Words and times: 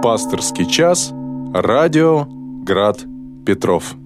Пасторский 0.00 0.64
час. 0.64 1.12
Радио 1.52 2.24
Град 2.62 3.04
Петров. 3.44 3.96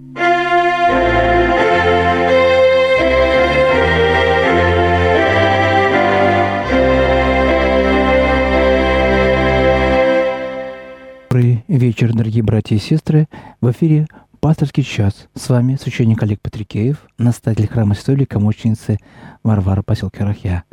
Добрый 11.28 11.62
вечер, 11.68 12.14
дорогие 12.14 12.42
братья 12.42 12.74
и 12.74 12.78
сестры. 12.78 13.28
В 13.60 13.70
эфире 13.70 14.06
«Пасторский 14.40 14.84
час». 14.84 15.28
С 15.34 15.50
вами 15.50 15.76
священник 15.76 16.22
Олег 16.22 16.40
Патрикеев, 16.40 16.96
настоятель 17.18 17.68
храма 17.68 17.94
Святой 17.94 18.14
Великомученицы 18.14 18.96
Варвара 19.42 19.82
поселка 19.82 20.24
Рахья. 20.24 20.64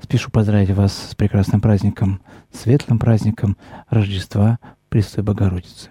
Спешу 0.00 0.30
поздравить 0.30 0.70
вас 0.70 0.92
с 1.10 1.14
прекрасным 1.16 1.60
праздником, 1.60 2.20
светлым 2.52 3.00
праздником 3.00 3.56
Рождества 3.90 4.60
Престой 4.88 5.24
Богородицы. 5.24 5.90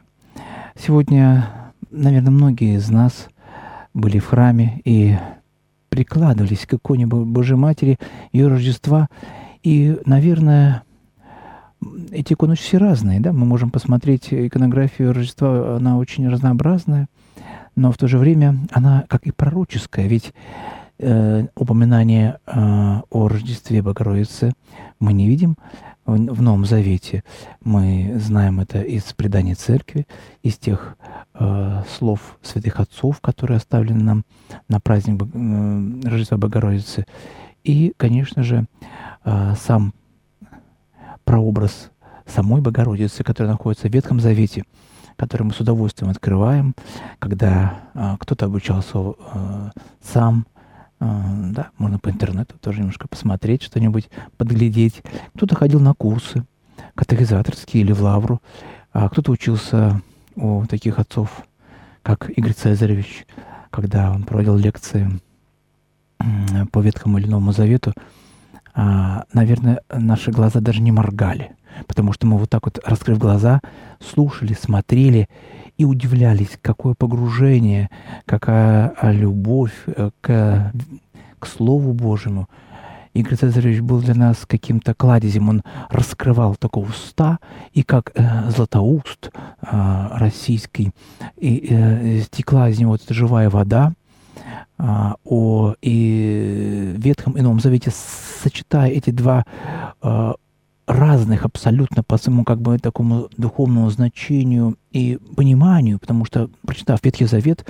Сегодня, 0.76 1.74
наверное, 1.92 2.32
многие 2.32 2.78
из 2.78 2.90
нас 2.90 3.28
были 3.94 4.20
в 4.20 4.28
храме 4.28 4.82
и 4.86 5.18
прикладывались 5.90 6.66
к 6.66 6.76
иконе 6.76 7.06
Божьей 7.06 7.58
Матери, 7.58 8.00
ее 8.32 8.48
Рождества. 8.48 9.10
И, 9.62 10.00
наверное, 10.06 10.84
эти 12.12 12.32
иконы 12.32 12.54
очень 12.54 12.64
все 12.64 12.78
разные, 12.78 13.20
да, 13.20 13.34
мы 13.34 13.46
можем 13.46 13.72
посмотреть 13.72 14.28
иконографию 14.32 15.12
Рождества, 15.12 15.76
она 15.76 15.98
очень 15.98 16.30
разнообразная, 16.30 17.08
но 17.76 17.92
в 17.92 17.98
то 17.98 18.08
же 18.08 18.18
время 18.18 18.58
она 18.72 19.04
как 19.10 19.28
и 19.28 19.32
пророческая, 19.32 20.08
ведь 20.08 20.34
э, 21.00 21.48
упоминание 21.56 22.40
э, 22.46 23.02
о 23.10 23.28
Рождестве 23.28 23.82
Богородицы 23.82 24.54
мы 25.00 25.14
не 25.14 25.28
видим 25.28 25.58
в, 26.06 26.42
Новом 26.42 26.66
Завете. 26.66 27.24
Мы 27.64 28.16
знаем 28.20 28.60
это 28.60 28.82
из 28.82 29.04
преданий 29.14 29.56
Церкви, 29.56 30.08
из 30.42 30.58
тех 30.58 30.98
э, 31.34 31.84
слов 31.98 32.38
святых 32.42 32.80
отцов, 32.80 33.20
которые 33.22 33.58
оставлены 33.58 34.04
нам 34.04 34.26
на 34.70 34.80
праздник 34.80 35.22
Рождества 36.06 36.38
Богородицы. 36.38 37.06
И, 37.64 37.94
конечно 37.98 38.44
же, 38.44 38.66
сам 39.26 39.94
прообраз 41.26 41.92
самой 42.26 42.62
Богородицы, 42.62 43.24
которая 43.26 43.52
находится 43.52 43.90
в 43.90 43.94
Ветхом 43.94 44.22
Завете, 44.22 44.64
который 45.18 45.44
мы 45.44 45.52
с 45.52 45.60
удовольствием 45.60 46.10
открываем, 46.10 46.74
когда 47.20 48.18
кто-то 48.20 48.46
обучался 48.46 49.16
сам, 50.02 50.46
да, 51.00 51.70
можно 51.78 52.00
по 52.00 52.10
интернету 52.10 52.56
тоже 52.60 52.80
немножко 52.80 53.08
посмотреть 53.08 53.64
что-нибудь, 53.64 54.10
подглядеть. 54.38 55.04
Кто-то 55.36 55.56
ходил 55.56 55.80
на 55.80 55.94
курсы 55.94 56.44
катехизаторские 56.96 57.84
или 57.84 57.92
в 57.92 58.02
лавру, 58.02 58.42
а 58.92 59.10
кто-то 59.10 59.32
учился 59.32 60.02
у 60.36 60.66
таких 60.66 61.00
отцов, 61.00 61.44
как 62.02 62.30
Игорь 62.30 62.54
Цезаревич, 62.54 63.26
когда 63.70 64.12
он 64.12 64.24
проводил 64.24 64.56
лекции 64.56 65.20
по 66.72 66.80
Ветхому 66.80 67.20
или 67.20 67.28
Новому 67.28 67.52
Завету, 67.52 67.94
а, 68.74 69.26
наверное, 69.34 69.82
наши 69.90 70.32
глаза 70.32 70.60
даже 70.60 70.82
не 70.82 70.92
моргали, 70.92 71.56
потому 71.86 72.14
что 72.14 72.28
мы 72.28 72.38
вот 72.38 72.50
так 72.50 72.66
вот, 72.66 72.80
раскрыв 72.86 73.18
глаза, 73.18 73.62
слушали, 74.00 74.54
смотрели 74.54 75.28
и 75.78 75.86
удивлялись, 75.86 76.58
какое 76.62 76.96
погружение, 76.96 77.90
какая 78.26 78.94
а, 79.00 79.12
любовь 79.12 79.74
э, 79.86 80.10
к, 80.22 80.72
к 81.40 81.46
Слову 81.46 81.94
Божьему. 81.94 82.48
Игорь 83.14 83.36
Цезаревич 83.36 83.82
был 83.82 84.00
для 84.00 84.14
нас 84.14 84.46
каким-то 84.48 84.94
кладезем. 84.94 85.50
Он 85.50 85.64
раскрывал 85.90 86.56
такого 86.56 86.90
уста, 86.90 87.40
и 87.74 87.84
как 87.84 88.12
э, 88.16 88.50
златоуст 88.50 89.32
э, 89.62 90.08
российский, 90.14 90.92
и 91.36 91.68
э, 91.70 92.22
стекла 92.22 92.70
из 92.70 92.80
него 92.80 92.92
вот 92.92 93.04
живая 93.10 93.50
вода— 93.50 93.94
а, 94.80 95.16
о 95.24 95.74
и 95.82 96.94
Ветхом 96.98 97.34
и 97.34 97.42
Новом 97.42 97.60
Завете, 97.60 97.92
сочетая 97.92 98.92
эти 98.92 99.10
два 99.10 99.44
а, 100.02 100.36
разных 100.88 101.44
абсолютно 101.44 102.02
по 102.02 102.18
своему 102.18 102.44
как 102.44 102.62
бы 102.62 102.80
такому 102.80 103.30
духовному 103.38 103.90
значению 103.90 104.78
и 104.92 105.20
пониманию, 105.36 106.00
потому 106.00 106.26
что, 106.26 106.50
прочитав 106.66 107.04
Ветхий 107.04 107.26
Завет, 107.26 107.66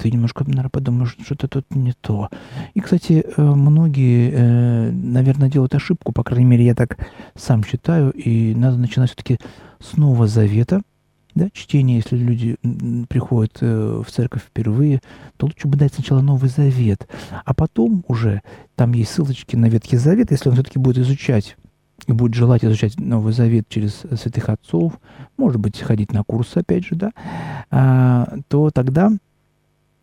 ты 0.00 0.10
немножко, 0.10 0.44
наверное, 0.44 0.70
подумаешь, 0.70 1.16
что-то 1.24 1.48
тут 1.48 1.74
не 1.74 1.92
то. 1.92 2.30
И, 2.74 2.80
кстати, 2.80 3.24
э, 3.24 3.42
многие, 3.42 4.30
э, 4.32 4.90
наверное, 4.92 5.50
делают 5.50 5.74
ошибку, 5.74 6.12
по 6.12 6.22
крайней 6.22 6.46
мере, 6.46 6.64
я 6.64 6.74
так 6.74 6.98
сам 7.34 7.64
считаю, 7.64 8.12
и 8.12 8.54
надо 8.54 8.76
начинать 8.76 9.10
все-таки 9.10 9.38
с 9.80 9.96
Нового 9.96 10.26
Завета– 10.26 10.82
да, 11.34 11.48
чтение, 11.52 11.96
если 11.96 12.16
люди 12.16 12.56
приходят 13.08 13.56
э, 13.60 14.02
в 14.06 14.10
церковь 14.10 14.42
впервые, 14.42 15.00
то 15.36 15.46
лучше 15.46 15.66
бы 15.66 15.78
дать 15.78 15.94
сначала 15.94 16.20
Новый 16.20 16.50
Завет, 16.50 17.08
а 17.44 17.54
потом 17.54 18.04
уже 18.06 18.42
там 18.74 18.92
есть 18.92 19.12
ссылочки 19.12 19.56
на 19.56 19.66
Ветхий 19.66 19.96
Завет, 19.96 20.30
если 20.30 20.50
он 20.50 20.56
все-таки 20.56 20.78
будет 20.78 20.98
изучать 20.98 21.56
и 22.06 22.12
будет 22.12 22.34
желать 22.34 22.64
изучать 22.64 22.98
Новый 22.98 23.32
Завет 23.32 23.68
через 23.68 24.02
святых 24.16 24.48
отцов, 24.48 24.94
может 25.36 25.60
быть, 25.60 25.80
ходить 25.80 26.12
на 26.12 26.24
курсы, 26.24 26.58
опять 26.58 26.84
же, 26.84 26.96
да, 26.96 27.12
а, 27.70 28.36
то 28.48 28.70
тогда 28.70 29.12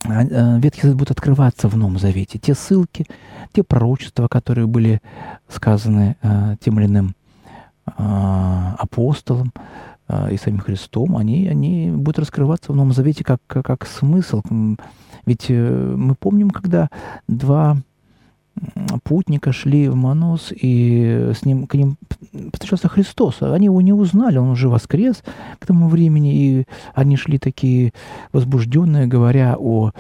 а, 0.06 0.24
э, 0.24 0.59
Ветхий 0.59 0.84
Завет 0.84 0.98
будет 0.98 1.12
открываться 1.12 1.68
в 1.68 1.76
Новом 1.76 2.00
Завете. 2.00 2.40
Те 2.40 2.56
ссылки, 2.56 3.06
те 3.52 3.64
пророчества, 3.64 4.28
которые 4.28 4.68
были 4.68 5.02
сказаны 5.48 6.16
а, 6.22 6.56
тем 6.58 6.80
или 6.80 6.88
иным 6.88 7.16
а, 7.86 8.76
апостолом, 8.78 9.52
и 10.32 10.38
самим 10.38 10.59
Христом, 10.59 11.16
они, 11.18 11.48
они 11.48 11.92
будут 11.92 12.18
раскрываться 12.18 12.72
в 12.72 12.76
Новом 12.76 12.94
Завете 12.94 13.24
как, 13.24 13.42
как, 13.46 13.86
смысл. 13.86 14.42
Ведь 15.28 15.46
э, 15.50 15.94
мы 15.96 16.16
помним, 16.16 16.50
когда 16.50 16.90
два 17.28 17.78
путника 19.03 19.52
шли 19.52 19.90
в 19.90 19.96
Манос, 19.96 20.52
и 20.52 21.31
с 21.34 21.46
ним, 21.46 21.68
к 21.68 21.75
ним 21.75 21.97
встречался 22.53 22.88
Христос. 22.90 23.42
Они 23.42 23.66
его 23.66 23.81
не 23.81 23.94
узнали, 23.94 24.38
он 24.38 24.50
уже 24.50 24.70
воскрес 24.70 25.24
к 25.59 25.66
тому 25.66 25.88
времени, 25.88 26.36
и 26.36 26.66
они 26.94 27.18
шли 27.18 27.38
такие 27.38 27.94
возбужденные, 28.31 29.08
говоря 29.08 29.56
о, 29.58 29.92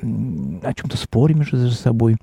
о 0.00 0.74
чем-то 0.74 0.96
споре 0.96 1.34
между 1.34 1.70
собой. 1.70 2.16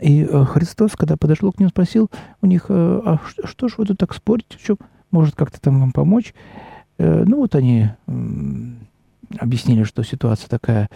И 0.00 0.22
э, 0.24 0.44
Христос, 0.44 0.92
когда 0.96 1.16
подошел 1.16 1.52
к 1.52 1.60
ним, 1.60 1.68
спросил 1.68 2.10
у 2.40 2.46
них, 2.46 2.66
э, 2.68 3.00
а 3.04 3.18
что, 3.28 3.46
что 3.46 3.68
ж 3.68 3.74
вы 3.76 3.84
тут 3.84 3.98
так 3.98 4.14
спорите, 4.14 4.56
чем, 4.64 4.78
может 5.10 5.34
как-то 5.34 5.60
там 5.60 5.80
вам 5.80 5.92
помочь. 5.92 6.34
Э, 6.96 7.24
ну 7.26 7.36
вот 7.36 7.54
они 7.54 7.90
объяснили, 9.38 9.84
что 9.84 10.02
ситуация 10.02 10.48
такая 10.48 10.88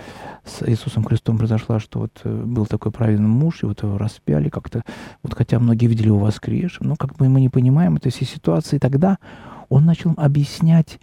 с 0.44 0.66
Иисусом 0.68 1.04
Христом 1.04 1.38
произошла, 1.38 1.80
что 1.80 2.00
вот 2.00 2.20
э, 2.24 2.42
был 2.44 2.66
такой 2.66 2.92
праведный 2.92 3.28
муж, 3.28 3.62
и 3.62 3.66
вот 3.66 3.82
его 3.82 3.98
распяли 3.98 4.48
как-то, 4.48 4.82
вот 5.22 5.34
хотя 5.34 5.58
многие 5.58 5.86
видели 5.86 6.06
его 6.08 6.18
воскресшим, 6.18 6.88
но 6.88 6.96
как 6.96 7.16
бы 7.16 7.28
мы 7.28 7.40
не 7.40 7.48
понимаем 7.48 7.96
этой 7.96 8.10
всей 8.10 8.26
ситуации, 8.26 8.78
тогда 8.78 9.18
он 9.68 9.84
начал 9.84 10.14
объяснять 10.16 10.98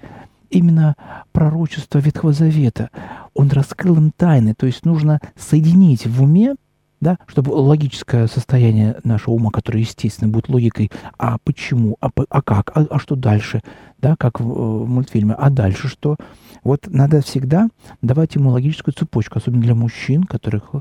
именно 0.50 0.96
пророчество 1.32 2.00
Ветхого 2.00 2.34
Завета. 2.34 2.90
Он 3.34 3.50
раскрыл 3.50 3.98
им 3.98 4.12
тайны, 4.12 4.54
то 4.56 4.66
есть 4.66 4.86
нужно 4.86 5.20
соединить 5.38 6.08
в 6.08 6.24
уме 6.24 6.56
да, 7.02 7.18
чтобы 7.28 7.52
логическое 7.52 8.28
состояние 8.28 8.98
нашего 9.04 9.36
ума, 9.36 9.52
которое, 9.52 9.80
естественно, 9.80 10.32
будет 10.32 10.50
логикой, 10.50 10.92
а 11.18 11.38
почему, 11.44 11.98
а, 12.02 12.10
а 12.30 12.42
как, 12.42 12.72
а, 12.76 12.86
а 12.90 13.00
что 13.00 13.16
дальше, 13.16 13.62
да, 14.00 14.16
как 14.18 14.40
в, 14.40 14.44
в 14.46 14.88
мультфильме, 14.88 15.34
а 15.34 15.50
дальше 15.50 15.88
что? 15.88 16.18
Вот 16.64 16.88
надо 16.88 17.22
всегда 17.22 17.70
давать 18.02 18.36
ему 18.36 18.50
логическую 18.50 18.94
цепочку, 18.94 19.40
особенно 19.40 19.62
для 19.62 19.76
мужчин, 19.76 20.24
которых 20.24 20.72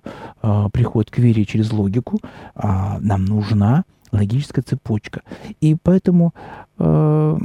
э, 0.43 0.67
приходят 0.73 1.11
к 1.11 1.19
вере 1.19 1.45
через 1.45 1.73
логику, 1.73 2.19
э, 2.55 2.61
нам 3.01 3.25
нужна 3.25 3.85
логическая 4.11 4.65
цепочка. 4.65 5.23
И 5.61 5.77
поэтому 5.81 6.35
э, 6.79 7.39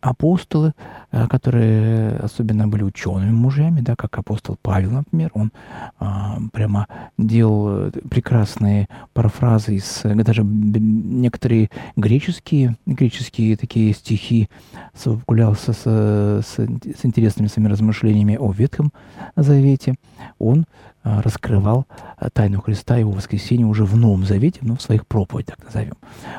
апостолы, 0.00 0.72
э, 1.10 1.26
которые 1.28 2.16
особенно 2.16 2.68
были 2.68 2.82
учеными 2.82 3.30
мужьями, 3.30 3.80
да, 3.80 3.96
как 3.96 4.16
апостол 4.18 4.56
Павел, 4.60 4.90
например, 4.90 5.30
он 5.34 5.52
а, 5.98 6.38
прямо 6.52 6.86
делал 7.18 7.90
прекрасные 8.10 8.88
парафразы 9.12 9.76
из 9.76 10.00
даже 10.02 10.42
некоторые 10.44 11.70
греческие, 11.96 12.76
греческие 12.86 13.56
такие 13.56 13.92
стихи 13.94 14.48
совокулялся 14.94 15.72
с, 15.72 15.82
с, 15.84 16.54
с 16.54 17.04
интересными 17.04 17.48
своими 17.48 17.68
размышлениями 17.68 18.36
о 18.36 18.52
Ветхом 18.52 18.92
Завете. 19.36 19.94
Он 20.38 20.66
раскрывал 21.02 21.86
тайну 22.32 22.60
Христа, 22.60 22.96
его 22.96 23.10
воскресения 23.10 23.66
уже 23.66 23.84
в 23.84 23.96
Новом 23.96 24.24
Завете, 24.24 24.60
ну, 24.62 24.76
в 24.76 24.82
своих 24.82 25.06
проповедях, 25.06 25.56
так 25.56 25.66
назовем. 25.66 25.94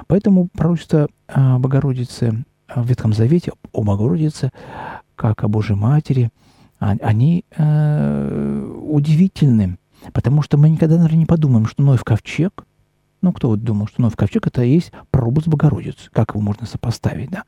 Поэтому 0.08 0.48
пророчество 0.54 1.10
Богородицы 1.28 2.46
в 2.68 2.86
Ветхом 2.88 3.14
Завете 3.14 3.52
о 3.72 3.84
Богородице, 3.84 4.52
как 5.16 5.44
о 5.44 5.48
Божьей 5.48 5.76
Матери, 5.76 6.32
они 6.80 7.46
э, 7.56 8.80
удивительны, 8.84 9.78
потому 10.12 10.42
что 10.42 10.58
мы 10.58 10.70
никогда, 10.70 10.96
наверное, 10.96 11.20
не 11.20 11.26
подумаем, 11.26 11.66
что 11.66 11.82
Ной 11.82 11.98
в 11.98 12.04
ковчег, 12.04 12.66
Ну, 13.24 13.32
кто 13.32 13.48
вот 13.48 13.64
думал, 13.64 13.88
что 13.88 14.02
Новый 14.02 14.16
ковчег 14.18 14.48
это 14.48 14.64
и 14.64 14.74
есть 14.74 14.92
прообраз 15.10 15.48
Богородицы. 15.48 16.10
Как 16.12 16.32
его 16.32 16.42
можно 16.42 16.68
сопоставить, 16.68 17.30
да? 17.32 17.44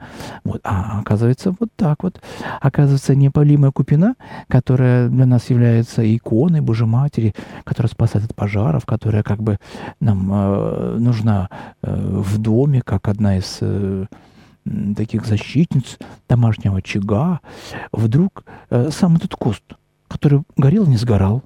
Вот. 0.45 0.61
А 0.63 1.01
оказывается, 1.01 1.53
вот 1.59 1.69
так 1.75 2.03
вот. 2.03 2.21
Оказывается, 2.61 3.13
непалимая 3.13 3.71
купина, 3.71 4.15
которая 4.47 5.09
для 5.09 5.25
нас 5.25 5.49
является 5.49 6.01
иконой 6.15 6.61
Божьей 6.61 6.87
Матери, 6.87 7.33
которая 7.65 7.89
спасает 7.89 8.23
от 8.23 8.35
пожаров, 8.35 8.85
которая 8.85 9.21
как 9.21 9.43
бы 9.43 9.57
нам 9.99 10.31
э, 10.31 10.97
нужна 10.97 11.49
э, 11.81 12.21
в 12.21 12.37
доме, 12.37 12.81
как 12.81 13.09
одна 13.09 13.37
из 13.37 13.57
э, 13.59 14.05
таких 14.95 15.25
защитниц 15.25 15.97
домашнего 16.27 16.77
очага, 16.77 17.41
вдруг 17.91 18.43
э, 18.69 18.89
сам 18.91 19.15
этот 19.15 19.35
куст, 19.35 19.63
который 20.07 20.43
горел, 20.57 20.87
не 20.87 20.97
сгорал, 20.97 21.43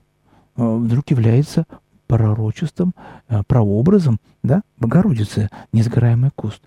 э, 0.56 0.63
вдруг 0.63 1.10
является 1.12 1.66
пророчеством, 2.07 2.94
э, 3.27 3.44
прообразом, 3.45 4.19
да, 4.42 4.62
Богородицы, 4.77 5.50
несгораемый 5.74 6.31
куст. 6.36 6.62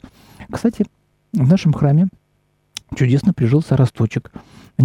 Кстати, 0.50 0.84
в 1.32 1.48
нашем 1.48 1.72
храме 1.72 2.08
чудесно 2.94 3.32
прижился 3.32 3.76
росточек 3.76 4.30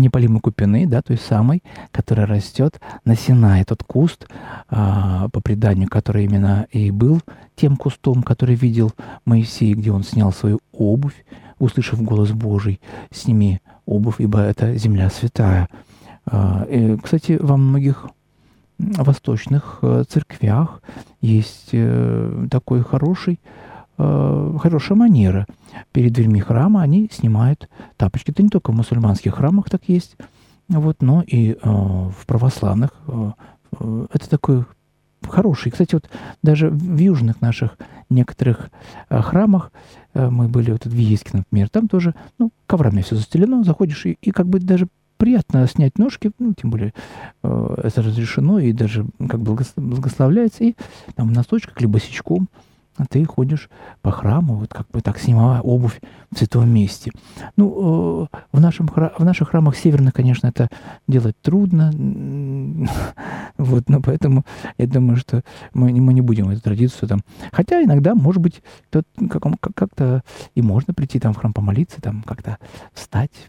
неполимой 0.02 0.40
купины, 0.42 0.86
да, 0.86 1.02
той 1.02 1.18
самой, 1.18 1.64
которая 1.92 2.26
растет 2.26 2.80
на 3.06 3.16
Синае. 3.16 3.66
Тот 3.66 3.84
куст, 3.84 4.28
а, 4.70 5.30
по 5.30 5.42
преданию, 5.42 5.90
который 5.90 6.26
именно 6.26 6.68
и 6.72 6.92
был 6.92 7.22
тем 7.56 7.76
кустом, 7.78 8.24
который 8.24 8.56
видел 8.56 8.92
Моисей, 9.26 9.74
где 9.74 9.92
он 9.92 10.04
снял 10.04 10.32
свою 10.32 10.60
обувь, 10.72 11.26
услышав 11.60 12.02
голос 12.02 12.32
Божий, 12.32 12.80
сними 13.12 13.60
обувь, 13.86 14.20
ибо 14.20 14.40
это 14.42 14.76
земля 14.76 15.10
святая. 15.10 15.70
А, 16.26 16.66
и, 16.70 16.98
кстати, 16.98 17.38
во 17.40 17.58
многих 17.58 18.08
восточных 18.80 19.80
э, 19.82 20.04
церквях 20.08 20.82
есть 21.22 21.70
э, 21.72 22.48
такой 22.52 22.84
хороший, 22.84 23.40
э, 23.44 23.67
хорошая 23.98 24.98
манера. 24.98 25.46
Перед 25.92 26.14
дверьми 26.14 26.40
храма 26.40 26.82
они 26.82 27.10
снимают 27.12 27.70
тапочки. 27.98 28.32
Это 28.32 28.44
не 28.44 28.50
только 28.50 28.72
в 28.72 28.76
мусульманских 28.76 29.36
храмах 29.36 29.70
так 29.70 29.82
есть, 29.88 30.16
вот, 30.70 31.02
но 31.02 31.24
и 31.26 31.58
в 31.64 32.26
православных. 32.26 32.92
Это 33.72 34.30
такой 34.30 34.66
хороший. 35.28 35.72
Кстати, 35.72 35.96
вот 35.96 36.10
даже 36.44 36.70
в 36.70 36.98
южных 36.98 37.42
наших 37.42 37.78
некоторых 38.10 38.70
храмах, 39.10 39.72
мы 40.14 40.48
были 40.48 40.72
вот 40.72 40.86
в 40.86 40.94
Виеске, 40.94 41.32
например, 41.34 41.70
там 41.70 41.88
тоже, 41.88 42.16
ну, 42.40 42.52
коврами 42.66 43.02
все 43.02 43.16
застелено, 43.16 43.64
заходишь 43.64 44.06
и, 44.06 44.18
и 44.22 44.32
как 44.32 44.48
бы 44.48 44.60
даже 44.60 44.88
приятно 45.18 45.68
снять 45.68 45.98
ножки, 45.98 46.32
ну, 46.40 46.54
тем 46.54 46.70
более 46.70 46.94
э, 47.44 47.76
это 47.84 48.02
разрешено 48.04 48.60
и 48.60 48.72
даже 48.72 49.06
как 49.28 49.42
благословляется, 49.42 50.64
и 50.64 50.76
там 51.16 51.28
в 51.28 51.32
носочках 51.32 51.82
либо 51.82 51.94
босичком 51.94 52.50
а 52.98 53.06
ты 53.06 53.24
ходишь 53.26 53.70
по 54.02 54.12
храму, 54.12 54.56
вот 54.56 54.74
как 54.74 54.90
бы 54.90 55.02
так 55.02 55.20
снимая 55.20 55.62
обувь 55.62 56.02
в 56.32 56.38
святом 56.38 56.70
месте. 56.70 57.12
Ну, 57.56 58.28
э, 58.34 58.38
в, 58.52 58.60
нашем, 58.60 58.88
в 58.88 59.24
наших 59.24 59.50
храмах 59.50 59.76
северных, 59.76 60.14
конечно, 60.14 60.48
это 60.48 60.70
делать 61.08 61.36
трудно, 61.42 61.92
вот, 63.58 63.90
но 63.90 64.02
поэтому 64.02 64.44
я 64.78 64.88
думаю, 64.88 65.18
что 65.18 65.44
мы, 65.74 65.92
мы 65.94 66.14
не 66.14 66.22
будем 66.22 66.50
эту 66.50 66.62
традицию 66.62 67.08
там. 67.08 67.20
Хотя 67.52 67.84
иногда, 67.84 68.16
может 68.16 68.42
быть, 68.42 68.62
как-то 69.76 70.24
и 70.56 70.62
можно 70.62 70.94
прийти 70.94 71.20
там 71.20 71.34
в 71.34 71.38
храм 71.38 71.54
помолиться, 71.54 72.02
там 72.02 72.24
как-то 72.24 72.58
встать, 72.94 73.48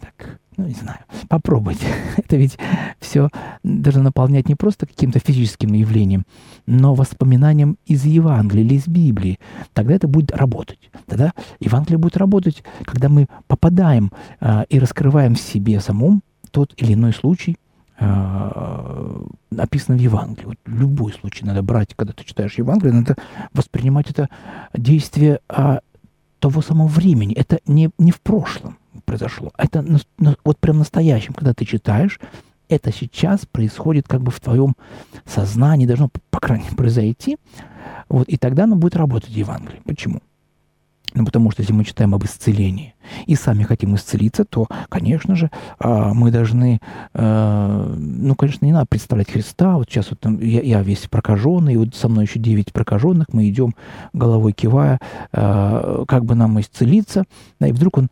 так, 0.00 0.40
ну, 0.58 0.66
не 0.66 0.74
знаю, 0.74 0.98
попробуйте. 1.28 1.86
Это 2.16 2.36
ведь 2.36 2.58
все 2.98 3.30
должно 3.62 4.02
наполнять 4.02 4.48
не 4.48 4.56
просто 4.56 4.86
каким-то 4.86 5.20
физическим 5.20 5.72
явлением, 5.72 6.24
но 6.66 6.94
воспоминанием 6.94 7.78
из 7.86 8.04
Евангелия 8.04 8.64
или 8.64 8.74
из 8.74 8.88
Библии. 8.88 9.38
Тогда 9.72 9.94
это 9.94 10.08
будет 10.08 10.32
работать. 10.32 10.90
Тогда 11.06 11.32
Евангелие 11.60 11.98
будет 11.98 12.16
работать, 12.16 12.64
когда 12.84 13.08
мы 13.08 13.28
попадаем 13.46 14.10
э, 14.40 14.64
и 14.68 14.80
раскрываем 14.80 15.36
в 15.36 15.40
себе 15.40 15.80
самом 15.80 16.22
тот 16.50 16.74
или 16.76 16.94
иной 16.94 17.12
случай, 17.12 17.56
э, 18.00 19.26
написано 19.52 19.96
в 19.96 20.00
Евангелии. 20.00 20.46
Вот 20.46 20.58
любой 20.66 21.12
случай 21.12 21.44
надо 21.44 21.62
брать, 21.62 21.94
когда 21.94 22.12
ты 22.12 22.24
читаешь 22.24 22.58
Евангелие, 22.58 22.94
надо 22.94 23.16
воспринимать 23.52 24.10
это 24.10 24.28
действие 24.74 25.38
э, 25.48 25.78
того 26.40 26.62
самого 26.62 26.88
времени. 26.88 27.34
Это 27.34 27.60
не, 27.64 27.90
не 27.96 28.10
в 28.10 28.20
прошлом 28.20 28.76
произошло. 29.04 29.52
Это 29.56 29.82
на, 29.82 30.36
вот 30.44 30.58
прям 30.58 30.78
настоящем, 30.78 31.34
когда 31.34 31.54
ты 31.54 31.64
читаешь, 31.64 32.18
это 32.68 32.92
сейчас 32.92 33.46
происходит 33.46 34.06
как 34.06 34.22
бы 34.22 34.30
в 34.30 34.40
твоем 34.40 34.74
сознании, 35.24 35.86
должно, 35.86 36.10
по 36.30 36.40
крайней 36.40 36.64
мере, 36.64 36.76
произойти. 36.76 37.38
Вот, 38.08 38.28
и 38.28 38.36
тогда 38.36 38.64
оно 38.64 38.76
будет 38.76 38.96
работать 38.96 39.30
Евангелие. 39.30 39.80
Почему? 39.84 40.20
Ну, 41.14 41.24
потому 41.24 41.50
что 41.50 41.62
если 41.62 41.72
мы 41.72 41.84
читаем 41.84 42.14
об 42.14 42.24
исцелении 42.24 42.94
и 43.26 43.34
сами 43.34 43.62
хотим 43.62 43.94
исцелиться, 43.96 44.44
то, 44.44 44.66
конечно 44.90 45.34
же, 45.36 45.50
а, 45.78 46.12
мы 46.12 46.30
должны, 46.30 46.80
а, 47.14 47.94
ну, 47.96 48.34
конечно, 48.34 48.66
не 48.66 48.72
надо 48.72 48.86
представлять 48.86 49.30
Христа. 49.30 49.76
Вот 49.76 49.88
сейчас 49.88 50.10
вот 50.10 50.40
я, 50.40 50.82
весь 50.82 51.08
прокаженный, 51.08 51.76
вот 51.76 51.94
со 51.94 52.08
мной 52.08 52.26
еще 52.26 52.38
девять 52.38 52.74
прокаженных, 52.74 53.28
мы 53.32 53.48
идем 53.48 53.74
головой 54.12 54.52
кивая, 54.52 55.00
а, 55.32 56.04
как 56.06 56.26
бы 56.26 56.34
нам 56.34 56.60
исцелиться, 56.60 57.24
и 57.60 57.72
вдруг 57.72 57.98
он 57.98 58.08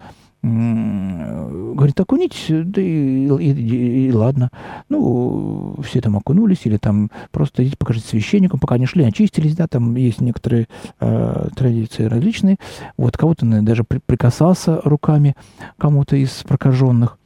говорит, 0.47 1.99
окунитесь, 1.99 2.47
да 2.49 2.81
и, 2.81 3.27
и, 3.27 4.09
и 4.09 4.13
ладно. 4.13 4.51
Ну, 4.89 5.77
все 5.83 6.01
там 6.01 6.17
окунулись, 6.17 6.61
или 6.65 6.77
там 6.77 7.11
просто 7.33 7.65
идите 7.65 7.77
покажите 7.77 8.07
священникам, 8.07 8.61
пока 8.61 8.77
они 8.77 8.87
шли, 8.87 9.05
очистились, 9.05 9.57
да, 9.57 9.67
там 9.67 9.97
есть 9.97 10.21
некоторые 10.21 10.69
э, 11.01 11.49
традиции 11.57 12.05
различные. 12.05 12.57
Вот 12.97 13.17
кого-то 13.17 13.45
даже 13.63 13.85
при, 13.85 13.99
прикасался 13.99 14.81
руками 14.85 15.35
кому-то 15.79 16.17
из 16.17 16.31
прокаженных. 16.45 17.19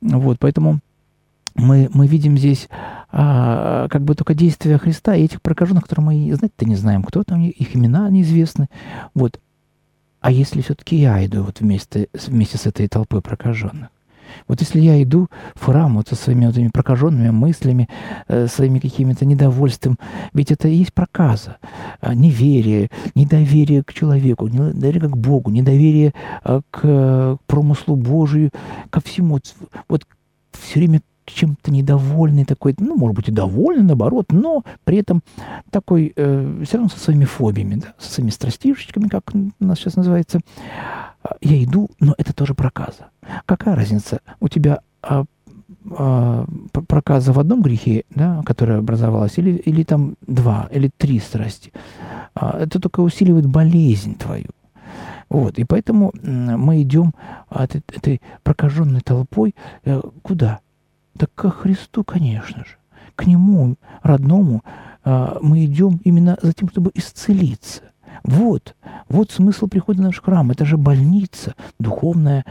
Вот, 0.00 0.38
поэтому 0.38 0.78
мы, 1.54 1.90
мы 1.92 2.06
видим 2.06 2.38
здесь 2.38 2.68
а, 3.10 3.88
как 3.88 4.02
бы 4.02 4.14
только 4.14 4.34
действия 4.34 4.78
Христа 4.78 5.14
и 5.14 5.24
этих 5.24 5.42
прокаженных, 5.42 5.84
которые 5.84 6.06
мы, 6.06 6.34
знаете, 6.34 6.54
не 6.64 6.76
знаем, 6.76 7.02
кто 7.02 7.24
там, 7.24 7.42
их 7.42 7.76
имена 7.76 8.08
неизвестны. 8.08 8.68
Вот. 9.14 9.38
А 10.22 10.30
если 10.30 10.62
все-таки 10.62 10.96
я 10.96 11.24
иду 11.26 11.42
вот 11.42 11.60
вместе, 11.60 12.08
вместе 12.14 12.56
с 12.56 12.66
этой 12.66 12.86
толпой 12.86 13.20
прокаженных? 13.20 13.88
Вот 14.46 14.60
если 14.60 14.80
я 14.80 15.02
иду 15.02 15.28
в 15.54 15.66
храм 15.66 15.96
вот 15.96 16.08
со 16.08 16.14
своими 16.14 16.46
вот 16.46 16.56
этими 16.56 16.68
прокаженными 16.68 17.30
мыслями, 17.30 17.88
э, 18.28 18.46
своими 18.46 18.78
какими-то 18.78 19.26
недовольством, 19.26 19.98
ведь 20.32 20.52
это 20.52 20.68
и 20.68 20.76
есть 20.76 20.94
проказа, 20.94 21.58
э, 22.00 22.14
неверие, 22.14 22.88
недоверие 23.16 23.82
к 23.82 23.92
человеку, 23.92 24.46
недоверие 24.46 25.10
к 25.10 25.16
Богу, 25.16 25.50
недоверие 25.50 26.14
э, 26.44 26.60
к, 26.70 26.80
к 26.80 27.38
промыслу 27.46 27.96
Божию, 27.96 28.50
ко 28.90 29.00
всему. 29.00 29.34
Вот, 29.34 29.54
вот 29.88 30.06
все 30.52 30.78
время 30.78 31.02
чем-то 31.24 31.70
недовольный 31.70 32.44
такой, 32.44 32.74
ну, 32.78 32.96
может 32.96 33.16
быть, 33.16 33.28
и 33.28 33.32
довольный, 33.32 33.84
наоборот, 33.84 34.26
но 34.30 34.64
при 34.84 34.98
этом 34.98 35.22
такой, 35.70 36.12
э, 36.16 36.62
все 36.64 36.76
равно 36.76 36.88
со 36.88 36.98
своими 36.98 37.24
фобиями, 37.24 37.76
да, 37.76 37.94
со 37.98 38.12
своими 38.12 38.30
страстишечками, 38.30 39.08
как 39.08 39.30
у 39.34 39.64
нас 39.64 39.78
сейчас 39.78 39.96
называется. 39.96 40.40
Я 41.40 41.62
иду, 41.62 41.88
но 42.00 42.14
это 42.18 42.32
тоже 42.34 42.54
проказа. 42.54 43.10
Какая 43.46 43.76
разница? 43.76 44.20
У 44.40 44.48
тебя 44.48 44.80
а, 45.02 45.24
а, 45.90 46.44
проказа 46.88 47.32
в 47.32 47.38
одном 47.38 47.62
грехе, 47.62 48.04
да, 48.10 48.42
которая 48.44 48.78
образовалась, 48.78 49.38
или, 49.38 49.52
или 49.52 49.82
там 49.84 50.16
два, 50.26 50.68
или 50.72 50.90
три 50.96 51.18
страсти. 51.18 51.72
А, 52.34 52.58
это 52.58 52.80
только 52.80 53.00
усиливает 53.00 53.46
болезнь 53.46 54.16
твою. 54.16 54.48
Вот, 55.28 55.58
и 55.58 55.64
поэтому 55.64 56.12
мы 56.22 56.82
идем 56.82 57.14
от 57.48 57.74
этой 57.74 58.20
прокаженной 58.42 59.00
толпой 59.00 59.54
э, 59.84 60.00
куда? 60.20 60.60
Так 61.18 61.34
ко 61.34 61.50
Христу, 61.50 62.04
конечно 62.04 62.64
же. 62.64 62.76
К 63.16 63.26
Нему, 63.26 63.76
родному, 64.02 64.62
а, 65.04 65.38
мы 65.42 65.64
идем 65.64 66.00
именно 66.04 66.38
за 66.42 66.52
тем, 66.52 66.68
чтобы 66.68 66.90
исцелиться. 66.94 67.82
Вот, 68.24 68.76
вот 69.08 69.32
смысл 69.32 69.66
прихода 69.66 69.98
в 69.98 70.02
наш 70.02 70.20
храм. 70.20 70.50
Это 70.50 70.64
же 70.64 70.76
больница, 70.76 71.54
духовная 71.78 72.44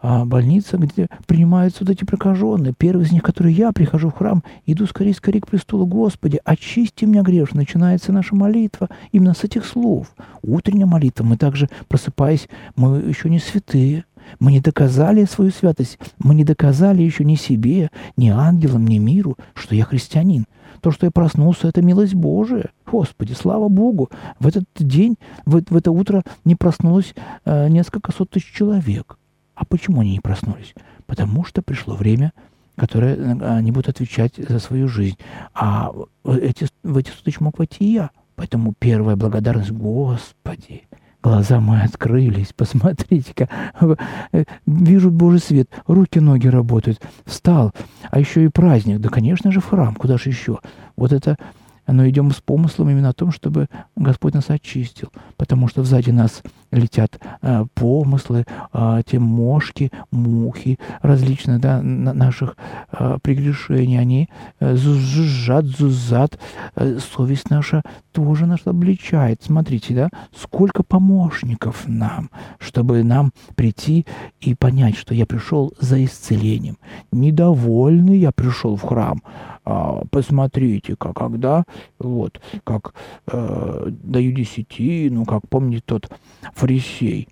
а, 0.00 0.24
больница, 0.24 0.78
где 0.78 1.08
принимаются 1.26 1.84
вот 1.84 1.90
эти 1.90 2.04
прокаженные. 2.04 2.72
Первый 2.76 3.04
из 3.04 3.12
них, 3.12 3.22
который 3.22 3.52
я 3.52 3.72
прихожу 3.72 4.08
в 4.08 4.14
храм, 4.14 4.42
иду 4.64 4.86
скорее, 4.86 5.12
скорее 5.12 5.40
к 5.40 5.48
престолу 5.48 5.86
Господи, 5.86 6.40
очисти 6.44 7.04
меня 7.04 7.22
грех. 7.22 7.54
Начинается 7.54 8.12
наша 8.12 8.34
молитва 8.34 8.88
именно 9.12 9.34
с 9.34 9.44
этих 9.44 9.66
слов. 9.66 10.14
Утренняя 10.42 10.86
молитва. 10.86 11.24
Мы 11.24 11.36
также, 11.36 11.68
просыпаясь, 11.88 12.48
мы 12.74 12.98
еще 12.98 13.28
не 13.28 13.38
святые. 13.38 14.04
Мы 14.40 14.52
не 14.52 14.60
доказали 14.60 15.24
свою 15.24 15.50
святость. 15.50 15.98
Мы 16.18 16.34
не 16.34 16.44
доказали 16.44 17.02
еще 17.02 17.24
ни 17.24 17.34
себе, 17.34 17.90
ни 18.16 18.28
ангелам, 18.28 18.86
ни 18.86 18.98
миру, 18.98 19.36
что 19.54 19.74
я 19.74 19.84
христианин. 19.84 20.46
То, 20.80 20.90
что 20.90 21.06
я 21.06 21.10
проснулся, 21.10 21.68
это 21.68 21.82
милость 21.82 22.14
Божия. 22.14 22.70
Господи, 22.86 23.32
слава 23.32 23.68
Богу. 23.68 24.10
В 24.38 24.46
этот 24.46 24.64
день, 24.78 25.16
в, 25.44 25.60
в 25.68 25.76
это 25.76 25.90
утро 25.90 26.22
не 26.44 26.54
проснулось 26.54 27.14
э, 27.44 27.68
несколько 27.68 28.12
сот 28.12 28.30
тысяч 28.30 28.52
человек. 28.52 29.18
А 29.54 29.64
почему 29.64 30.00
они 30.00 30.12
не 30.12 30.20
проснулись? 30.20 30.74
Потому 31.06 31.44
что 31.44 31.62
пришло 31.62 31.96
время, 31.96 32.32
которое 32.76 33.16
э, 33.16 33.56
они 33.56 33.72
будут 33.72 33.88
отвечать 33.88 34.34
за 34.36 34.58
свою 34.60 34.88
жизнь. 34.88 35.18
А 35.52 35.92
эти, 36.24 36.68
в 36.84 36.96
эти 36.96 37.10
тысяч 37.24 37.40
мог 37.40 37.58
войти 37.58 37.84
и 37.84 37.92
я. 37.94 38.10
Поэтому 38.36 38.72
первая 38.78 39.16
благодарность, 39.16 39.72
Господи, 39.72 40.84
глаза 41.22 41.60
мои 41.60 41.82
открылись, 41.82 42.52
посмотрите-ка, 42.54 43.48
вижу 44.66 45.10
Божий 45.10 45.40
свет, 45.40 45.70
руки, 45.86 46.18
ноги 46.18 46.48
работают, 46.48 47.00
встал, 47.24 47.72
а 48.10 48.18
еще 48.18 48.44
и 48.44 48.48
праздник, 48.48 49.00
да, 49.00 49.08
конечно 49.08 49.50
же, 49.52 49.60
в 49.60 49.66
храм, 49.66 49.94
куда 49.94 50.16
же 50.18 50.30
еще? 50.30 50.60
Вот 50.96 51.12
это 51.12 51.36
но 51.88 52.08
идем 52.08 52.30
с 52.32 52.40
помыслом 52.40 52.90
именно 52.90 53.08
о 53.08 53.14
том, 53.14 53.32
чтобы 53.32 53.68
Господь 53.96 54.34
нас 54.34 54.50
очистил, 54.50 55.10
потому 55.36 55.68
что 55.68 55.84
сзади 55.84 56.10
нас 56.10 56.42
летят 56.70 57.18
э, 57.42 57.64
помыслы, 57.74 58.44
э, 58.72 59.02
те 59.06 59.18
мошки, 59.18 59.90
мухи 60.10 60.78
различные, 61.02 61.58
да, 61.58 61.80
на 61.82 62.12
наших 62.12 62.56
э, 62.92 63.18
прегрешений, 63.22 63.98
они 63.98 64.28
э, 64.60 64.74
зужжат, 64.74 65.64
зузат, 65.66 66.38
э, 66.76 66.98
совесть 66.98 67.50
наша 67.50 67.82
тоже 68.12 68.46
нас 68.46 68.60
обличает. 68.64 69.42
Смотрите, 69.42 69.94
да, 69.94 70.08
сколько 70.34 70.82
помощников 70.82 71.86
нам, 71.86 72.30
чтобы 72.58 73.02
нам 73.02 73.32
прийти 73.54 74.06
и 74.40 74.54
понять, 74.54 74.96
что 74.96 75.14
я 75.14 75.26
пришел 75.26 75.72
за 75.78 76.04
исцелением. 76.04 76.78
Недовольный 77.12 78.18
я 78.18 78.32
пришел 78.32 78.76
в 78.76 78.82
храм, 78.82 79.22
а, 79.64 80.02
посмотрите, 80.10 80.96
как 80.96 81.14
когда, 81.18 81.64
вот, 81.98 82.40
как 82.64 82.94
э, 83.26 83.88
даю 83.90 84.32
десятину, 84.32 85.24
как 85.24 85.48
помните 85.48 85.82
тот 85.84 86.10
фарисей. 86.58 87.28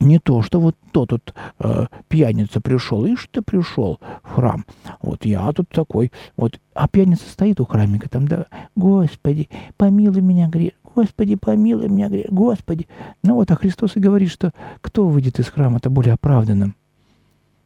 Не 0.00 0.18
то, 0.18 0.40
что 0.40 0.60
вот 0.60 0.76
тот 0.92 1.12
вот 1.12 1.34
э, 1.58 1.86
пьяница 2.08 2.60
пришел, 2.62 3.04
ишь 3.04 3.28
ты 3.30 3.42
пришел 3.42 4.00
в 4.22 4.30
храм. 4.30 4.64
Вот 5.02 5.26
я 5.26 5.52
тут 5.52 5.68
такой, 5.68 6.10
вот, 6.36 6.58
а 6.72 6.88
пьяница 6.88 7.28
стоит 7.28 7.60
у 7.60 7.66
храмика 7.66 8.08
там, 8.08 8.26
да, 8.26 8.46
Господи, 8.74 9.50
помилуй 9.76 10.22
меня 10.22 10.48
грех, 10.48 10.72
Господи, 10.94 11.36
помилуй 11.36 11.90
меня 11.90 12.08
грех, 12.08 12.26
Господи. 12.30 12.88
Ну 13.22 13.34
вот, 13.34 13.50
а 13.50 13.56
Христос 13.56 13.96
и 13.96 14.00
говорит, 14.00 14.30
что 14.30 14.52
кто 14.80 15.06
выйдет 15.06 15.38
из 15.38 15.48
храма-то 15.48 15.90
более 15.90 16.14
оправданным? 16.14 16.74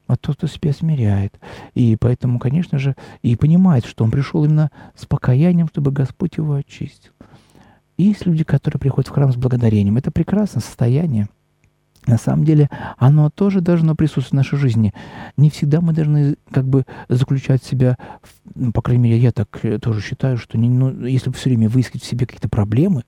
а 0.06 0.16
тот, 0.16 0.36
кто 0.36 0.46
себя 0.46 0.72
смиряет. 0.72 1.40
И 1.74 1.96
поэтому, 1.98 2.38
конечно 2.38 2.78
же, 2.78 2.94
и 3.22 3.36
понимает, 3.36 3.86
что 3.86 4.04
он 4.04 4.10
пришел 4.10 4.44
именно 4.44 4.70
с 4.94 5.06
покаянием, 5.06 5.68
чтобы 5.68 5.92
Господь 5.92 6.36
его 6.36 6.54
очистил. 6.54 7.12
Есть 7.96 8.26
люди, 8.26 8.44
которые 8.44 8.80
приходят 8.80 9.08
в 9.08 9.12
храм 9.12 9.32
с 9.32 9.36
благодарением. 9.36 9.96
Это 9.96 10.10
прекрасное 10.10 10.62
состояние. 10.62 11.28
На 12.06 12.18
самом 12.18 12.44
деле, 12.44 12.68
оно 12.98 13.30
тоже 13.30 13.60
должно 13.60 13.94
присутствовать 13.94 14.30
в 14.30 14.34
нашей 14.34 14.58
жизни. 14.58 14.92
Не 15.36 15.48
всегда 15.48 15.80
мы 15.80 15.94
должны 15.94 16.36
как 16.50 16.66
бы 16.66 16.84
заключать 17.08 17.64
себя, 17.64 17.96
ну, 18.54 18.72
по 18.72 18.82
крайней 18.82 19.04
мере, 19.04 19.18
я 19.18 19.32
так 19.32 19.60
э, 19.62 19.78
тоже 19.78 20.02
считаю, 20.02 20.36
что 20.36 20.58
не, 20.58 20.68
ну, 20.68 21.06
если 21.06 21.30
все 21.30 21.48
время 21.48 21.68
выискать 21.68 22.02
в 22.02 22.06
себе 22.06 22.26
какие-то 22.26 22.50
проблемы, 22.50 23.04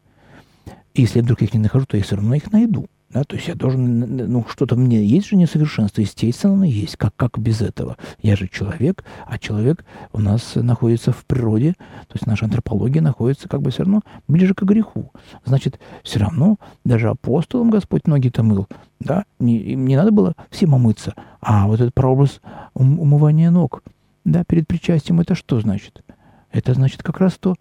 если 0.94 1.18
я 1.18 1.24
вдруг 1.24 1.42
их 1.42 1.52
не 1.52 1.60
нахожу, 1.60 1.84
то 1.84 1.98
я 1.98 2.02
все 2.02 2.16
равно 2.16 2.34
их 2.34 2.50
найду. 2.52 2.86
Да, 3.10 3.22
то 3.22 3.36
есть 3.36 3.46
я 3.46 3.54
должен, 3.54 4.00
ну, 4.00 4.44
что-то 4.48 4.74
мне 4.74 5.04
есть 5.04 5.28
же 5.28 5.36
несовершенство, 5.36 6.00
естественно, 6.00 6.54
оно 6.54 6.64
есть. 6.64 6.96
Как, 6.96 7.14
как 7.14 7.38
без 7.38 7.60
этого? 7.60 7.96
Я 8.20 8.34
же 8.34 8.48
человек, 8.48 9.04
а 9.26 9.38
человек 9.38 9.84
у 10.12 10.18
нас 10.18 10.56
находится 10.56 11.12
в 11.12 11.24
природе, 11.24 11.74
то 12.08 12.14
есть 12.14 12.26
наша 12.26 12.46
антропология 12.46 13.00
находится 13.00 13.48
как 13.48 13.62
бы 13.62 13.70
все 13.70 13.84
равно 13.84 14.02
ближе 14.26 14.54
к 14.54 14.62
греху. 14.64 15.12
Значит, 15.44 15.78
все 16.02 16.18
равно 16.18 16.56
даже 16.84 17.08
апостолам 17.08 17.70
Господь 17.70 18.08
ноги-то 18.08 18.42
мыл, 18.42 18.66
да, 18.98 19.24
не, 19.38 19.56
им 19.56 19.86
не 19.86 19.96
надо 19.96 20.10
было 20.10 20.34
всем 20.50 20.74
омыться. 20.74 21.14
А 21.40 21.68
вот 21.68 21.80
этот 21.80 21.94
прообраз 21.94 22.40
ум, 22.74 22.98
умывания 22.98 23.50
ног, 23.52 23.84
да, 24.24 24.42
перед 24.42 24.66
причастием, 24.66 25.20
это 25.20 25.36
что 25.36 25.60
значит? 25.60 26.02
Это 26.50 26.74
значит 26.74 27.04
как 27.04 27.20
раз 27.20 27.38
то, 27.38 27.54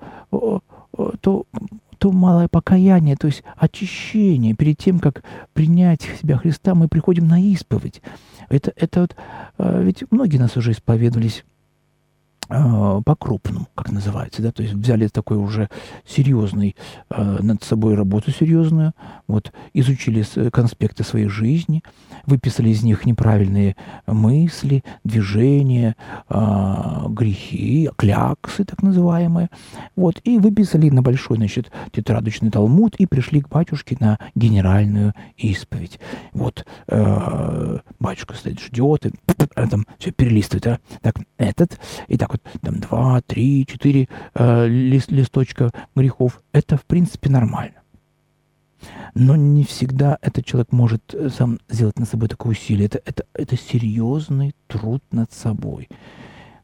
то 1.21 1.45
то 1.97 2.11
малое 2.11 2.47
покаяние, 2.47 3.15
то 3.15 3.27
есть 3.27 3.43
очищение. 3.55 4.53
Перед 4.53 4.77
тем, 4.77 4.99
как 4.99 5.23
принять 5.53 6.01
себя 6.21 6.37
Христа, 6.37 6.75
мы 6.75 6.87
приходим 6.87 7.27
на 7.27 7.41
исповедь. 7.41 8.01
Это, 8.49 8.73
это 8.75 9.01
вот, 9.01 9.15
а, 9.57 9.81
ведь 9.81 10.03
многие 10.11 10.37
нас 10.37 10.55
уже 10.57 10.71
исповедовались 10.71 11.43
а, 12.47 13.01
по-крупному, 13.01 13.67
как 13.73 13.91
называется, 13.91 14.43
да, 14.43 14.51
то 14.51 14.61
есть 14.61 14.75
взяли 14.75 15.07
такой 15.07 15.37
уже 15.37 15.67
серьезный, 16.05 16.75
э, 17.09 17.37
над 17.41 17.63
собой 17.63 17.95
работу 17.95 18.29
серьезную, 18.29 18.93
вот, 19.27 19.51
изучили 19.73 20.23
конспекты 20.51 21.03
своей 21.03 21.27
жизни, 21.27 21.83
выписали 22.25 22.69
из 22.69 22.83
них 22.83 23.05
неправильные 23.05 23.75
мысли, 24.07 24.83
движения, 25.03 25.95
э, 26.29 27.05
грехи, 27.09 27.89
кляксы 27.95 28.65
так 28.65 28.81
называемые, 28.83 29.49
вот, 29.95 30.19
и 30.23 30.37
выписали 30.37 30.89
на 30.89 31.01
большой, 31.01 31.37
значит, 31.37 31.71
тетрадочный 31.91 32.51
талмуд 32.51 32.95
и 32.97 33.05
пришли 33.05 33.41
к 33.41 33.49
батюшке 33.49 33.97
на 33.99 34.19
генеральную 34.35 35.13
исповедь. 35.37 35.99
Вот, 36.33 36.65
э, 36.87 37.79
батюшка 37.99 38.35
стоит, 38.35 38.59
ждет, 38.59 39.05
и 39.05 39.11
там 39.69 39.85
все 39.99 40.11
перелистывает, 40.11 40.67
а, 40.67 40.79
так, 41.01 41.15
этот, 41.37 41.79
и 42.07 42.17
так 42.17 42.31
вот 42.31 42.41
там 42.61 42.79
два, 42.79 43.21
три, 43.21 43.65
четыре 43.65 44.07
э, 44.33 44.67
лист, 44.67 45.11
листочка 45.11 45.71
грехов, 45.95 46.41
это 46.51 46.77
в 46.77 46.85
принципе 46.85 47.29
нормально. 47.29 47.84
Но 49.13 49.35
не 49.35 49.63
всегда 49.63 50.17
этот 50.21 50.45
человек 50.45 50.71
может 50.71 51.13
э, 51.13 51.29
сам 51.29 51.59
сделать 51.69 51.97
над 51.99 52.09
собой 52.09 52.27
такое 52.29 52.51
усилие. 52.51 52.87
Это, 52.87 53.01
это, 53.05 53.25
это 53.33 53.57
серьезный 53.57 54.55
труд 54.67 55.03
над 55.11 55.31
собой. 55.31 55.89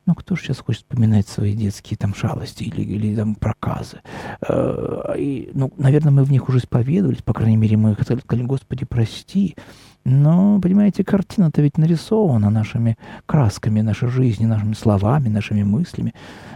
Ну, 0.06 0.16
кто 0.16 0.36
же 0.36 0.44
сейчас 0.44 0.60
хочет 0.60 0.82
вспоминать 0.82 1.28
свои 1.28 1.54
детские 1.54 1.98
там 1.98 2.14
шалости 2.16 2.64
или, 2.64 2.82
или 2.82 3.16
там 3.16 3.36
проказы? 3.36 4.02
Э, 4.48 5.14
и, 5.18 5.52
ну, 5.54 5.72
наверное, 5.78 6.12
мы 6.12 6.24
в 6.24 6.32
них 6.32 6.50
уже 6.50 6.58
исповедовались, 6.58 7.22
по 7.22 7.34
крайней 7.34 7.58
мере, 7.58 7.78
мы 7.78 7.94
сказали, 7.94 8.44
Господи, 8.44 8.86
прости. 8.86 9.56
Но, 10.04 10.60
понимаете, 10.60 11.04
картина-то 11.04 11.62
ведь 11.62 11.78
нарисована 11.78 12.50
нашими 12.50 12.98
красками 13.28 13.82
нашей 13.82 14.10
жизни, 14.10 14.46
нашими 14.46 14.74
словами, 14.74 15.30
нашими 15.30 15.64
мыслями. 15.64 16.14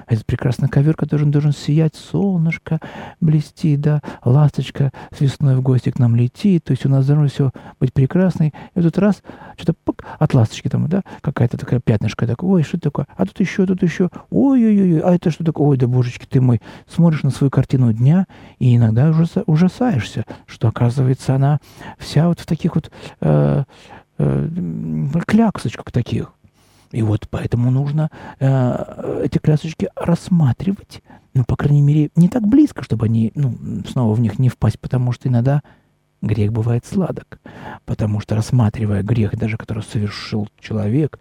Этот 0.07 0.25
прекрасный 0.25 0.67
ковер, 0.67 0.95
который 0.95 1.27
должен 1.27 1.51
сиять, 1.51 1.95
солнышко 1.95 2.79
блестит, 3.21 3.81
да, 3.81 4.01
ласточка 4.23 4.91
с 5.15 5.21
весной 5.21 5.55
в 5.55 5.61
гости 5.61 5.91
к 5.91 5.99
нам 5.99 6.15
летит, 6.15 6.63
то 6.63 6.71
есть 6.71 6.85
у 6.85 6.89
нас 6.89 7.05
должно 7.05 7.27
все 7.27 7.51
быть 7.79 7.93
прекрасно. 7.93 8.45
И 8.45 8.51
этот 8.73 8.97
раз 8.97 9.21
что-то 9.57 9.73
пок, 9.83 10.03
от 10.19 10.33
ласточки 10.33 10.67
там, 10.67 10.87
да, 10.87 11.01
какая-то 11.21 11.57
такая 11.57 11.79
пятнышко, 11.79 12.27
такое, 12.27 12.49
ой, 12.49 12.63
что 12.63 12.79
такое, 12.79 13.07
а 13.15 13.25
тут 13.25 13.39
еще, 13.39 13.65
тут 13.65 13.81
еще, 13.83 14.09
ой-ой-ой, 14.29 14.99
а 15.01 15.13
это 15.13 15.31
что 15.31 15.43
такое, 15.43 15.69
ой, 15.69 15.77
да 15.77 15.87
божечки 15.87 16.25
ты 16.25 16.41
мой, 16.41 16.61
смотришь 16.87 17.23
на 17.23 17.29
свою 17.29 17.49
картину 17.51 17.93
дня 17.93 18.25
и 18.59 18.75
иногда 18.75 19.13
ужасаешься, 19.45 20.25
что, 20.45 20.67
оказывается, 20.67 21.35
она 21.35 21.59
вся 21.97 22.27
вот 22.27 22.39
в 22.39 22.45
таких 22.45 22.75
вот 22.75 22.91
э, 23.21 23.34
э, 23.35 23.63
э, 24.17 25.21
кляксочках 25.25 25.91
таких. 25.91 26.33
И 26.91 27.01
вот 27.01 27.27
поэтому 27.29 27.71
нужно 27.71 28.09
э, 28.39 29.21
эти 29.25 29.37
красочки 29.37 29.89
рассматривать, 29.95 31.01
ну, 31.33 31.43
по 31.43 31.55
крайней 31.55 31.81
мере, 31.81 32.09
не 32.15 32.29
так 32.29 32.47
близко, 32.47 32.83
чтобы 32.83 33.07
они, 33.07 33.31
ну, 33.35 33.55
снова 33.87 34.13
в 34.13 34.19
них 34.21 34.39
не 34.39 34.49
впасть, 34.49 34.79
потому 34.79 35.11
что 35.11 35.27
иногда 35.27 35.61
грех 36.21 36.53
бывает 36.53 36.85
сладок. 36.85 37.39
Потому 37.85 38.19
что 38.19 38.35
рассматривая 38.35 39.03
грех, 39.03 39.37
даже 39.37 39.57
который 39.57 39.83
совершил 39.83 40.47
человек, 40.59 41.19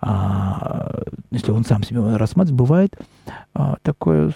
а, 0.00 1.02
если 1.30 1.52
он 1.52 1.64
сам 1.64 1.84
себя 1.84 2.18
рассматривает, 2.18 2.58
бывает 2.58 2.96
а, 3.54 3.76
такое, 3.82 4.32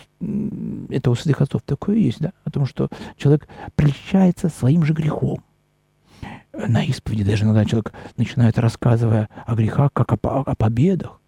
это 0.90 1.11
у 1.11 1.14
святых 1.14 1.40
отцов 1.40 1.62
такое 1.62 1.96
есть, 1.96 2.20
да, 2.20 2.32
о 2.44 2.50
том, 2.50 2.66
что 2.66 2.88
человек 3.16 3.49
прельщается 3.75 4.49
своим 4.49 4.85
же 4.85 4.92
грехом 4.92 5.42
на 6.56 6.84
исповеди 6.84 7.25
даже 7.25 7.44
иногда 7.44 7.64
человек 7.64 7.92
начинает 8.16 8.58
рассказывая 8.58 9.28
о 9.46 9.54
грехах, 9.54 9.92
как 9.92 10.12
о, 10.12 10.16
о 10.40 10.54
победах. 10.54 11.20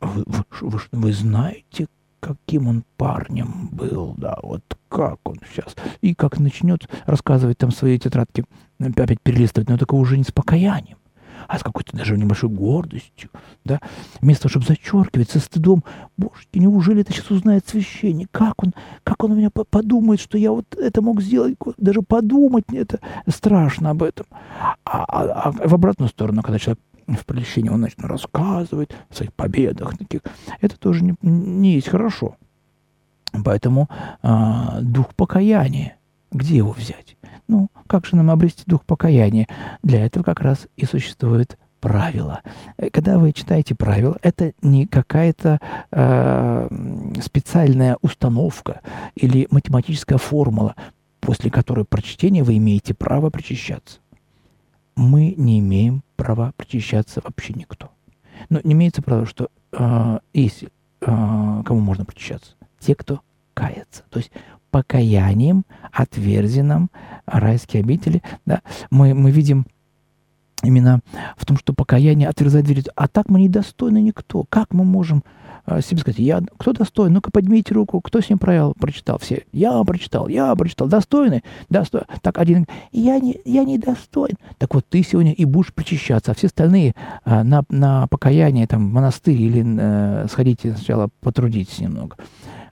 Вы, 0.00 0.24
вы, 0.60 0.80
вы 0.92 1.12
знаете, 1.12 1.86
каким 2.20 2.68
он 2.68 2.84
парнем 2.96 3.68
был, 3.72 4.14
да, 4.16 4.38
вот 4.42 4.62
как 4.88 5.18
он 5.24 5.36
сейчас. 5.50 5.74
И 6.00 6.14
как 6.14 6.38
начнет 6.38 6.88
рассказывать 7.06 7.58
там 7.58 7.72
свои 7.72 7.98
тетрадки, 7.98 8.44
опять 8.78 9.20
перелистывать, 9.20 9.68
но 9.68 9.76
только 9.76 9.94
уже 9.94 10.16
не 10.16 10.24
с 10.24 10.30
покаянием, 10.32 10.98
а 11.48 11.58
с 11.58 11.62
какой-то 11.62 11.96
даже 11.96 12.16
небольшой 12.16 12.50
гордостью, 12.50 13.30
да, 13.64 13.80
вместо 14.20 14.44
того, 14.44 14.50
чтобы 14.50 14.66
зачеркивать 14.66 15.30
со 15.30 15.40
стыдом, 15.40 15.84
боже, 16.16 16.44
неужели 16.54 17.02
это 17.02 17.12
сейчас 17.12 17.30
узнает 17.30 17.68
священник, 17.68 18.28
как 18.30 18.62
он, 18.62 18.74
как 19.04 19.22
он 19.24 19.32
у 19.32 19.34
меня 19.36 19.50
подумает, 19.50 20.20
что 20.20 20.38
я 20.38 20.52
вот 20.52 20.74
это 20.76 21.02
мог 21.02 21.20
сделать, 21.20 21.56
даже 21.76 22.02
подумать 22.02 22.64
это 22.72 23.00
страшно 23.28 23.90
об 23.90 24.02
этом. 24.02 24.26
А, 24.84 25.04
а, 25.04 25.22
а 25.48 25.52
в 25.52 25.74
обратную 25.74 26.08
сторону, 26.08 26.42
когда 26.42 26.58
человек 26.58 26.80
в 27.06 27.26
прельщении, 27.26 27.70
он 27.70 27.80
начнет 27.80 28.06
рассказывать 28.06 28.90
о 29.10 29.14
своих 29.14 29.32
победах 29.34 29.96
таких, 29.98 30.22
это 30.60 30.78
тоже 30.78 31.04
не, 31.04 31.14
не 31.22 31.74
есть 31.74 31.88
хорошо. 31.88 32.36
Поэтому 33.44 33.88
а, 34.22 34.80
дух 34.82 35.14
покаяния, 35.14 35.96
где 36.32 36.56
его 36.56 36.72
взять? 36.72 37.16
Ну, 37.48 37.68
как 37.86 38.06
же 38.06 38.16
нам 38.16 38.30
обрести 38.30 38.64
дух 38.66 38.84
покаяния? 38.84 39.46
Для 39.82 40.04
этого 40.04 40.22
как 40.22 40.40
раз 40.40 40.66
и 40.76 40.84
существует 40.84 41.58
правила. 41.80 42.40
Э, 42.78 42.88
когда 42.90 43.18
вы 43.18 43.32
читаете 43.32 43.74
правила, 43.74 44.16
это 44.22 44.52
не 44.62 44.86
какая-то 44.86 45.60
э, 45.90 46.68
специальная 47.22 47.98
установка 48.00 48.80
или 49.14 49.48
математическая 49.50 50.18
формула, 50.18 50.76
после 51.20 51.50
которой 51.50 51.84
прочтения 51.84 52.42
вы 52.42 52.56
имеете 52.56 52.94
право 52.94 53.30
причащаться. 53.30 53.98
Мы 54.94 55.34
не 55.36 55.58
имеем 55.58 56.02
права 56.16 56.52
причащаться 56.56 57.20
вообще 57.22 57.52
никто. 57.54 57.90
Но 58.48 58.60
не 58.64 58.72
имеется 58.72 59.02
права, 59.02 59.26
что 59.26 59.48
э, 59.72 60.18
если 60.32 60.68
э, 61.00 61.62
кому 61.64 61.80
можно 61.80 62.04
причащаться? 62.04 62.54
Те, 62.78 62.94
кто 62.94 63.20
кается. 63.54 64.04
То 64.10 64.18
есть 64.18 64.30
покаянием 64.72 65.64
отверзенным 65.92 66.90
райские 67.26 67.82
обители. 67.82 68.22
Да, 68.46 68.62
мы, 68.90 69.14
мы 69.14 69.30
видим 69.30 69.66
именно 70.64 71.00
в 71.36 71.44
том, 71.44 71.56
что 71.56 71.74
покаяние 71.74 72.28
отверзает 72.28 72.64
двери. 72.64 72.82
А 72.96 73.06
так 73.06 73.28
мы 73.28 73.40
недостойны 73.40 74.00
никто. 74.00 74.44
Как 74.48 74.72
мы 74.72 74.84
можем 74.84 75.22
э, 75.66 75.80
себе 75.82 76.00
сказать, 76.00 76.18
я, 76.18 76.40
кто 76.56 76.72
достоин? 76.72 77.12
Ну-ка 77.12 77.30
поднимите 77.30 77.74
руку, 77.74 78.00
кто 78.00 78.20
с 78.20 78.30
ним 78.30 78.38
правил? 78.38 78.74
Прочитал 78.80 79.18
все. 79.18 79.44
Я 79.52 79.82
прочитал, 79.84 80.28
я 80.28 80.54
прочитал. 80.54 80.88
Достойны? 80.88 81.42
Достойны. 81.68 82.06
Так 82.22 82.38
один, 82.38 82.66
я 82.92 83.18
не, 83.18 83.40
я 83.44 83.64
не 83.64 83.78
достоин. 83.78 84.36
Так 84.58 84.74
вот, 84.74 84.86
ты 84.88 85.02
сегодня 85.02 85.32
и 85.32 85.44
будешь 85.44 85.74
причащаться, 85.74 86.32
а 86.32 86.34
все 86.34 86.46
остальные 86.46 86.94
а, 87.24 87.44
на, 87.44 87.64
на 87.68 88.06
покаяние, 88.06 88.66
там, 88.66 88.88
в 88.88 88.92
монастырь 88.92 89.40
или 89.40 89.64
а, 89.78 90.26
сходите 90.30 90.74
сначала 90.74 91.10
потрудитесь 91.20 91.78
немного. 91.78 92.16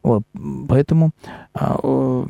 Вот, 0.02 0.23
поэтому 0.69 1.11
а, 1.54 2.26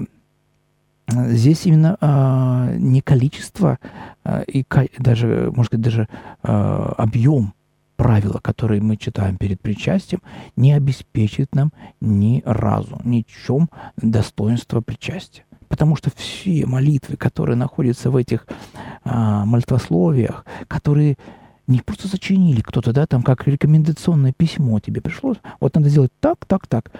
здесь 1.09 1.67
именно 1.67 1.97
а, 2.01 2.73
не 2.75 3.01
количество 3.01 3.79
а, 4.25 4.43
и 4.43 4.65
даже, 4.99 5.53
может 5.55 5.73
быть, 5.73 5.81
даже 5.81 6.09
а, 6.43 6.95
объем 6.99 7.55
правила, 7.97 8.39
которые 8.41 8.81
мы 8.81 8.97
читаем 8.97 9.37
перед 9.37 9.61
причастием, 9.61 10.23
не 10.57 10.73
обеспечит 10.73 11.55
нам 11.55 11.71
ни 12.01 12.43
разу, 12.47 12.99
ни 13.05 13.27
чем 13.45 13.69
достоинства 13.97 14.81
причастия. 14.81 15.45
Потому 15.69 15.97
что 15.97 16.11
все 16.17 16.65
молитвы, 16.65 17.17
которые 17.17 17.57
находятся 17.57 18.11
в 18.11 18.17
этих 18.17 18.47
а, 19.05 19.45
молитвословиях, 19.45 20.47
которые 20.67 21.17
не 21.67 21.81
просто 21.81 22.09
сочинили 22.09 22.63
кто-то, 22.63 22.93
да, 22.93 23.07
там 23.07 23.23
как 23.23 23.47
рекомендационное 23.47 24.33
письмо 24.33 24.81
тебе 24.81 25.01
пришло, 25.01 25.37
вот 25.61 25.75
надо 25.75 25.89
сделать 25.89 26.13
так, 26.21 26.45
так, 26.47 26.67
так. 26.67 26.91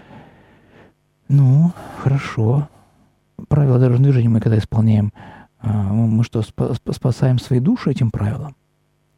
Ну, 1.33 1.71
хорошо, 2.03 2.69
правила 3.47 3.79
дорожного 3.79 4.11
движения 4.11 4.29
мы 4.29 4.41
когда 4.41 4.59
исполняем, 4.59 5.13
а, 5.61 5.93
мы 5.93 6.25
что, 6.25 6.43
спасаем 6.43 7.39
свои 7.39 7.61
души 7.61 7.93
этим 7.93 8.11
правилам? 8.11 8.57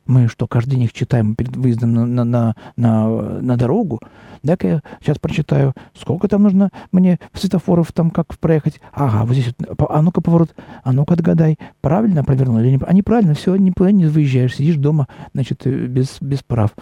Мы 0.04 0.28
что, 0.28 0.47
каждый 0.47 0.73
день 0.73 0.83
их 0.83 0.92
читаем 0.92 1.35
перед 1.35 1.57
выездом 1.57 1.95
на, 1.95 2.04
на, 2.04 2.54
на, 2.76 3.09
на, 3.40 3.57
дорогу? 3.57 3.99
Дай-ка 4.42 4.69
я 4.69 4.83
сейчас 5.00 5.19
прочитаю, 5.19 5.73
сколько 5.95 6.28
там 6.28 6.42
нужно 6.42 6.69
мне 6.92 7.19
светофоров 7.33 7.92
там 7.92 8.11
как 8.11 8.38
проехать. 8.38 8.83
Ага, 8.92 9.25
вот 9.25 9.33
здесь 9.33 9.54
вот, 9.59 9.81
а 9.88 10.02
ну-ка 10.02 10.21
поворот, 10.21 10.54
а 10.85 10.92
ну-ка 10.92 11.14
отгадай, 11.14 11.59
правильно 11.81 12.25
провернул 12.25 12.59
или 12.59 12.73
не 12.73 12.81
А 12.85 12.92
неправильно, 12.92 13.33
все, 13.33 13.57
никуда 13.57 13.90
не 13.90 14.04
выезжаешь, 14.04 14.57
сидишь 14.57 14.76
дома, 14.76 15.09
значит, 15.33 15.66
э, 15.66 15.87
без, 15.87 16.21
без 16.21 16.42
прав. 16.42 16.73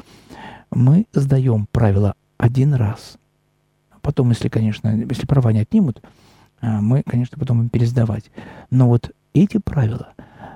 Мы 0.72 1.06
сдаем 1.12 1.68
правила 1.70 2.14
один 2.36 2.74
раз. 2.74 3.19
Потом, 4.02 4.30
если, 4.30 4.48
конечно, 4.48 4.88
если 4.88 5.26
права 5.26 5.52
не 5.52 5.60
отнимут, 5.60 6.02
а, 6.60 6.80
мы, 6.80 7.02
конечно, 7.02 7.38
потом 7.38 7.58
будем 7.58 7.70
пересдавать. 7.70 8.30
Но 8.70 8.88
вот 8.88 9.12
эти 9.34 9.58
правила, 9.58 10.12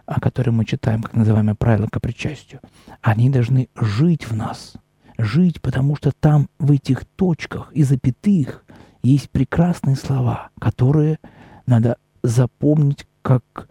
о 0.07 0.21
которых 0.21 0.55
мы 0.55 0.65
читаем, 0.65 1.03
как 1.03 1.15
называемые 1.15 1.55
правила 1.55 1.89
к 1.91 2.01
причастию, 2.01 2.61
они 3.01 3.31
должны 3.31 3.69
жить 3.75 4.29
в 4.29 4.35
нас. 4.37 4.75
Жить, 5.17 5.63
потому 5.63 5.97
что 5.97 6.13
там, 6.13 6.49
в 6.59 6.73
этих 6.73 7.05
точках 7.05 7.71
и 7.73 7.85
запятых, 7.85 8.65
есть 9.03 9.31
прекрасные 9.31 9.97
слова, 9.97 10.51
которые 10.59 11.19
надо 11.67 11.99
запомнить 12.23 13.07
как 13.23 13.69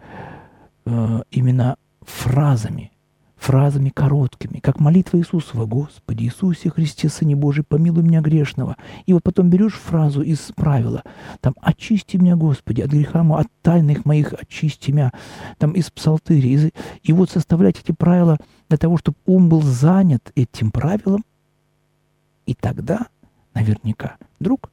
э, 0.86 1.22
именно 1.30 1.76
фразами, 2.00 2.92
фразами 3.44 3.90
короткими, 3.90 4.58
как 4.58 4.80
молитва 4.80 5.18
Иисусова 5.18 5.66
«Господи 5.66 6.24
Иисусе 6.24 6.70
Христе, 6.70 7.10
Сыне 7.10 7.36
Божий, 7.36 7.62
помилуй 7.62 8.02
меня 8.02 8.22
грешного». 8.22 8.76
И 9.04 9.12
вот 9.12 9.22
потом 9.22 9.50
берешь 9.50 9.74
фразу 9.74 10.22
из 10.22 10.38
правила, 10.56 11.02
там 11.40 11.54
«Очисти 11.60 12.16
меня, 12.16 12.36
Господи, 12.36 12.80
от 12.80 12.90
греха 12.90 13.22
моего, 13.22 13.36
от 13.36 13.48
тайных 13.60 14.06
моих 14.06 14.32
очисти 14.32 14.92
меня», 14.92 15.12
там 15.58 15.72
из 15.72 15.90
псалтыри. 15.90 16.48
Из... 16.48 16.70
И 17.02 17.12
вот 17.12 17.30
составлять 17.30 17.78
эти 17.78 17.92
правила 17.92 18.38
для 18.70 18.78
того, 18.78 18.96
чтобы 18.96 19.18
ум 19.26 19.50
был 19.50 19.60
занят 19.60 20.32
этим 20.34 20.70
правилом, 20.70 21.22
и 22.46 22.54
тогда 22.54 23.08
наверняка 23.52 24.16
вдруг 24.40 24.70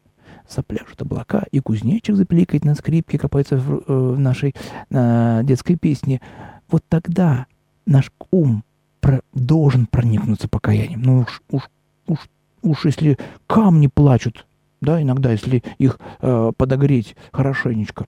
запляшут 0.49 1.01
облака, 1.01 1.43
и 1.51 1.59
кузнечик 1.59 2.15
запеликает 2.15 2.63
на 2.63 2.75
скрипке, 2.75 3.19
копается 3.19 3.57
в, 3.57 3.83
э, 3.85 4.13
в 4.15 4.19
нашей 4.19 4.55
э, 4.89 5.41
детской 5.43 5.75
песне. 5.75 6.21
Вот 6.69 6.83
тогда 6.87 7.47
наш 7.85 8.11
ум 8.31 8.63
про, 8.99 9.21
должен 9.33 9.85
проникнуться 9.85 10.47
покаянием. 10.47 11.01
Ну 11.01 11.19
уж, 11.21 11.41
уж, 11.49 11.69
уж, 12.07 12.19
уж 12.61 12.85
если 12.85 13.17
камни 13.47 13.87
плачут, 13.87 14.45
да, 14.81 15.01
иногда, 15.01 15.31
если 15.31 15.63
их 15.77 15.99
э, 16.21 16.51
подогреть 16.57 17.15
хорошенечко 17.31 18.05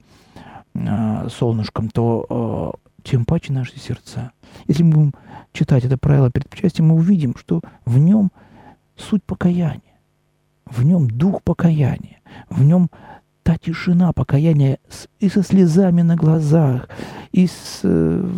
э, 0.74 1.28
солнышком, 1.30 1.90
то 1.90 2.74
э, 2.78 2.84
тем 3.04 3.26
паче 3.26 3.54
наши 3.54 3.78
сердца. 3.80 4.32
Если 4.68 4.84
мы 4.84 4.92
будем 4.92 5.14
читать 5.52 5.86
это 5.86 5.98
правило 5.98 6.32
перед 6.32 6.80
мы 6.80 6.96
увидим, 6.96 7.36
что 7.38 7.62
в 7.86 7.98
нем 7.98 8.32
суть 8.96 9.24
покаяния, 9.24 9.82
в 10.66 10.84
нем 10.84 11.10
дух 11.10 11.44
покаяния, 11.44 12.22
в 12.50 12.64
нем 12.64 12.90
та 13.44 13.58
тишина 13.58 14.14
покаяния 14.14 14.80
и 15.20 15.30
со 15.30 15.44
слезами 15.44 16.02
на 16.02 16.16
глазах, 16.16 16.88
и 17.32 17.48
с 17.48 17.82
э, 17.84 18.30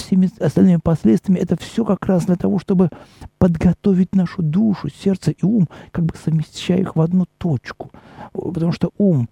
всеми 0.00 0.30
остальными 0.40 0.80
последствиями, 0.82 1.40
это 1.40 1.56
все 1.56 1.84
как 1.84 2.04
раз 2.06 2.26
для 2.26 2.36
того, 2.36 2.58
чтобы 2.58 2.90
подготовить 3.38 4.14
нашу 4.14 4.42
душу, 4.42 4.88
сердце 4.88 5.30
и 5.30 5.44
ум, 5.44 5.68
как 5.90 6.04
бы 6.04 6.14
совмещая 6.22 6.78
их 6.78 6.96
в 6.96 7.00
одну 7.00 7.26
точку. 7.38 7.90
Потому 8.32 8.72
что 8.72 8.90
ум, 8.98 9.28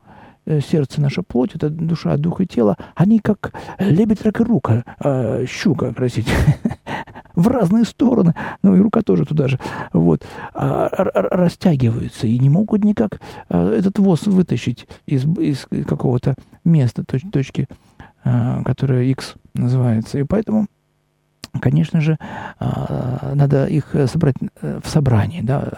э, 0.46 0.60
сердце, 0.60 1.00
наша 1.00 1.22
плоть, 1.22 1.54
это 1.54 1.70
душа, 1.70 2.16
дух 2.16 2.40
и 2.40 2.46
тело, 2.46 2.76
они 2.94 3.18
как 3.18 3.52
лебедь, 3.78 4.22
рак 4.22 4.40
и 4.40 4.44
рука, 4.44 4.84
э, 5.00 5.46
щука, 5.46 5.92
простите, 5.94 6.32
в 7.34 7.48
разные 7.48 7.84
стороны, 7.84 8.34
ну 8.62 8.76
и 8.76 8.80
рука 8.80 9.02
тоже 9.02 9.24
туда 9.24 9.48
же, 9.48 9.58
вот, 9.92 10.24
а, 10.54 10.88
растягиваются 11.14 12.26
и 12.26 12.38
не 12.38 12.50
могут 12.50 12.84
никак 12.84 13.20
а, 13.48 13.72
этот 13.72 13.98
воз 13.98 14.26
вытащить 14.26 14.88
из, 15.06 15.24
из 15.24 15.66
какого-то 15.86 16.34
места, 16.64 17.04
точ, 17.04 17.22
точки 17.32 17.68
Э, 18.24 18.62
которая 18.64 19.04
X 19.04 19.36
называется. 19.58 20.18
И 20.18 20.24
поэтому, 20.24 20.66
конечно 21.60 22.00
же, 22.00 22.18
э, 22.60 23.32
надо 23.34 23.66
их 23.66 23.94
собрать 24.06 24.36
э, 24.60 24.80
в 24.82 24.88
собрании, 24.88 25.40
да, 25.42 25.68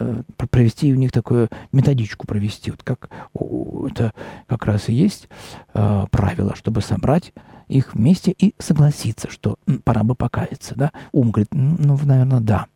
провести 0.50 0.92
у 0.92 0.96
них 0.96 1.12
такую 1.12 1.48
методичку 1.72 2.26
провести. 2.26 2.70
Вот 2.70 2.82
как 2.82 3.10
это 3.34 4.12
как 4.46 4.66
раз 4.66 4.88
и 4.88 4.92
есть 4.92 5.28
правило, 5.72 6.54
чтобы 6.54 6.80
собрать 6.80 7.32
их 7.68 7.94
вместе 7.94 8.32
и 8.32 8.54
согласиться, 8.58 9.30
что 9.30 9.56
пора 9.84 10.02
бы 10.02 10.14
покаяться, 10.14 10.74
да. 10.76 10.92
Ум 11.12 11.30
говорит, 11.30 11.48
ну, 11.52 11.98
наверное, 12.04 12.40
да 12.40 12.66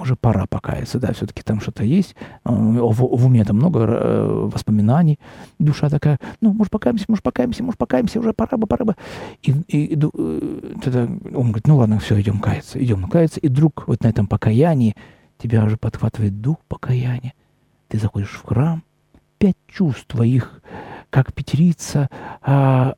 уже 0.00 0.16
пора 0.16 0.46
покаяться, 0.46 0.98
да, 0.98 1.12
все-таки 1.12 1.42
там 1.42 1.60
что-то 1.60 1.84
есть, 1.84 2.14
э, 2.44 2.50
в, 2.50 2.92
в 2.92 3.26
уме 3.26 3.44
там 3.44 3.56
много 3.56 3.80
э, 3.80 4.48
воспоминаний, 4.52 5.18
душа 5.58 5.88
такая, 5.88 6.18
ну, 6.40 6.52
может, 6.52 6.70
покаемся, 6.70 7.04
может, 7.08 7.22
покаемся, 7.22 7.62
может, 7.62 7.78
покаемся, 7.78 8.20
уже 8.20 8.32
пора 8.32 8.56
бы, 8.56 8.66
пора 8.66 8.84
бы. 8.84 8.96
И, 9.42 9.52
и, 9.68 9.84
и 9.86 9.96
э, 9.96 10.74
тогда 10.82 11.02
он 11.02 11.48
говорит, 11.48 11.66
ну, 11.66 11.76
ладно, 11.76 11.98
все, 11.98 12.20
идем 12.20 12.40
каяться, 12.40 12.82
идем 12.82 13.08
каяться, 13.08 13.40
и 13.40 13.48
вдруг 13.48 13.84
вот 13.86 14.02
на 14.02 14.08
этом 14.08 14.26
покаянии 14.26 14.94
тебя 15.38 15.64
уже 15.64 15.76
подхватывает 15.76 16.40
дух 16.40 16.58
покаяния, 16.68 17.34
ты 17.88 17.98
заходишь 17.98 18.30
в 18.30 18.44
храм, 18.44 18.82
пять 19.38 19.56
чувств 19.66 20.06
твоих, 20.06 20.62
как 21.10 21.32
пятерица, 21.32 22.08
а, 22.42 22.94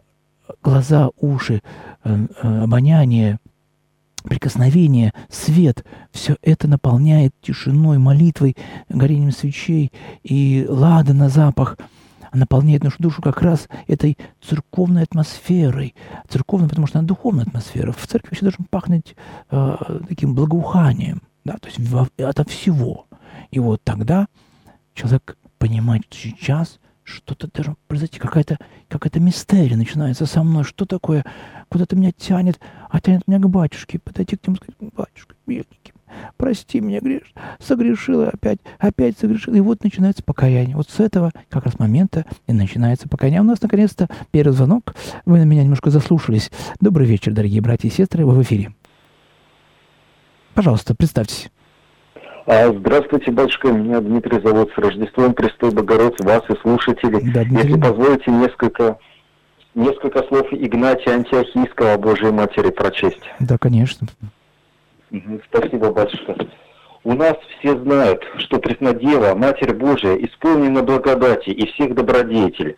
глаза, 0.63 1.11
уши, 1.21 1.63
обоняние, 2.03 3.39
прикосновение, 4.23 5.13
свет, 5.29 5.85
все 6.13 6.37
это 6.43 6.69
наполняет 6.69 7.35
тишиной, 7.41 7.99
молитвой, 7.99 8.57
горением 8.89 9.33
свечей 9.33 9.93
и 10.23 10.67
лада 10.69 11.15
на 11.15 11.29
запах 11.29 11.77
наполняет 12.33 12.85
нашу 12.85 13.03
душу 13.03 13.23
как 13.23 13.43
раз 13.43 13.69
этой 13.89 14.17
церковной 14.41 15.03
атмосферой. 15.03 15.95
Церковной, 16.29 16.69
потому 16.69 16.87
что 16.87 16.99
она 16.99 17.09
духовная 17.09 17.45
атмосфера. 17.45 17.93
В 17.93 18.07
церкви 18.07 18.31
вообще 18.31 18.43
должен 18.43 18.67
пахнуть 18.71 19.17
э, 19.51 19.77
таким 20.09 20.35
благоуханием, 20.35 21.23
да, 21.45 21.55
то 21.55 21.69
есть 21.69 21.81
во, 21.81 22.09
ото 22.19 22.45
всего. 22.45 23.07
И 23.51 23.59
вот 23.59 23.83
тогда 23.83 24.29
человек 24.95 25.37
понимает, 25.59 26.05
что 26.09 26.17
сейчас 26.17 26.79
что-то 27.11 27.49
должно 27.53 27.77
произойти, 27.89 28.19
какая-то 28.19 28.59
какая 28.89 29.21
мистерия 29.21 29.77
начинается 29.77 30.27
со 30.27 30.43
мной, 30.43 30.65
что 30.65 30.87
такое, 30.87 31.25
куда-то 31.69 31.97
меня 31.97 32.13
тянет, 32.13 32.59
а 32.89 33.01
тянет 33.01 33.27
меня 33.27 33.39
к 33.39 33.49
батюшке, 33.49 33.99
подойти 33.99 34.37
к 34.37 34.47
нему 34.47 34.57
и 34.57 34.59
сказать, 34.59 34.95
батюшка, 34.95 35.35
миленький, 35.47 35.93
прости 36.37 36.81
меня, 36.81 37.01
греш, 37.01 37.33
согрешила 37.59 38.29
опять, 38.29 38.59
опять 38.79 39.19
согрешила. 39.19 39.55
И 39.55 39.61
вот 39.61 39.83
начинается 39.85 40.23
покаяние. 40.23 40.77
Вот 40.77 40.89
с 40.91 41.01
этого 41.01 41.33
как 41.49 41.65
раз 41.65 41.79
момента 41.79 42.25
и 42.47 42.53
начинается 42.53 43.09
покаяние. 43.09 43.41
А 43.41 43.43
у 43.43 43.47
нас 43.47 43.61
наконец-то 43.61 44.09
первый 44.31 44.53
звонок. 44.53 44.95
Вы 45.25 45.39
на 45.39 45.45
меня 45.45 45.63
немножко 45.63 45.91
заслушались. 45.91 46.51
Добрый 46.81 47.07
вечер, 47.07 47.33
дорогие 47.33 47.61
братья 47.61 47.89
и 47.89 47.93
сестры, 47.93 48.25
вы 48.25 48.35
в 48.35 48.43
эфире. 48.43 48.73
Пожалуйста, 50.55 50.95
представьтесь. 50.95 51.51
А, 52.53 52.73
здравствуйте, 52.73 53.31
батюшка. 53.31 53.69
Меня 53.69 54.01
Дмитрий 54.01 54.41
зовут. 54.41 54.73
С 54.75 54.79
Рождеством 54.79 55.35
Престой 55.35 55.71
Богородицы, 55.71 56.27
вас 56.27 56.43
и 56.49 56.57
слушателей. 56.63 57.31
Да, 57.33 57.43
Если 57.43 57.81
позволите, 57.81 58.29
несколько, 58.29 58.99
несколько 59.77 60.25
слов 60.25 60.49
Игнатия 60.51 61.13
Антиохийского 61.13 61.93
о 61.93 61.99
Божьей 61.99 62.33
Матери 62.33 62.71
прочесть. 62.71 63.23
Да, 63.39 63.57
конечно. 63.57 64.09
Спасибо, 65.49 65.93
батюшка. 65.93 66.35
У 67.05 67.13
нас 67.13 67.37
все 67.61 67.79
знают, 67.79 68.21
что 68.39 68.59
Преснодева, 68.59 69.37
Матерь 69.37 69.73
Божия, 69.73 70.17
исполнена 70.17 70.83
благодати 70.83 71.51
и 71.51 71.71
всех 71.71 71.95
добродетелей. 71.95 72.75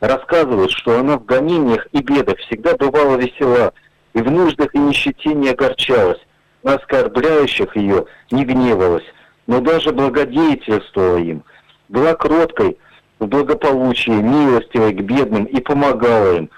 Рассказывают, 0.00 0.70
что 0.70 1.00
она 1.00 1.16
в 1.16 1.24
гонениях 1.24 1.86
и 1.92 2.02
бедах 2.02 2.36
всегда 2.40 2.76
бывала 2.76 3.16
весела, 3.16 3.72
и 4.12 4.18
в 4.18 4.30
нуждах 4.30 4.74
и 4.74 4.78
нищете 4.78 5.32
не 5.32 5.48
огорчалась, 5.48 6.20
на 6.64 6.74
оскорбляющих 6.74 7.76
ее 7.76 8.06
не 8.32 8.44
гневалась, 8.44 9.04
но 9.46 9.60
даже 9.60 9.92
благодетельствовала 9.92 11.18
им, 11.18 11.44
была 11.88 12.14
кроткой 12.14 12.78
в 13.20 13.26
благополучии, 13.26 14.10
милостивой 14.10 14.92
к 14.92 15.02
бедным 15.02 15.44
и 15.44 15.60
помогала 15.60 16.36
им. 16.38 16.50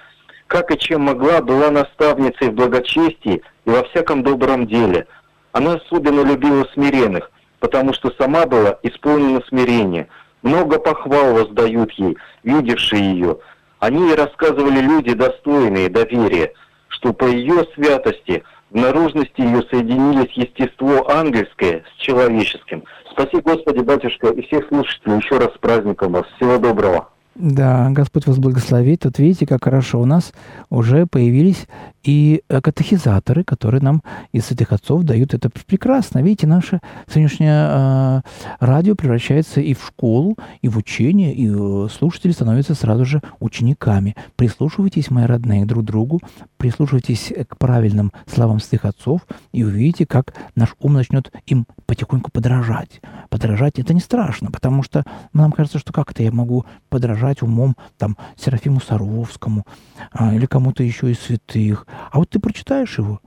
Как 0.47 0.71
и 0.71 0.79
чем 0.79 1.03
могла, 1.03 1.42
была 1.42 1.71
наставницей 1.71 2.51
в 2.51 2.55
благочестии 2.55 3.42
и 3.64 3.71
во 3.71 3.83
всяком 3.83 4.23
добром 4.23 4.69
деле. 4.69 5.09
Она 5.51 5.75
особенно 5.75 6.23
любила 6.23 6.64
смиренных, 6.73 7.31
потому 7.59 7.92
что 7.92 8.12
сама 8.16 8.47
была 8.47 8.79
исполнена 8.85 9.42
смирения. 9.49 10.09
Много 10.42 10.79
похвал 10.79 11.35
воздают 11.35 11.90
ей, 11.92 12.16
видевшие 12.45 13.03
ее. 13.03 13.38
Они 13.81 14.09
ей 14.09 14.14
рассказывали 14.14 14.81
люди, 14.81 15.14
достойные 15.14 15.88
доверия, 15.88 16.53
что 16.88 17.12
по 17.12 17.25
ее 17.25 17.66
святости– 17.75 18.45
в 18.77 18.79
наружности 18.79 19.41
ее 19.41 19.62
соединились 19.71 20.31
естество 20.35 21.11
ангельское 21.11 21.83
с 21.95 22.03
человеческим. 22.03 22.85
Спаси 23.11 23.41
Господи, 23.43 23.79
батюшка, 23.79 24.29
и 24.29 24.43
всех 24.47 24.69
слушателей 24.69 25.17
еще 25.17 25.39
раз 25.39 25.55
с 25.55 25.59
праздником 25.59 26.12
вас. 26.12 26.27
Всего 26.37 26.59
доброго. 26.59 27.09
Да, 27.37 27.89
Господь 27.91 28.27
вас 28.27 28.39
благословит. 28.39 29.07
Вот 29.07 29.19
видите, 29.19 29.47
как 29.47 29.65
хорошо 29.65 29.99
у 29.99 30.05
нас 30.05 30.35
уже 30.69 31.07
появились 31.07 31.67
и 32.07 32.42
э, 32.49 32.61
катехизаторы, 32.61 33.42
которые 33.42 33.83
нам 33.83 34.03
из 34.31 34.47
святых 34.47 34.73
отцов 34.73 35.03
дают 35.03 35.35
это 35.35 35.51
прекрасно. 35.51 36.21
Видите, 36.23 36.47
наше 36.47 36.81
сегодняшнее 37.09 37.69
э, 37.69 38.21
радио 38.61 38.95
превращается 38.95 39.61
и 39.61 39.75
в 39.75 39.85
школу, 39.85 40.37
и 40.62 40.69
в 40.69 40.77
учение, 40.77 41.35
и 41.35 41.49
э, 41.49 41.88
слушатели 41.90 42.31
становятся 42.31 42.75
сразу 42.75 43.05
же 43.05 43.23
учениками. 43.40 44.14
Прислушивайтесь, 44.37 45.11
мои 45.11 45.25
родные, 45.25 45.66
друг 45.66 45.85
другу, 45.85 46.21
прислушивайтесь 46.59 47.33
к 47.49 47.59
правильным 47.59 48.12
словам 48.33 48.61
святых 48.61 48.85
отцов, 48.85 49.27
и 49.53 49.64
увидите, 49.64 50.07
как 50.07 50.33
наш 50.55 50.77
ум 50.79 50.92
начнет 50.92 51.33
им 51.47 51.66
потихоньку 51.87 52.31
подражать. 52.31 53.01
Подражать 53.31 53.81
это 53.81 53.95
не 53.95 54.01
страшно, 54.01 54.53
потому 54.53 54.85
что 54.85 55.03
нам 55.33 55.51
кажется, 55.51 55.81
что 55.81 55.92
как 55.92 56.12
это 56.12 56.23
я 56.23 56.31
могу 56.31 56.66
подражать 56.88 57.42
умом 57.42 57.77
там 57.99 58.16
Серафиму 58.37 58.81
Саровскому 58.81 59.64
а, 60.12 60.33
или 60.33 60.47
кому-то 60.47 60.85
еще 60.85 61.11
из 61.11 61.19
святых. 61.19 61.87
А 62.11 62.18
вот 62.18 62.30
ты 62.30 62.38
прочитаешь 62.38 62.98
его, 62.98 63.20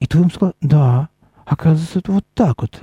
и 0.00 0.06
твоим 0.06 0.30
сказал, 0.30 0.54
да, 0.60 1.08
оказывается, 1.44 1.98
это 1.98 2.12
вот 2.12 2.24
так 2.34 2.62
вот. 2.62 2.80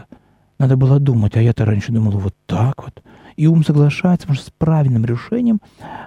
Надо 0.60 0.78
было 0.78 1.00
думать, 1.00 1.36
а 1.36 1.42
я-то 1.42 1.66
раньше 1.66 1.92
думал 1.92 2.12
вот 2.12 2.36
так 2.46 2.84
вот. 2.84 3.04
И 3.36 3.48
ум 3.48 3.64
соглашается, 3.64 4.28
потому 4.28 4.38
что 4.38 4.48
с 4.48 4.54
правильным 4.58 5.06
решением 5.06 5.60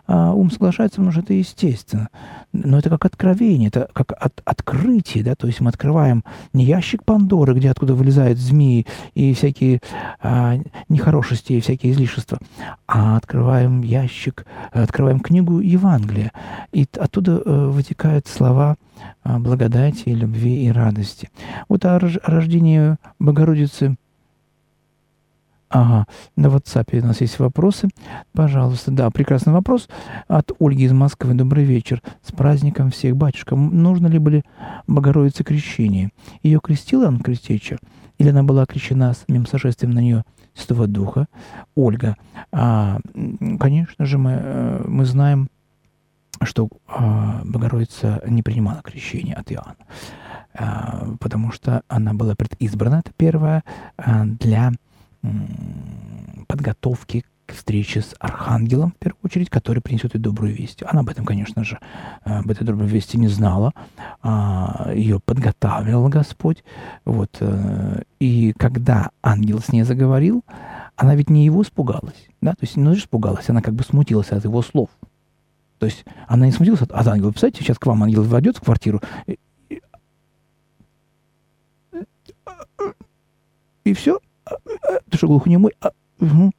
а, 0.07 0.33
ум 0.33 0.51
соглашается, 0.51 0.97
потому 0.97 1.13
что 1.13 1.21
это 1.21 1.35
естественно. 1.35 2.09
Но 2.53 2.79
это 2.79 2.89
как 2.89 3.05
откровение, 3.05 3.69
это 3.69 3.89
как 3.93 4.13
от, 4.13 4.41
открытие, 4.45 5.25
да, 5.25 5.35
то 5.35 5.47
есть 5.47 5.61
мы 5.61 5.69
открываем 5.69 6.25
не 6.53 6.65
ящик 6.65 7.05
Пандоры, 7.05 7.55
где 7.55 7.71
откуда 7.71 7.95
вылезают 7.95 8.39
змеи 8.39 8.87
и 9.15 9.35
всякие 9.35 9.81
а, 10.21 10.57
нехорошести 10.89 11.55
и 11.55 11.61
всякие 11.61 11.93
излишества, 11.93 12.39
а 12.87 13.17
открываем 13.17 13.83
ящик, 13.83 14.47
открываем 14.73 15.21
книгу 15.21 15.61
Евангелия. 15.61 16.33
И 16.73 16.87
оттуда 16.99 17.43
а, 17.45 17.69
вытекают 17.71 18.27
слова 18.27 18.77
а, 19.23 19.39
благодати, 19.39 20.09
любви 20.09 20.65
и 20.65 20.71
радости. 20.71 21.31
Вот 21.69 21.85
о 21.85 21.99
рождении 21.99 22.97
Богородицы 23.19 23.97
Ага, 25.69 26.07
на 26.37 26.47
WhatsApp 26.47 27.01
у 27.01 27.07
нас 27.07 27.21
есть 27.21 27.39
вопросы. 27.41 27.89
Пожалуйста, 28.33 28.93
да, 28.93 29.11
прекрасный 29.11 29.53
вопрос 29.53 29.89
от 30.29 30.53
Ольги 30.61 30.85
из 30.85 30.93
Москвы. 30.93 31.35
Добрый 31.35 31.65
вечер. 31.65 32.03
С 32.23 32.31
праздником 32.31 32.91
всех, 32.91 33.17
батюшка. 33.17 33.57
Нужно 33.57 34.07
ли 34.07 34.19
были 34.19 34.45
Богородице 34.87 35.43
крещение? 35.43 36.11
Ее 36.43 36.61
крестила 36.63 37.09
он 37.09 37.19
крестеча? 37.19 37.79
Или 38.19 38.29
она 38.29 38.45
была 38.45 38.65
крещена 38.65 39.13
самим 39.13 39.45
сошествием 39.47 39.93
на 39.93 39.99
нее 39.99 40.23
Святого 40.55 40.87
Духа? 40.87 41.27
Ольга, 41.75 42.17
а, 42.53 43.01
конечно 43.59 44.07
же, 44.07 44.19
мы, 44.19 44.39
э, 44.41 44.85
мы 44.87 45.05
знаем, 45.05 45.49
что 46.43 46.69
а, 46.87 47.43
Богородица 47.45 48.23
не 48.27 48.43
принимала 48.43 48.83
крещение 48.83 49.35
от 49.35 49.51
Иоанна, 49.51 49.77
а, 50.55 51.09
потому 51.19 51.51
что 51.51 51.83
она 51.89 52.15
была 52.15 52.35
предизбрана, 52.37 52.97
это 53.05 53.11
первое, 53.17 53.65
а, 53.97 54.25
для 54.25 54.73
подготовки 56.47 57.25
к 57.47 57.53
встрече 57.55 58.03
с 58.03 58.15
архангелом, 58.19 58.91
в 58.91 58.97
первую 58.97 59.21
очередь, 59.23 59.51
который 59.51 59.81
принесет 59.81 60.15
ей 60.15 60.21
добрую 60.21 60.55
весть. 60.55 60.83
Она 60.83 61.01
об 61.01 61.09
этом, 61.09 61.25
конечно 61.25 61.65
же, 61.65 61.79
э, 62.25 62.39
об 62.39 62.51
этой 62.51 62.65
доброй 62.65 62.89
вести 62.89 63.19
не 63.19 63.29
знала. 63.29 63.73
А, 64.21 64.91
Ее 64.93 65.21
подготавливал 65.21 66.09
Господь. 66.09 66.65
Вот. 67.05 67.37
Э, 67.41 68.03
и 68.19 68.53
когда 68.59 69.11
ангел 69.23 69.61
с 69.61 69.71
ней 69.73 69.85
заговорил, 69.85 70.45
она 70.97 71.15
ведь 71.15 71.31
не 71.31 71.45
его 71.45 71.63
испугалась. 71.63 72.27
Да? 72.41 72.53
То 72.53 72.63
есть 72.63 72.77
не 72.77 72.83
ну, 72.83 72.95
испугалась, 72.95 73.49
она 73.49 73.63
как 73.63 73.75
бы 73.75 73.85
смутилась 73.85 74.31
от 74.31 74.45
его 74.45 74.61
слов. 74.63 74.91
То 75.79 75.87
есть 75.87 76.05
она 76.27 76.47
не 76.47 76.53
смутилась 76.53 76.83
от, 76.83 76.91
от 76.91 77.07
ангела. 77.07 77.31
Представляете, 77.31 77.63
сейчас 77.63 77.79
к 77.79 77.87
вам 77.87 78.03
ангел 78.03 78.23
войдет 78.25 78.57
в 78.57 78.63
квартиру, 78.63 79.01
и, 79.27 79.39
и, 79.69 79.83
и 83.85 83.93
все, 83.93 84.19
ты 85.11 85.17
что, 85.17 85.27
глухонемой? 85.27 85.73
А, 85.81 85.91
угу. 86.21 86.53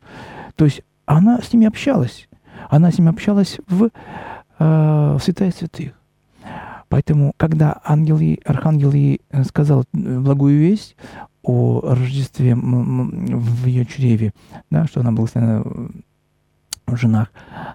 То 0.55 0.65
есть 0.65 0.81
она 1.05 1.41
с 1.41 1.53
ними 1.53 1.67
общалась. 1.67 2.27
Она 2.69 2.91
с 2.91 2.97
ними 2.97 3.09
общалась 3.09 3.59
в, 3.67 3.85
э, 3.85 3.89
в 4.59 5.19
святая 5.21 5.51
святых. 5.51 5.93
Поэтому, 6.89 7.33
когда 7.37 7.81
ангел 7.83 8.17
ей, 8.19 8.39
архангел 8.45 8.93
ей 8.93 9.21
сказал 9.45 9.83
благую 9.91 10.57
весть 10.57 10.95
о 11.43 11.81
Рождестве 11.81 12.55
в 12.55 13.65
ее 13.65 13.85
чреве, 13.85 14.33
да, 14.69 14.85
что 14.85 15.01
она 15.01 15.11
благословена 15.11 15.63
в 16.85 16.95
женах, 16.95 17.31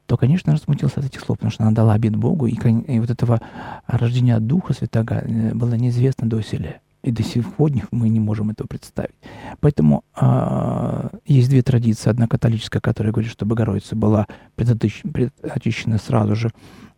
то, 0.07 0.17
конечно, 0.17 0.57
смутился 0.57 1.01
от 1.01 1.07
этих 1.07 1.21
слов, 1.21 1.39
потому 1.39 1.53
что 1.53 1.65
она 1.65 1.73
дала 1.73 1.93
обед 1.93 2.17
Богу, 2.17 2.47
и, 2.47 2.55
и 2.55 3.01
вот 3.01 3.11
этого 3.11 3.41
рождения 3.87 4.41
Духа 4.41 4.73
Святого 4.73 5.05
э, 5.11 5.55
было 5.55 5.75
неизвестно 5.75 6.29
до 6.29 6.39
доселе. 6.39 6.81
И 7.03 7.11
до 7.11 7.23
сегодня 7.23 7.85
мы 7.91 8.09
не 8.09 8.21
можем 8.21 8.51
этого 8.51 8.69
представить. 8.69 9.15
Поэтому 9.61 10.05
э, 10.21 11.09
есть 11.27 11.49
две 11.49 11.63
традиции. 11.63 12.09
Одна 12.09 12.29
католическая, 12.29 12.81
которая 12.81 13.13
говорит, 13.13 13.33
что 13.33 13.45
Богородица 13.45 13.97
была 13.97 14.27
предотечена 14.55 15.99
сразу 15.99 16.37
же 16.37 16.53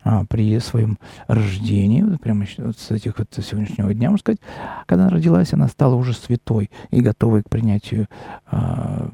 а, 0.07 0.27
при 0.27 0.59
своем 0.59 0.99
рождении, 1.27 2.03
вот 2.03 2.21
прямо 2.21 2.45
вот 2.59 2.79
с 2.79 2.91
этих 2.91 3.19
вот 3.19 3.29
сегодняшнего 3.33 3.95
дня, 3.95 4.11
можно 4.11 4.19
сказать, 4.19 4.41
когда 4.85 5.05
она 5.05 5.11
родилась, 5.11 5.55
она 5.55 5.67
стала 5.67 5.95
уже 5.95 6.13
святой 6.13 6.71
и 6.91 7.01
готовой 7.01 7.43
к 7.43 7.49
принятию, 7.49 8.09
а, 8.45 9.09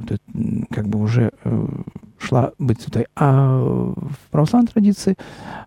как 0.71 0.89
бы 0.89 0.99
уже 0.99 1.31
э, 1.45 1.69
шла 2.19 2.51
быть 2.59 2.81
святой. 2.81 3.07
А 3.15 3.61
в 3.61 4.31
православной 4.33 4.67
традиции 4.67 5.15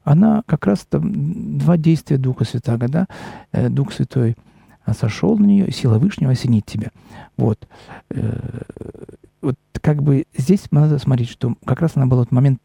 она 0.03 0.43
как 0.45 0.67
раз 0.67 0.85
там 0.89 1.57
два 1.57 1.77
действия 1.77 2.17
Духа 2.17 2.43
Святаго, 2.43 2.89
да, 2.89 3.07
э, 3.53 3.69
Дух 3.69 3.93
Святой– 3.93 4.35
сошел 4.91 5.37
на 5.37 5.45
нее, 5.45 5.71
сила 5.71 5.97
Вышнего 5.97 6.31
осенит 6.31 6.65
тебя. 6.65 6.91
Вот. 7.37 7.67
Э, 8.09 8.61
вот 9.41 9.55
как 9.81 10.03
бы 10.03 10.25
здесь 10.37 10.63
надо 10.71 10.99
смотреть, 10.99 11.29
что 11.29 11.55
как 11.65 11.81
раз 11.81 11.93
она 11.95 12.05
была 12.05 12.25
в 12.25 12.31
момент 12.31 12.59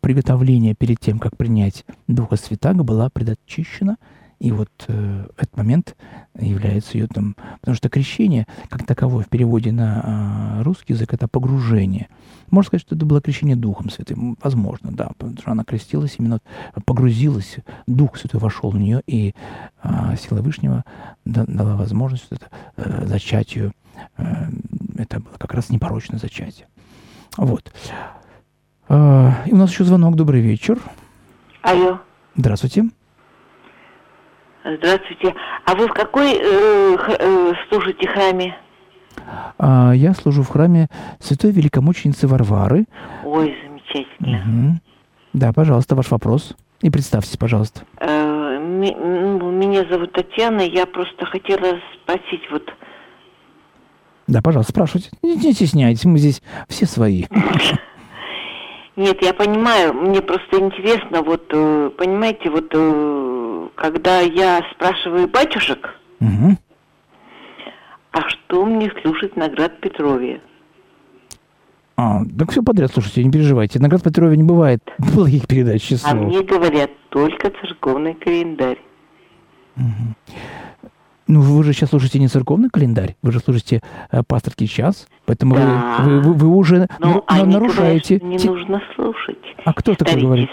приготовления 0.00 0.74
перед 0.74 0.98
тем, 0.98 1.18
как 1.18 1.36
принять 1.36 1.84
Духа 2.08 2.36
Святаго, 2.36 2.82
была 2.82 3.08
предотчищена, 3.08 3.96
и 4.42 4.50
вот 4.50 4.70
э, 4.88 5.26
этот 5.36 5.56
момент 5.56 5.96
является 6.36 6.98
ее 6.98 7.06
там... 7.06 7.36
Потому 7.60 7.76
что 7.76 7.88
крещение, 7.88 8.48
как 8.68 8.84
таковое 8.84 9.24
в 9.24 9.28
переводе 9.28 9.70
на 9.70 10.58
э, 10.58 10.62
русский 10.64 10.94
язык, 10.94 11.14
это 11.14 11.28
погружение. 11.28 12.08
Можно 12.50 12.66
сказать, 12.66 12.82
что 12.82 12.96
это 12.96 13.06
было 13.06 13.20
крещение 13.20 13.54
Духом 13.54 13.88
Святым. 13.88 14.36
Возможно, 14.42 14.90
да. 14.90 15.10
Потому 15.16 15.38
что 15.38 15.52
она 15.52 15.62
крестилась, 15.62 16.16
именно 16.18 16.40
погрузилась, 16.84 17.58
Дух 17.86 18.16
Святой 18.16 18.40
вошел 18.40 18.70
в 18.70 18.78
нее, 18.78 19.00
и 19.06 19.32
э, 19.84 20.16
сила 20.20 20.42
Вышнего 20.42 20.82
дала 21.24 21.76
возможность 21.76 22.26
это, 22.30 22.46
э, 22.78 23.06
зачатию 23.06 23.72
это 24.96 25.20
было 25.20 25.34
как 25.38 25.54
раз 25.54 25.70
непорочное 25.70 26.18
зачатие. 26.18 26.66
Вот. 27.36 27.72
А, 28.88 29.44
и 29.46 29.52
у 29.52 29.56
нас 29.56 29.70
еще 29.70 29.84
звонок. 29.84 30.16
Добрый 30.16 30.40
вечер. 30.40 30.80
Алло. 31.62 32.00
Здравствуйте. 32.34 32.88
Здравствуйте. 34.64 35.34
А 35.64 35.74
вы 35.74 35.88
в 35.88 35.92
какой 35.92 36.34
э, 36.34 36.96
э, 37.18 37.52
служите 37.68 38.06
храме? 38.06 38.56
А, 39.58 39.92
я 39.92 40.14
служу 40.14 40.42
в 40.42 40.48
храме 40.48 40.88
Святой 41.18 41.50
Великомученицы 41.50 42.28
Варвары. 42.28 42.84
Ой, 43.24 43.56
замечательно. 43.64 44.38
Угу. 44.38 44.80
Да, 45.32 45.52
пожалуйста, 45.52 45.96
ваш 45.96 46.10
вопрос. 46.10 46.54
И 46.80 46.90
представьтесь, 46.90 47.36
пожалуйста. 47.36 47.82
Э, 47.98 48.58
меня 48.60 49.84
зовут 49.90 50.12
Татьяна. 50.12 50.62
Я 50.62 50.86
просто 50.86 51.26
хотела 51.26 51.78
спросить 52.02 52.42
вот... 52.50 52.72
Да, 54.28 54.40
пожалуйста, 54.42 54.72
спрашивайте. 54.72 55.10
Не, 55.22 55.36
не 55.36 55.52
стесняйтесь, 55.52 56.04
мы 56.04 56.18
здесь 56.18 56.40
все 56.68 56.86
свои. 56.86 57.24
Нет, 58.94 59.22
я 59.22 59.32
понимаю, 59.32 59.94
мне 59.94 60.20
просто 60.20 60.58
интересно, 60.60 61.22
вот, 61.22 61.44
э, 61.50 61.90
понимаете, 61.96 62.50
вот, 62.50 62.68
э, 62.74 63.31
когда 63.74 64.20
я 64.20 64.62
спрашиваю 64.72 65.28
батюшек, 65.28 65.94
угу. 66.20 66.56
а 68.12 68.28
что 68.28 68.64
мне 68.64 68.90
слушать 69.02 69.36
на 69.36 69.48
Град 69.48 69.80
Петрове? 69.80 70.40
А, 71.96 72.22
так 72.38 72.50
все 72.50 72.62
подряд, 72.62 72.90
слушайте, 72.92 73.22
не 73.22 73.30
переживайте. 73.30 73.78
На 73.78 73.88
Град 73.88 74.02
Петрове 74.02 74.36
не 74.36 74.42
бывает 74.42 74.80
плохих 75.14 75.46
передач, 75.46 75.82
честно. 75.82 76.10
А 76.10 76.14
мне 76.14 76.42
говорят 76.42 76.90
только 77.10 77.50
церковный 77.60 78.14
календарь. 78.14 78.78
Угу. 79.76 80.40
Ну, 81.28 81.40
вы 81.40 81.64
же 81.64 81.72
сейчас 81.72 81.90
слушаете 81.90 82.18
не 82.18 82.28
церковный 82.28 82.68
календарь, 82.68 83.16
вы 83.22 83.32
же 83.32 83.40
слушаете 83.40 83.80
э, 84.10 84.22
пасторский 84.26 84.66
час, 84.66 85.08
поэтому 85.24 85.54
да. 85.54 85.98
вы, 86.00 86.20
вы, 86.20 86.34
вы, 86.34 86.48
уже 86.48 86.88
Но 86.98 87.24
на, 87.28 87.44
нарушаете. 87.44 88.18
Говорят, 88.18 88.42
не 88.42 88.50
нужно 88.50 88.82
слушать. 88.94 89.38
А 89.64 89.72
кто 89.72 89.94
такой 89.94 90.20
говорит? 90.20 90.50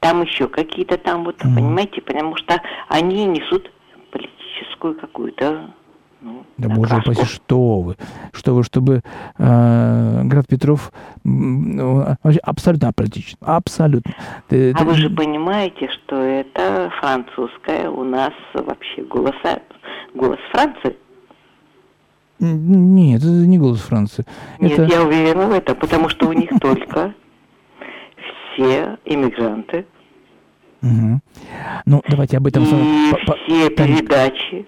Там 0.00 0.22
еще 0.22 0.48
какие-то 0.48 0.98
там 0.98 1.24
вот, 1.24 1.36
mm. 1.36 1.54
понимаете, 1.54 2.00
потому 2.02 2.36
что 2.36 2.60
они 2.88 3.24
несут 3.26 3.70
политическую 4.10 4.94
какую-то 4.94 5.70
ну, 6.22 6.44
да 6.56 6.68
боже 6.68 6.96
упаси, 6.96 7.24
что 7.24 7.80
вы, 7.80 7.96
что 8.32 8.54
вы, 8.54 8.64
чтобы 8.64 9.02
э, 9.38 10.22
Град 10.24 10.46
Петров 10.48 10.92
э, 11.24 12.14
абсолютно 12.42 12.88
аполитичен, 12.88 13.36
абсолютно. 13.40 14.12
Ты, 14.48 14.72
а 14.72 14.78
ты... 14.78 14.84
вы 14.84 14.94
же 14.94 15.10
понимаете, 15.10 15.88
что 15.88 16.16
это 16.16 16.90
французская 17.00 17.90
у 17.90 18.02
нас 18.02 18.32
вообще 18.54 19.02
голос, 19.02 19.34
голос 20.14 20.38
Франции? 20.50 20.96
Нет, 22.38 23.20
это 23.20 23.28
не 23.28 23.58
голос 23.58 23.80
Франции. 23.80 24.24
Нет, 24.58 24.78
это... 24.78 24.92
я 24.92 25.02
уверена 25.02 25.46
в 25.46 25.52
этом, 25.52 25.76
потому 25.76 26.08
что 26.08 26.28
у 26.28 26.32
них 26.32 26.50
только 26.60 27.14
все 28.56 28.98
иммигранты. 29.04 29.86
Ну, 30.80 32.02
давайте 32.08 32.36
об 32.36 32.46
этом... 32.46 32.64
И 32.64 33.12
все 33.46 33.70
передачи 33.70 34.66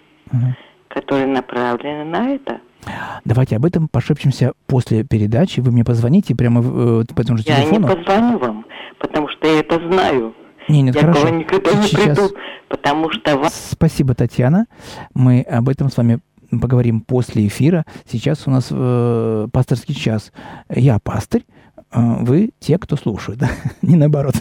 которые 0.89 1.27
направлены 1.27 2.05
на 2.05 2.31
это. 2.31 2.61
Давайте 3.25 3.57
об 3.57 3.65
этом 3.65 3.89
пошепчемся 3.89 4.53
после 4.67 5.05
передачи. 5.05 5.61
Вы 5.61 5.73
мне 5.73 5.85
позвоните 5.85 6.35
прямо 6.35 6.61
э, 6.61 7.05
по 7.15 7.21
этому 7.21 7.39
же 7.39 7.45
телефону. 7.45 7.73
Я 7.73 7.79
не 7.79 8.05
позвоню 8.05 8.39
вам, 8.39 8.67
потому 8.99 9.29
что 9.29 9.47
я 9.47 9.61
это 9.61 9.77
знаю. 9.89 10.35
Не, 10.69 10.83
нет, 10.83 10.95
я 10.95 11.01
хорошо. 11.01 11.29
никогда 11.31 11.73
не 11.75 11.83
Сейчас... 11.83 12.19
приду, 12.19 12.35
потому 12.69 13.11
что... 13.11 13.49
Спасибо, 13.51 14.15
Татьяна. 14.15 14.67
Мы 15.15 15.43
об 15.43 15.69
этом 15.69 15.91
с 15.91 15.97
вами 15.97 16.21
поговорим 16.51 17.01
после 17.01 17.47
эфира. 17.47 17.85
Сейчас 18.07 18.47
у 18.47 18.51
нас 18.51 18.69
э, 18.71 19.49
пасторский 19.53 19.95
час. 19.95 20.33
Я 20.69 20.99
пастырь, 20.99 21.45
вы 21.91 22.51
те, 22.61 22.79
кто 22.79 22.97
слушает, 22.97 23.41
не 23.83 23.97
наоборот. 23.97 24.35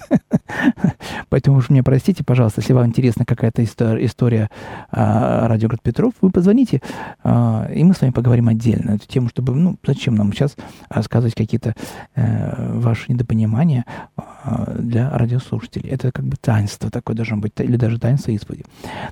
Поэтому 1.30 1.58
уж 1.58 1.70
мне 1.70 1.84
простите, 1.84 2.24
пожалуйста, 2.24 2.62
если 2.62 2.74
вам 2.74 2.88
интересна 2.88 3.26
какая-то 3.26 3.64
история, 3.64 4.06
история 4.06 4.50
а, 4.92 5.48
Радиоград 5.48 5.82
Петров, 5.82 6.14
вы 6.22 6.30
позвоните, 6.30 6.82
а, 7.24 7.70
и 7.74 7.84
мы 7.84 7.94
с 7.94 8.02
вами 8.02 8.12
поговорим 8.12 8.48
отдельно 8.48 8.92
эту 8.92 9.08
тему, 9.08 9.30
чтобы, 9.30 9.54
ну, 9.56 9.78
зачем 9.86 10.16
нам 10.16 10.32
сейчас 10.32 10.56
рассказывать 10.90 11.36
какие-то 11.36 11.76
а, 12.16 12.74
ваши 12.76 13.12
недопонимания 13.12 13.86
а, 14.16 14.74
для 14.78 15.10
радиослушателей. 15.10 15.90
Это 15.90 16.12
как 16.12 16.26
бы 16.26 16.38
таинство 16.38 16.90
такое 16.90 17.16
должно 17.16 17.38
быть, 17.38 17.54
или 17.58 17.78
даже 17.78 18.00
таинство 18.00 18.32
исповеди. 18.32 18.66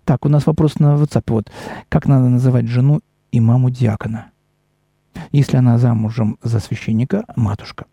Так, 0.04 0.26
у 0.26 0.30
нас 0.30 0.45
вопрос 0.45 0.80
на 0.80 0.95
WhatsApp. 0.95 1.24
Вот, 1.28 1.52
как 1.89 2.08
надо 2.08 2.30
называть 2.30 2.67
жену 2.67 3.02
и 3.32 3.39
маму 3.39 3.69
диакона? 3.69 4.28
Если 5.32 5.58
она 5.58 5.78
замужем 5.78 6.38
за 6.43 6.60
священника, 6.60 7.26
матушка. 7.36 7.86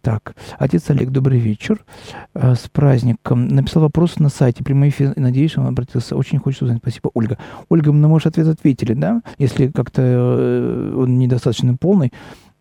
Так, 0.00 0.34
отец 0.58 0.88
Олег, 0.90 1.10
добрый 1.10 1.38
вечер. 1.38 1.84
Э, 2.34 2.54
с 2.54 2.68
праздником. 2.68 3.48
Написал 3.48 3.82
вопрос 3.82 4.18
на 4.18 4.28
сайте 4.28 4.64
прямой 4.64 4.88
эфир. 4.88 5.12
Надеюсь, 5.16 5.56
он 5.56 5.66
обратился. 5.66 6.16
Очень 6.16 6.38
хочется 6.38 6.64
узнать. 6.64 6.80
Спасибо, 6.82 7.10
Ольга. 7.14 7.38
Ольга, 7.68 7.92
на 7.92 8.08
ваш 8.08 8.26
ответ 8.26 8.48
ответили, 8.48 8.94
да? 8.94 9.22
Если 9.38 9.68
как-то 9.68 10.02
э, 10.02 10.94
он 10.96 11.18
недостаточно 11.18 11.76
полный, 11.76 12.12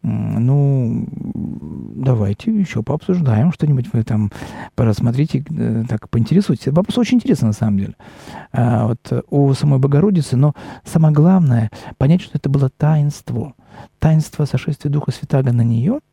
ну, 0.04 1.08
давайте 1.14 2.52
еще 2.52 2.82
пообсуждаем 2.82 3.52
что-нибудь. 3.52 3.94
Вы 3.94 4.04
там 4.04 4.32
просмотрите, 4.76 5.44
э, 5.50 5.84
так 5.88 6.10
поинтересуйтесь. 6.10 6.68
Вопрос 6.68 6.98
очень 6.98 7.18
интересный 7.18 7.48
на 7.48 7.54
самом 7.54 7.78
деле. 7.78 7.96
А, 8.52 8.88
вот 8.88 9.26
у 9.30 9.54
самой 9.54 9.80
Богородицы, 9.80 10.38
но 10.38 10.54
самое 10.84 11.14
главное 11.14 11.70
понять, 11.98 12.22
что 12.22 12.38
это 12.38 12.50
было 12.50 12.70
таинство. 12.70 13.54
Таинство 14.00 14.46
сошествия 14.46 14.92
Духа 14.92 15.12
Святаго 15.12 15.54
на 15.54 15.62
нее– 15.62 16.00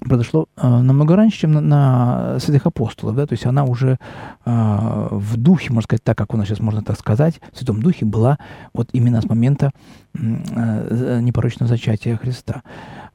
произошло 0.00 0.48
э, 0.56 0.66
намного 0.66 1.16
раньше, 1.16 1.40
чем 1.40 1.52
на, 1.52 1.60
на 1.60 2.38
святых 2.40 2.66
апостолов, 2.66 3.16
да, 3.16 3.26
то 3.26 3.34
есть 3.34 3.46
она 3.46 3.64
уже 3.64 3.98
э, 4.44 5.08
в 5.10 5.36
духе, 5.36 5.72
можно 5.72 5.82
сказать, 5.82 6.02
так 6.02 6.16
как 6.16 6.34
у 6.34 6.36
нас 6.36 6.46
сейчас 6.46 6.60
можно 6.60 6.82
так 6.82 6.98
сказать, 6.98 7.40
в 7.52 7.58
святом 7.58 7.82
духе 7.82 8.04
была 8.04 8.38
вот 8.72 8.88
именно 8.92 9.20
с 9.20 9.26
момента 9.26 9.72
э, 10.14 11.20
непорочного 11.20 11.68
зачатия 11.68 12.16
Христа. 12.16 12.62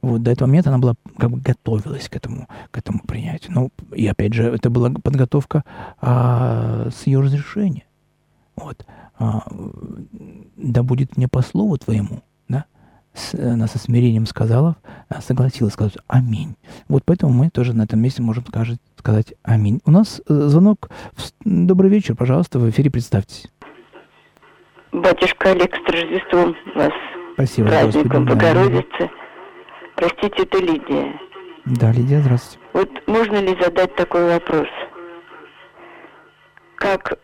Вот 0.02 0.22
до 0.22 0.32
этого 0.32 0.48
момента 0.48 0.70
она 0.70 0.78
была 0.78 0.96
как 1.18 1.32
бы 1.32 1.40
готовилась 1.40 2.08
к 2.08 2.16
этому, 2.16 2.48
к 2.72 2.78
этому 2.78 3.00
принятию. 3.00 3.54
Ну, 3.54 3.72
и 3.94 4.06
опять 4.06 4.34
же, 4.34 4.44
это 4.44 4.70
была 4.70 4.90
подготовка 4.92 5.64
э, 6.02 6.90
с 6.96 7.08
ее 7.08 7.22
разрешения. 7.22 7.86
Вот. 8.56 8.86
Да 10.58 10.84
будет 10.84 11.18
мне 11.18 11.28
по 11.28 11.42
слову 11.42 11.78
твоему, 11.78 12.22
она 13.34 13.68
со 13.68 13.78
смирением 13.80 14.26
сказала, 14.26 14.76
согласилась 15.20 15.74
сказать 15.74 15.98
«Аминь». 16.08 16.56
Вот 16.88 17.04
поэтому 17.06 17.32
мы 17.32 17.50
тоже 17.50 17.74
на 17.74 17.84
этом 17.84 18.00
месте 18.00 18.22
можем 18.22 18.46
сказать, 18.46 18.80
сказать 18.98 19.34
«Аминь». 19.44 19.82
У 19.86 19.92
нас 19.92 20.22
э, 20.28 20.34
звонок. 20.34 20.90
Добрый 21.44 21.90
вечер, 21.90 22.16
пожалуйста, 22.16 22.60
в 22.60 22.70
эфире 22.70 22.92
представьтесь. 22.92 23.48
Батюшка 24.92 25.52
Олег, 25.52 25.76
с 25.76 25.92
Рождеством 25.92 26.56
вас. 26.76 26.94
Спасибо. 27.34 27.68
Праздником 27.70 28.26
Богородицы. 28.26 28.88
Да. 29.00 29.10
Простите, 29.96 30.44
это 30.44 30.58
Лидия. 30.60 31.20
Да, 31.66 31.92
Лидия, 31.92 32.22
здравствуйте. 32.22 32.60
Вот 32.74 32.90
можно 33.08 33.38
ли 33.38 33.58
задать 33.62 33.96
такой 33.96 34.26
вопрос? 34.26 34.68
Как 36.76 37.18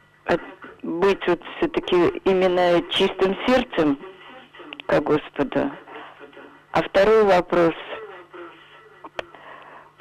быть 0.84 1.20
вот 1.28 1.40
все-таки 1.58 1.96
именно 2.26 2.82
чистым 2.90 3.36
сердцем 3.48 3.98
ко 4.92 5.02
Господу. 5.02 5.72
А 6.74 6.84
второй 6.84 7.24
вопрос. 7.24 7.74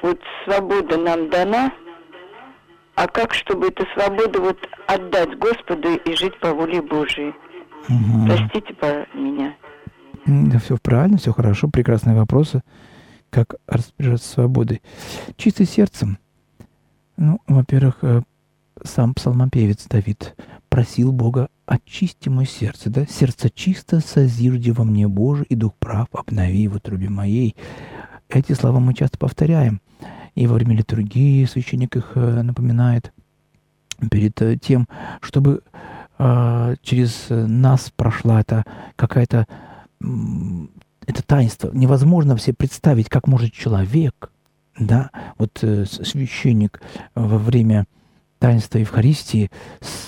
Вот 0.01 0.19
свобода 0.43 0.97
нам 0.97 1.29
дана, 1.29 1.71
а 2.95 3.07
как, 3.07 3.33
чтобы 3.33 3.67
эту 3.67 3.85
свободу 3.93 4.41
вот 4.41 4.57
отдать 4.87 5.37
Господу 5.37 5.93
и 5.93 6.15
жить 6.15 6.37
по 6.39 6.53
воле 6.53 6.81
Божией? 6.81 7.33
Угу. 7.87 8.25
Простите 8.25 8.73
по 8.73 9.07
меня. 9.15 9.55
Да 10.25 10.59
все 10.59 10.77
правильно, 10.77 11.17
все 11.17 11.31
хорошо, 11.31 11.69
прекрасные 11.69 12.15
вопросы. 12.15 12.61
Как 13.29 13.55
распоряжаться 13.67 14.27
свободой? 14.27 14.81
Чистым 15.37 15.67
сердцем. 15.67 16.17
Ну, 17.15 17.39
во-первых, 17.47 17.99
э, 18.01 18.21
сам 18.83 19.13
псалмопевец 19.13 19.87
Давид 19.87 20.35
просил 20.71 21.11
Бога 21.11 21.49
очисти 21.65 22.29
мое 22.29 22.45
сердце, 22.45 22.89
да, 22.89 23.05
сердце 23.05 23.49
чисто 23.49 23.99
созижди 23.99 24.71
во 24.71 24.85
мне 24.85 25.05
Боже, 25.09 25.43
и 25.43 25.55
дух 25.55 25.73
прав 25.77 26.07
обнови 26.13 26.69
в 26.69 26.75
утробе 26.77 27.09
моей. 27.09 27.57
Эти 28.29 28.53
слова 28.53 28.79
мы 28.79 28.93
часто 28.93 29.17
повторяем, 29.17 29.81
и 30.33 30.47
во 30.47 30.55
время 30.55 30.77
литургии 30.77 31.43
священник 31.43 31.97
их 31.97 32.13
э, 32.15 32.41
напоминает 32.41 33.11
перед 34.09 34.41
э, 34.41 34.55
тем, 34.55 34.87
чтобы 35.19 35.61
э, 36.17 36.75
через 36.81 37.25
нас 37.29 37.91
прошла 37.93 38.39
эта 38.39 38.63
какая-то 38.95 39.47
это 41.05 41.23
таинство. 41.27 41.69
Невозможно 41.73 42.37
все 42.37 42.53
представить, 42.53 43.09
как 43.09 43.27
может 43.27 43.51
человек, 43.51 44.31
да, 44.79 45.11
вот 45.37 45.57
священник 45.57 46.81
во 47.13 47.37
время 47.37 47.85
таинства 48.41 48.79
Евхаристии, 48.79 49.51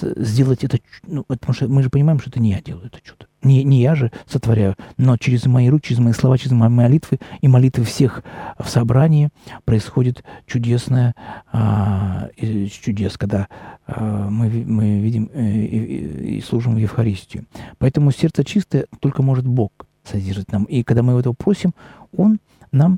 сделать 0.02 0.64
это, 0.64 0.80
ну, 1.06 1.24
потому 1.24 1.54
что 1.54 1.68
мы 1.68 1.84
же 1.84 1.92
понимаем, 1.92 2.20
что 2.20 2.32
это 2.32 2.40
не 2.40 2.50
я 2.50 2.62
делаю 2.62 2.88
это 2.88 3.00
чудо. 3.00 3.28
Не, 3.44 3.64
не 3.64 3.80
я 3.82 3.94
же 3.94 4.12
сотворяю, 4.26 4.76
но 4.98 5.18
через 5.18 5.46
мои 5.46 5.70
руки, 5.70 5.90
через 5.90 6.00
мои 6.00 6.14
слова, 6.14 6.38
через 6.40 6.54
мои 6.54 6.70
молитвы 6.70 7.20
и 7.42 7.48
молитвы 7.48 7.84
всех 7.84 8.24
в 8.58 8.68
собрании 8.68 9.30
происходит 9.66 10.24
чудесное 10.48 11.14
а, 11.52 12.30
чудес, 12.72 13.20
когда 13.20 13.50
а, 13.86 14.30
мы, 14.30 14.50
мы 14.50 15.00
видим 15.00 15.30
э, 15.32 15.52
и, 15.52 16.38
и 16.38 16.42
служим 16.42 16.74
в 16.74 16.78
Евхаристию. 16.80 17.46
Поэтому 17.78 18.12
сердце 18.12 18.44
чистое 18.44 18.88
только 19.00 19.22
может 19.22 19.46
Бог 19.46 19.72
содержать 20.04 20.52
нам. 20.52 20.64
И 20.64 20.82
когда 20.82 21.04
мы 21.04 21.20
этого 21.20 21.34
просим, 21.34 21.74
Он 22.18 22.40
нам 22.72 22.98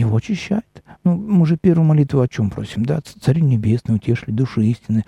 его 0.00 0.16
очищает. 0.16 0.82
Ну, 1.04 1.16
мы 1.16 1.46
же 1.46 1.56
первую 1.56 1.86
молитву 1.86 2.20
о 2.20 2.28
чем 2.28 2.50
просим, 2.50 2.84
да? 2.84 3.00
Царь 3.20 3.40
небесный, 3.40 3.96
утешили 3.96 4.30
души 4.30 4.64
истины, 4.64 5.04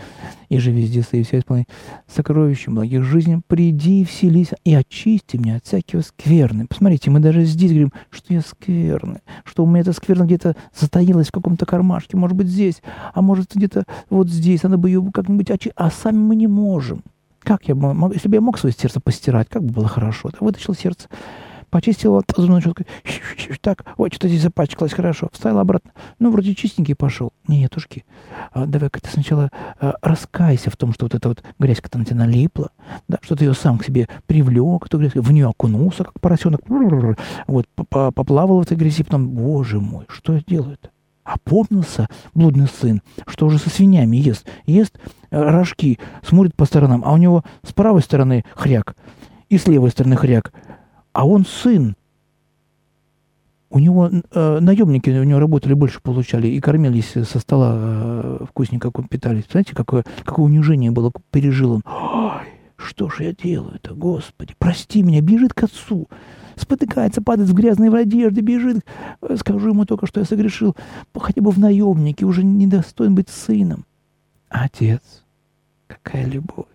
и 0.48 0.59
же 0.59 0.70
везде 0.70 1.03
стоит 1.03 1.26
вся 1.26 1.38
исполнение 1.38 1.68
сокровища 2.07 2.70
благих 2.70 3.03
жизней, 3.03 3.40
приди 3.46 4.03
и 4.03 4.05
вселись 4.05 4.48
и 4.64 4.74
очисти 4.74 5.37
меня 5.37 5.57
от 5.57 5.66
всякого 5.66 6.03
скверны. 6.03 6.66
Посмотрите, 6.66 7.11
мы 7.11 7.20
даже 7.20 7.44
здесь 7.44 7.70
говорим, 7.70 7.92
что 8.11 8.35
я 8.35 8.40
скверный, 8.40 9.20
что 9.44 9.64
у 9.64 9.66
меня 9.66 9.81
это 9.81 9.92
скверно 9.92 10.24
где-то 10.24 10.57
затаилось 10.79 11.29
в 11.29 11.33
каком-то 11.33 11.66
кармашке, 11.66 12.16
может 12.16 12.37
быть, 12.37 12.48
здесь, 12.48 12.83
а 13.12 13.22
может, 13.22 13.55
где-то 13.55 13.85
вот 14.09 14.29
здесь, 14.29 14.62
надо 14.62 14.79
бы 14.79 14.88
ее 14.88 15.03
как-нибудь 15.12 15.50
очистить, 15.50 15.72
а 15.76 15.90
сами 15.90 16.18
мы 16.18 16.37
не 16.37 16.46
можем. 16.46 17.03
Как 17.40 17.68
я 17.68 17.74
мог, 17.74 18.12
если 18.12 18.29
бы 18.29 18.35
я 18.35 18.40
мог 18.40 18.59
свое 18.59 18.74
сердце 18.76 19.00
постирать, 19.00 19.48
как 19.48 19.64
бы 19.64 19.72
было 19.72 19.88
хорошо. 19.88 20.29
Да, 20.31 20.38
вытащил 20.40 20.74
сердце, 20.74 21.09
почистила 21.70 22.22
зубной 22.37 22.61
щеткой, 22.61 22.87
так, 23.61 23.85
ой, 23.96 24.11
что-то 24.11 24.28
здесь 24.28 24.42
запачкалось, 24.42 24.92
хорошо, 24.92 25.28
вставила 25.33 25.62
обратно. 25.62 25.92
Ну, 26.18 26.30
вроде 26.30 26.54
чистенький 26.54 26.94
пошел. 26.94 27.33
Нетушки, 27.46 28.04
а, 28.52 28.66
давай-ка 28.66 29.00
ты 29.00 29.11
сначала 29.11 29.50
а, 29.78 29.94
раскайся 30.02 30.70
в 30.70 30.76
том, 30.76 30.92
что 30.92 31.06
вот 31.06 31.14
эта 31.14 31.28
вот 31.28 31.42
грязь 31.59 31.80
как-то 31.80 31.98
на 31.98 32.04
тебя 32.04 32.16
налипла, 32.16 32.70
да, 33.09 33.18
что 33.22 33.37
ты 33.37 33.44
ее 33.44 33.54
сам 33.54 33.78
к 33.78 33.85
себе 33.85 34.09
привлек, 34.26 34.87
эту 34.87 34.98
грязь, 34.98 35.14
в 35.14 35.33
нее 35.33 35.48
окунулся, 35.48 36.04
как 36.04 36.20
поросенок, 36.20 36.61
вот, 37.46 37.66
поплавал 37.88 38.59
в 38.59 38.62
этой 38.62 38.76
грязи, 38.76 39.04
потом, 39.04 39.28
боже 39.28 39.80
мой, 39.80 40.06
что 40.09 40.35
я 40.35 40.42
делаю-то? 40.46 40.90
Опомнился 41.22 42.09
блудный 42.35 42.66
сын, 42.66 43.02
что 43.26 43.46
уже 43.46 43.59
со 43.59 43.68
свинями 43.70 44.16
ест. 44.16 44.48
Ест 44.66 44.98
э, 45.30 45.40
рожки, 45.40 45.98
смотрит 46.26 46.56
по 46.56 46.64
сторонам, 46.64 47.02
а 47.04 47.12
у 47.12 47.18
него 47.18 47.44
с 47.62 47.72
правой 47.72 48.02
стороны 48.02 48.44
хряк 48.54 48.96
и 49.48 49.59
с 49.59 49.66
левой 49.68 49.90
стороны 49.90 50.16
хряк 50.16 50.52
а 51.12 51.27
он 51.27 51.44
сын. 51.44 51.96
У 53.73 53.79
него 53.79 54.11
э, 54.11 54.59
наемники 54.61 55.11
у 55.11 55.23
него 55.23 55.38
работали 55.38 55.75
больше 55.75 56.01
получали 56.01 56.49
и 56.49 56.61
кормились 56.61 57.12
со 57.12 57.38
стола 57.38 57.75
э, 57.77 58.44
вкусненько 58.49 58.90
питались. 58.90 59.44
Знаете, 59.51 59.77
какое, 59.77 60.05
какое 60.25 60.46
унижение 60.46 60.90
было, 60.90 61.12
пережил 61.31 61.75
он. 61.75 61.83
Ой, 61.87 62.49
что 62.77 63.09
ж 63.09 63.20
я 63.20 63.33
делаю-то, 63.33 63.94
Господи, 63.94 64.55
прости 64.59 65.03
меня, 65.03 65.20
бежит 65.20 65.55
к 65.55 65.62
отцу, 65.62 66.09
спотыкается, 66.57 67.23
падает 67.23 67.49
в 67.49 67.55
грязные 67.55 67.90
в 67.90 67.94
одежде, 67.94 68.40
бежит. 68.40 68.85
Скажу 69.37 69.68
ему 69.68 69.85
только, 69.85 70.07
что 70.07 70.18
я 70.18 70.27
согрешил, 70.27 70.75
хотя 71.14 71.40
бы 71.40 71.53
в 71.53 71.59
наемнике, 71.61 72.25
уже 72.25 72.42
недостоин 72.42 73.14
быть 73.14 73.29
сыном. 73.29 73.85
Отец, 74.49 75.25
какая 75.87 76.27
любовь. 76.27 76.66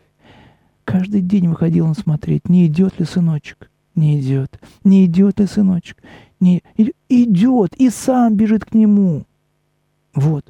Каждый 0.86 1.20
день 1.20 1.50
выходил 1.50 1.86
он 1.88 1.96
смотреть, 1.96 2.48
не 2.48 2.68
идет 2.68 3.00
ли 3.00 3.06
сыночек. 3.06 3.70
Не 3.96 4.20
идет. 4.20 4.60
Не 4.84 5.06
идет 5.06 5.40
ли, 5.40 5.48
сыночек? 5.48 6.04
Не 6.40 6.62
идет 7.08 7.76
и 7.76 7.90
сам 7.90 8.36
бежит 8.36 8.66
к 8.66 8.74
нему. 8.74 9.26
Вот. 10.14 10.46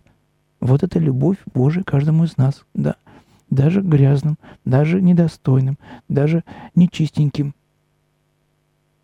Вот 0.60 0.84
это 0.84 0.98
любовь 0.98 1.38
Божия 1.54 1.84
каждому 1.84 2.24
из 2.24 2.38
нас, 2.38 2.66
да. 2.74 2.96
Даже 3.52 3.82
грязным, 3.82 4.38
даже 4.66 5.02
недостойным, 5.02 5.78
даже 6.10 6.44
нечистеньким. 6.74 7.54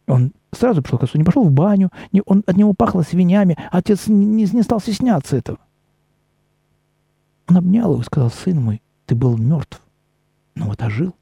Он 0.07 0.33
сразу 0.51 0.81
пришел 0.81 0.97
к 0.97 1.03
отцу, 1.03 1.19
не 1.19 1.23
пошел 1.23 1.43
в 1.43 1.51
баню, 1.51 1.91
не, 2.11 2.23
он, 2.25 2.43
от 2.47 2.57
него 2.57 2.73
пахло 2.73 3.03
свинями, 3.03 3.57
отец 3.71 4.07
не, 4.07 4.45
не 4.51 4.63
стал 4.63 4.81
стесняться 4.81 5.37
этого. 5.37 5.59
Он 7.47 7.57
обнял 7.57 7.91
его 7.91 8.01
и 8.01 8.05
сказал, 8.05 8.31
сын 8.31 8.59
мой, 8.59 8.81
ты 9.05 9.13
был 9.13 9.37
мертв, 9.37 9.81
но 10.55 10.65
вот 10.65 10.81
ожил 10.81 11.13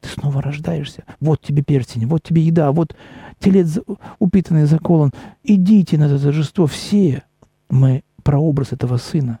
ты 0.00 0.08
снова 0.08 0.42
рождаешься. 0.42 1.04
Вот 1.20 1.40
тебе 1.40 1.62
перстень, 1.62 2.06
вот 2.06 2.22
тебе 2.22 2.42
еда, 2.42 2.72
вот 2.72 2.94
телец 3.38 3.78
упитанный 4.18 4.64
заколон. 4.64 5.12
Идите 5.42 5.98
на 5.98 6.04
это 6.04 6.20
торжество 6.20 6.66
все. 6.66 7.24
Мы 7.70 8.02
прообраз 8.22 8.72
этого 8.72 8.96
сына, 8.96 9.40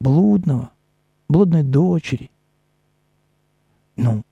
блудного, 0.00 0.70
блудной 1.28 1.62
дочери. 1.62 2.30
Ну, 3.96 4.22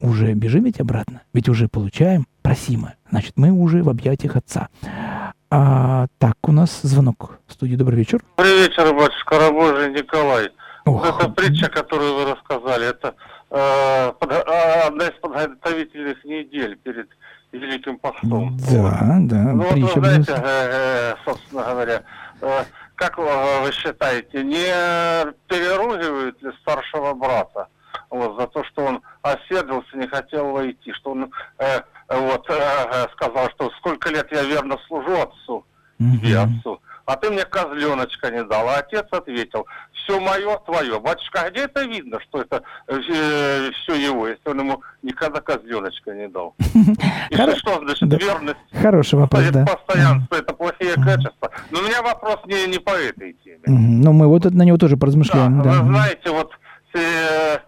уже 0.00 0.34
бежим 0.34 0.64
ведь 0.64 0.80
обратно, 0.80 1.22
ведь 1.32 1.48
уже 1.48 1.68
получаем 1.68 2.26
просимое. 2.42 2.96
Значит, 3.10 3.32
мы 3.36 3.50
уже 3.50 3.82
в 3.82 3.88
объятиях 3.88 4.36
отца. 4.36 4.68
А, 5.50 6.06
так, 6.18 6.36
у 6.42 6.52
нас 6.52 6.80
звонок 6.82 7.38
в 7.46 7.52
студии. 7.52 7.76
Добрый 7.76 7.98
вечер. 7.98 8.22
Добрый 8.36 8.58
вечер, 8.58 8.94
батюшка 8.94 9.38
Рабожий 9.38 9.92
Николай. 9.92 10.50
Ох. 10.84 11.04
Вот 11.04 11.20
эта 11.20 11.28
притча, 11.30 11.68
которую 11.68 12.14
вы 12.14 12.32
рассказали, 12.32 12.88
это 12.88 13.14
Э, 13.50 14.12
а, 14.20 14.86
одна 14.86 15.06
из 15.06 15.20
подготовительных 15.20 16.24
недель 16.24 16.76
перед 16.76 17.08
Великим 17.52 17.98
Постом. 17.98 18.56
Да, 18.70 19.18
да. 19.20 19.36
Ну 19.36 19.62
вот 19.62 19.74
вы 19.78 20.00
знаете, 20.00 20.32
э, 20.32 20.42
э, 20.44 21.14
собственно 21.24 21.62
говоря, 21.62 22.02
как 22.96 23.18
вы 23.18 23.70
считаете, 23.72 24.42
не 24.42 25.32
переругивают 25.48 26.42
ли 26.42 26.50
старшего 26.62 27.14
брата 27.14 27.68
вот, 28.10 28.36
за 28.40 28.46
то, 28.48 28.64
что 28.64 28.84
он 28.84 29.02
оседлился, 29.22 29.96
не 29.96 30.06
хотел 30.06 30.50
войти, 30.50 30.92
что 30.92 31.12
он 31.12 31.30
э, 31.58 31.80
вот, 32.08 32.48
э, 32.50 33.06
сказал, 33.12 33.50
что 33.50 33.70
сколько 33.78 34.10
лет 34.10 34.26
я 34.32 34.42
верно 34.44 34.76
служу 34.86 35.12
отцу, 35.20 35.64
и 35.98 36.32
отцу, 36.32 36.80
а 37.06 37.16
ты 37.16 37.30
мне 37.30 37.44
козленочка 37.44 38.30
не 38.30 38.44
дал. 38.44 38.68
А 38.68 38.78
отец 38.78 39.06
ответил, 39.12 39.66
все 39.92 40.18
мое, 40.20 40.58
твое. 40.58 40.98
Батюшка, 41.00 41.42
а 41.42 41.50
где 41.50 41.60
это 41.62 41.84
видно, 41.84 42.20
что 42.20 42.42
это 42.42 42.62
э, 42.88 43.00
все 43.00 43.94
его, 43.94 44.26
если 44.26 44.48
он 44.48 44.58
ему 44.58 44.82
никогда 45.02 45.40
козленочка 45.40 46.12
не 46.14 46.28
дал? 46.28 46.54
И 47.30 47.36
что, 47.36 47.78
значит, 47.78 48.12
верность? 48.20 48.58
Хороший 48.72 49.20
вопрос, 49.20 49.44
да. 49.50 49.64
Постоянство, 49.64 50.34
это 50.34 50.52
плохие 50.52 50.94
качества. 50.94 51.50
Но 51.70 51.78
у 51.78 51.82
меня 51.82 52.02
вопрос 52.02 52.40
не, 52.46 52.66
не 52.66 52.78
по 52.78 52.90
этой 52.90 53.34
теме. 53.44 53.62
Ну, 53.66 54.12
мы 54.12 54.26
вот 54.26 54.44
на 54.44 54.62
него 54.62 54.76
тоже 54.76 54.96
поразмышляем. 54.96 55.62
Да, 55.62 55.82
вы 55.82 55.92
знаете, 55.92 56.30
вот 56.30 56.52
э, 56.94 57.58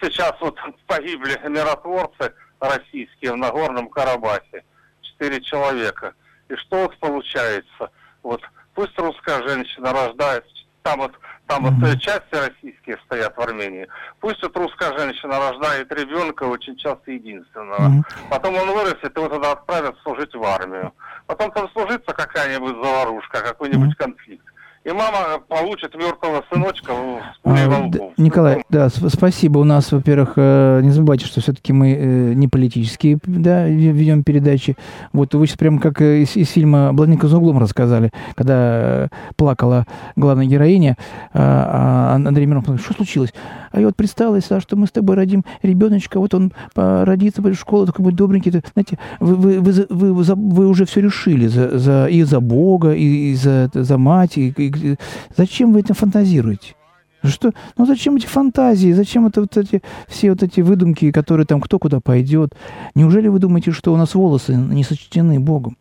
сейчас 0.00 0.32
вот 0.40 0.56
погибли 0.86 1.38
миротворцы 1.46 2.32
российские 2.60 3.32
в 3.32 3.36
Нагорном 3.36 3.90
Карабахе. 3.90 4.64
Четыре 5.02 5.42
человека. 5.42 6.14
И 6.48 6.56
что 6.56 6.84
вот 6.84 6.96
получается? 6.98 7.90
Вот 8.22 8.40
пусть 8.76 8.96
русская 8.98 9.42
женщина 9.48 9.92
рождается, 9.92 10.52
там 10.82 11.00
вот, 11.00 11.12
там 11.48 11.64
вот 11.64 11.72
mm-hmm. 11.72 11.98
части 11.98 12.34
российские 12.34 12.98
стоят 13.06 13.36
в 13.36 13.40
Армении, 13.40 13.88
пусть 14.20 14.40
вот 14.42 14.56
русская 14.56 14.96
женщина 14.96 15.40
рождает 15.40 15.90
ребенка 15.90 16.44
очень 16.44 16.76
часто 16.76 17.10
единственного, 17.10 17.88
mm-hmm. 17.88 18.28
потом 18.30 18.54
он 18.54 18.70
вырастет, 18.70 19.16
его 19.16 19.28
тогда 19.28 19.52
отправят 19.52 19.96
служить 20.02 20.34
в 20.34 20.44
армию, 20.44 20.92
потом 21.26 21.50
там 21.50 21.68
служится 21.70 22.12
какая-нибудь 22.12 22.76
заварушка, 22.76 23.40
какой-нибудь 23.40 23.90
mm-hmm. 23.90 24.04
конфликт 24.04 24.46
и 24.86 24.92
мама 24.92 25.40
получит 25.48 25.96
мертвого 25.96 26.44
сыночка 26.48 26.92
в 26.92 27.20
а, 27.42 27.90
Николай, 28.16 28.62
да, 28.68 28.88
спасибо. 28.88 29.58
У 29.58 29.64
нас, 29.64 29.90
во-первых, 29.90 30.34
э, 30.36 30.80
не 30.80 30.90
забывайте, 30.90 31.26
что 31.26 31.40
все-таки 31.40 31.72
мы 31.72 31.92
э, 31.92 32.32
не 32.34 32.46
политические, 32.46 33.18
да, 33.24 33.66
ведем 33.66 34.22
передачи. 34.22 34.76
Вот 35.12 35.34
вы 35.34 35.48
сейчас 35.48 35.58
прямо 35.58 35.80
как 35.80 36.00
э, 36.00 36.22
из, 36.22 36.36
из 36.36 36.50
фильма 36.50 36.92
«Блондинка 36.92 37.26
за 37.26 37.38
углом» 37.38 37.58
рассказали, 37.58 38.12
когда 38.36 39.08
плакала 39.34 39.86
главная 40.14 40.46
героиня, 40.46 40.96
а, 41.32 42.12
а 42.12 42.14
Андрей 42.14 42.46
Миронов, 42.46 42.80
что 42.80 42.94
случилось? 42.94 43.34
А 43.76 43.80
я 43.80 43.86
вот 43.86 43.94
представилась, 43.94 44.46
что 44.46 44.74
мы 44.74 44.86
с 44.86 44.90
тобой 44.90 45.16
родим 45.16 45.44
ребеночка, 45.60 46.18
вот 46.18 46.32
он 46.32 46.50
родится, 46.74 47.42
в 47.42 47.54
школу, 47.54 47.84
такой 47.84 48.06
будет 48.06 48.14
добренький. 48.14 48.50
Знаете, 48.50 48.98
вы, 49.20 49.36
вы, 49.36 49.60
вы, 49.60 49.86
вы, 49.90 50.12
вы, 50.14 50.34
вы 50.34 50.66
уже 50.66 50.86
все 50.86 51.02
решили 51.02 51.46
за, 51.46 51.78
за, 51.78 52.06
и 52.06 52.22
за 52.22 52.40
Бога, 52.40 52.94
и, 52.94 53.32
и 53.32 53.34
за, 53.34 53.70
за 53.74 53.98
мать, 53.98 54.38
и, 54.38 54.48
и 54.48 54.96
Зачем 55.36 55.74
вы 55.74 55.80
это 55.80 55.92
фантазируете? 55.92 56.74
Что? 57.22 57.52
Ну 57.76 57.84
зачем 57.84 58.16
эти 58.16 58.24
фантазии? 58.24 58.92
Зачем 58.92 59.26
это 59.26 59.42
вот 59.42 59.54
эти 59.58 59.82
все 60.08 60.30
вот 60.30 60.42
эти 60.42 60.62
выдумки, 60.62 61.12
которые 61.12 61.44
там 61.44 61.60
кто 61.60 61.78
куда 61.78 62.00
пойдет? 62.00 62.54
Неужели 62.94 63.28
вы 63.28 63.40
думаете, 63.40 63.72
что 63.72 63.92
у 63.92 63.98
нас 63.98 64.14
волосы 64.14 64.54
не 64.54 64.84
сочтены 64.84 65.38
Богом? 65.38 65.76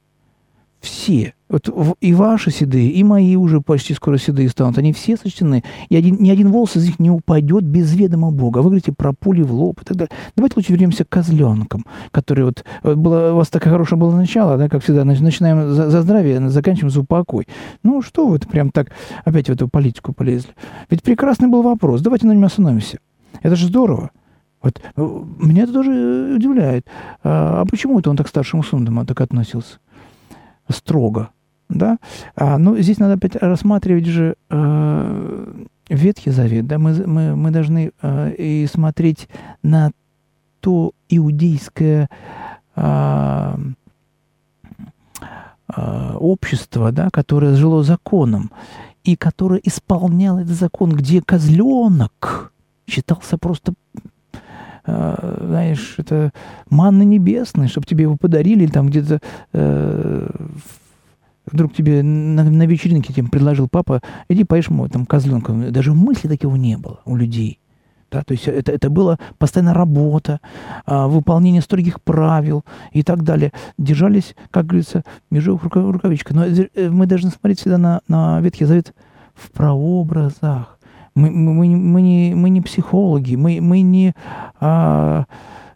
Все. 0.85 1.33
Вот 1.49 1.67
и 1.99 2.13
ваши 2.13 2.51
седые, 2.51 2.91
и 2.91 3.03
мои 3.03 3.35
уже 3.35 3.59
почти 3.59 3.95
скоро 3.95 4.19
седые 4.19 4.49
станут. 4.49 4.77
Они 4.77 4.93
все 4.93 5.17
сочтены. 5.17 5.63
И 5.89 5.95
один, 5.95 6.21
ни 6.21 6.29
один 6.29 6.51
волос 6.51 6.75
из 6.75 6.85
них 6.85 6.99
не 6.99 7.09
упадет 7.09 7.63
без 7.63 7.95
ведома 7.95 8.29
Бога. 8.29 8.59
Вы 8.59 8.65
говорите 8.65 8.91
про 8.91 9.11
пули 9.11 9.41
в 9.41 9.51
лоб 9.51 9.81
и 9.81 9.83
так 9.83 9.97
далее. 9.97 10.11
Давайте 10.35 10.53
лучше 10.57 10.73
вернемся 10.73 11.03
к 11.03 11.09
козленкам, 11.09 11.85
которые 12.11 12.45
вот... 12.45 12.63
вот 12.83 12.97
было, 12.97 13.31
у 13.33 13.37
вас 13.37 13.49
такое 13.49 13.73
хорошее 13.73 13.99
было 13.99 14.15
начало, 14.15 14.57
да, 14.59 14.69
как 14.69 14.83
всегда. 14.83 15.03
Начинаем 15.05 15.73
за, 15.73 15.89
за 15.89 16.03
здравие, 16.03 16.49
заканчиваем 16.49 16.91
за 16.91 17.01
упокой. 17.01 17.47
Ну, 17.81 18.03
что 18.03 18.27
вы 18.27 18.37
прям 18.37 18.69
так 18.69 18.91
опять 19.23 19.47
в 19.47 19.51
эту 19.51 19.67
политику 19.67 20.13
полезли? 20.13 20.53
Ведь 20.91 21.01
прекрасный 21.01 21.47
был 21.47 21.63
вопрос. 21.63 22.01
Давайте 22.01 22.27
на 22.27 22.33
нем 22.33 22.45
остановимся. 22.45 22.99
Это 23.41 23.55
же 23.55 23.67
здорово. 23.67 24.11
Вот 24.61 24.79
меня 24.95 25.63
это 25.63 25.73
тоже 25.73 26.35
удивляет. 26.35 26.85
А, 27.23 27.61
а 27.61 27.65
почему 27.65 27.99
это 27.99 28.11
он 28.11 28.17
так 28.17 28.27
к 28.27 28.29
старшему 28.29 28.61
сыну 28.61 29.05
так 29.05 29.19
относился? 29.19 29.79
Строго. 30.69 31.29
Да? 31.69 31.97
А, 32.35 32.57
ну, 32.57 32.77
здесь 32.77 32.99
надо 32.99 33.13
опять 33.13 33.35
рассматривать 33.35 34.05
же 34.05 34.35
э, 34.49 35.63
Ветхий 35.89 36.31
Завет. 36.31 36.67
Да? 36.67 36.77
Мы, 36.77 36.93
мы, 37.05 37.35
мы 37.35 37.51
должны 37.51 37.91
э, 38.01 38.33
и 38.37 38.67
смотреть 38.67 39.27
на 39.63 39.91
то 40.59 40.91
иудейское 41.09 42.09
э, 42.75 43.57
общество, 45.67 46.91
да, 46.91 47.09
которое 47.11 47.55
жило 47.55 47.83
законом 47.83 48.51
и 49.03 49.15
которое 49.15 49.59
исполняло 49.63 50.39
этот 50.39 50.55
закон, 50.55 50.91
где 50.91 51.21
козленок 51.21 52.51
считался 52.87 53.37
просто 53.37 53.73
э, 54.85 55.37
знаешь, 55.41 55.95
это 55.97 56.31
манна 56.69 57.03
небесная, 57.03 57.67
чтобы 57.67 57.87
тебе 57.87 58.03
его 58.03 58.17
подарили, 58.17 58.67
там 58.67 58.87
где-то 58.87 59.19
э, 59.53 60.29
вдруг 61.45 61.73
тебе 61.73 62.03
на, 62.03 62.43
на 62.43 62.65
вечеринке 62.65 63.13
тебе 63.13 63.27
предложил 63.27 63.67
папа, 63.67 64.01
иди 64.29 64.43
поешь 64.43 64.69
ему 64.69 64.87
там 64.87 65.05
козленком. 65.05 65.71
Даже 65.71 65.93
мысли 65.93 66.27
такого 66.27 66.55
не 66.55 66.77
было 66.77 66.99
у 67.05 67.15
людей. 67.15 67.59
Да, 68.11 68.21
то 68.23 68.33
есть 68.33 68.47
это, 68.47 68.71
это 68.71 68.89
была 68.89 69.17
постоянная 69.39 69.73
работа, 69.73 70.39
а, 70.85 71.07
выполнение 71.07 71.61
строгих 71.61 72.01
правил 72.01 72.63
и 72.91 73.03
так 73.03 73.23
далее. 73.23 73.51
Держались, 73.77 74.35
как 74.51 74.67
говорится, 74.67 75.03
межевых 75.31 75.63
рукавичках. 75.63 76.35
Но 76.35 76.45
э, 76.45 76.89
мы 76.89 77.07
должны 77.07 77.31
смотреть 77.31 77.59
всегда 77.59 77.77
на, 77.77 78.01
на 78.07 78.39
Ветхий 78.41 78.65
Завет 78.65 78.93
в 79.33 79.51
прообразах. 79.51 80.74
Мы, 81.15 81.31
мы, 81.31 81.67
мы, 81.75 82.01
не, 82.01 82.35
мы 82.35 82.49
не 82.49 82.61
психологи, 82.61 83.35
мы, 83.35 83.61
мы 83.61 83.81
не 83.81 84.13
а, 84.59 85.25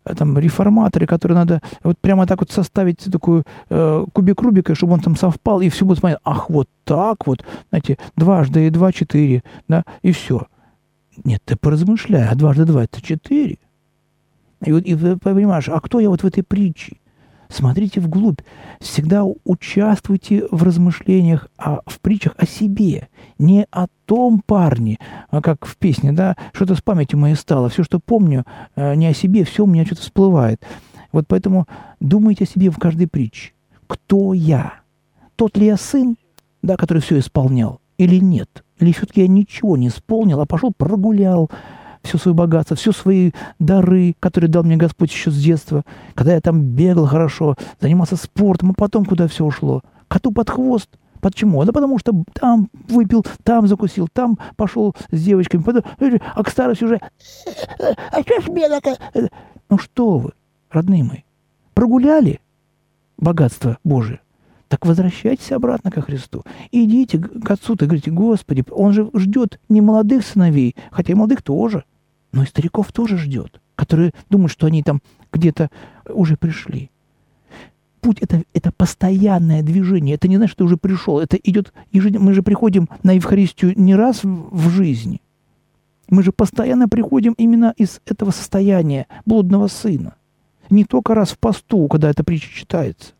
там, 0.03 0.37
реформаторы, 0.37 1.05
которые 1.05 1.37
надо 1.37 1.61
вот 1.83 1.97
прямо 1.99 2.27
так 2.27 2.39
вот 2.39 2.51
составить 2.51 2.99
такую 3.11 3.43
э, 3.69 4.05
кубик 4.13 4.41
Рубика, 4.41 4.75
чтобы 4.75 4.93
он 4.93 4.99
там 4.99 5.15
совпал, 5.15 5.61
и 5.61 5.69
все 5.69 5.85
будет 5.85 5.99
смотреть, 5.99 6.19
ах, 6.23 6.49
вот 6.49 6.67
так 6.83 7.25
вот, 7.27 7.45
знаете, 7.69 7.97
дважды 8.15 8.67
и 8.67 8.69
два, 8.69 8.91
четыре, 8.91 9.43
да, 9.67 9.83
и 10.01 10.11
все. 10.11 10.47
Нет, 11.23 11.41
ты 11.45 11.55
поразмышляй, 11.55 12.27
а 12.27 12.35
дважды 12.35 12.65
два– 12.65 12.83
это 12.85 13.01
четыре. 13.01 13.59
И, 14.65 14.71
вот, 14.71 14.83
и 14.83 14.95
понимаешь, 14.95 15.69
а 15.69 15.79
кто 15.79 15.99
я 15.99 16.09
вот 16.09 16.23
в 16.23 16.25
этой 16.25 16.43
притче? 16.43 16.97
Смотрите 17.49 17.99
вглубь. 17.99 18.41
Всегда 18.79 19.25
участвуйте 19.43 20.45
в 20.51 20.61
размышлениях 20.61 21.47
о, 21.57 21.79
в 21.87 21.99
притчах 21.99 22.35
о 22.37 22.45
себе. 22.45 23.09
Не 23.39 23.65
о 23.71 23.87
том 24.05 24.41
парне, 24.45 24.99
а 25.31 25.41
как 25.41 25.65
в 25.65 25.75
песне, 25.77 26.11
да, 26.11 26.37
что-то 26.53 26.75
с 26.75 26.81
памятью 26.81 27.17
моей 27.17 27.35
стало. 27.35 27.69
Все, 27.69 27.83
что 27.83 27.99
помню, 27.99 28.45
э, 28.75 28.93
не 28.93 29.07
о 29.07 29.13
себе, 29.15 29.43
все 29.43 29.63
у 29.63 29.67
меня 29.67 29.83
что-то 29.83 30.01
всплывает. 30.01 30.61
Вот 31.11 31.25
поэтому 31.27 31.67
думайте 31.99 32.43
о 32.43 32.47
себе 32.47 32.69
в 32.69 32.77
каждой 32.77 33.07
притче. 33.07 33.53
Кто 33.87 34.35
я? 34.35 34.73
Тот 35.35 35.57
ли 35.57 35.65
я 35.65 35.77
сын, 35.77 36.17
да, 36.61 36.77
который 36.77 37.01
все 37.01 37.17
исполнял, 37.17 37.81
или 37.97 38.17
нет? 38.17 38.63
Или 38.77 38.91
все-таки 38.91 39.21
я 39.21 39.27
ничего 39.27 39.75
не 39.75 39.87
исполнил, 39.87 40.39
а 40.39 40.45
пошел 40.45 40.71
прогулял, 40.71 41.49
все 42.03 42.17
свое 42.17 42.35
богатство, 42.35 42.75
все 42.75 42.91
свои 42.91 43.31
дары, 43.59 44.15
которые 44.19 44.49
дал 44.49 44.63
мне 44.63 44.77
Господь 44.77 45.11
еще 45.11 45.31
с 45.31 45.35
детства, 45.35 45.83
когда 46.15 46.33
я 46.33 46.41
там 46.41 46.61
бегал 46.61 47.05
хорошо, 47.05 47.55
занимался 47.79 48.15
спортом, 48.15 48.71
а 48.71 48.73
потом 48.73 49.05
куда 49.05 49.27
все 49.27 49.45
ушло? 49.45 49.81
Коту 50.07 50.31
под 50.31 50.49
хвост. 50.49 50.89
Почему? 51.21 51.63
Да 51.65 51.73
потому 51.73 51.99
что 51.99 52.13
там 52.33 52.69
выпил, 52.87 53.25
там 53.43 53.67
закусил, 53.67 54.07
там 54.11 54.39
пошел 54.55 54.95
с 55.11 55.21
девочками, 55.21 55.61
потом, 55.61 55.83
а 56.33 56.43
к 56.43 56.49
старости 56.49 56.85
уже... 56.85 56.99
А 58.11 58.21
что 58.21 58.41
ж 58.41 58.47
беда 58.47 58.79
Ну 59.69 59.77
что 59.77 60.17
вы, 60.17 60.31
родные 60.69 61.03
мои, 61.03 61.19
прогуляли 61.73 62.39
богатство 63.17 63.77
Божие? 63.83 64.21
Так 64.69 64.85
возвращайтесь 64.85 65.51
обратно 65.51 65.89
ко 65.89 66.01
Христу. 66.01 66.43
Идите 66.71 67.17
к 67.17 67.51
Отцу-то, 67.51 67.85
говорите, 67.85 68.11
Господи, 68.11 68.63
Он 68.69 68.93
же 68.93 69.09
ждет 69.15 69.59
не 69.67 69.81
молодых 69.81 70.23
сыновей, 70.23 70.75
хотя 70.91 71.11
и 71.11 71.15
молодых 71.15 71.41
тоже, 71.41 71.83
но 72.31 72.43
и 72.43 72.45
стариков 72.45 72.91
тоже 72.91 73.17
ждет, 73.17 73.59
которые 73.75 74.13
думают, 74.29 74.51
что 74.51 74.67
они 74.67 74.83
там 74.83 75.01
где-то 75.33 75.71
уже 76.07 76.37
пришли. 76.37 76.91
Путь 77.99 78.19
это, 78.19 78.43
это 78.53 78.71
постоянное 78.71 79.63
движение. 79.63 80.15
Это 80.15 80.27
не 80.27 80.37
значит, 80.37 80.51
что 80.51 80.59
ты 80.59 80.65
уже 80.65 80.77
пришел. 80.77 81.19
Это 81.19 81.35
идет 81.35 81.73
ежедневно. 81.91 82.27
Мы 82.27 82.33
же 82.33 82.43
приходим 82.43 82.87
на 83.01 83.13
Евхаристию 83.13 83.73
не 83.75 83.95
раз 83.95 84.21
в 84.23 84.69
жизни. 84.69 85.21
Мы 86.09 86.23
же 86.23 86.31
постоянно 86.31 86.87
приходим 86.87 87.33
именно 87.33 87.73
из 87.75 88.01
этого 88.05 88.29
состояния 88.31 89.07
блудного 89.25 89.67
сына. 89.67 90.13
Не 90.69 90.85
только 90.85 91.15
раз 91.15 91.31
в 91.31 91.39
посту, 91.39 91.87
когда 91.87 92.11
эта 92.11 92.23
притча 92.23 92.53
читается. 92.53 93.13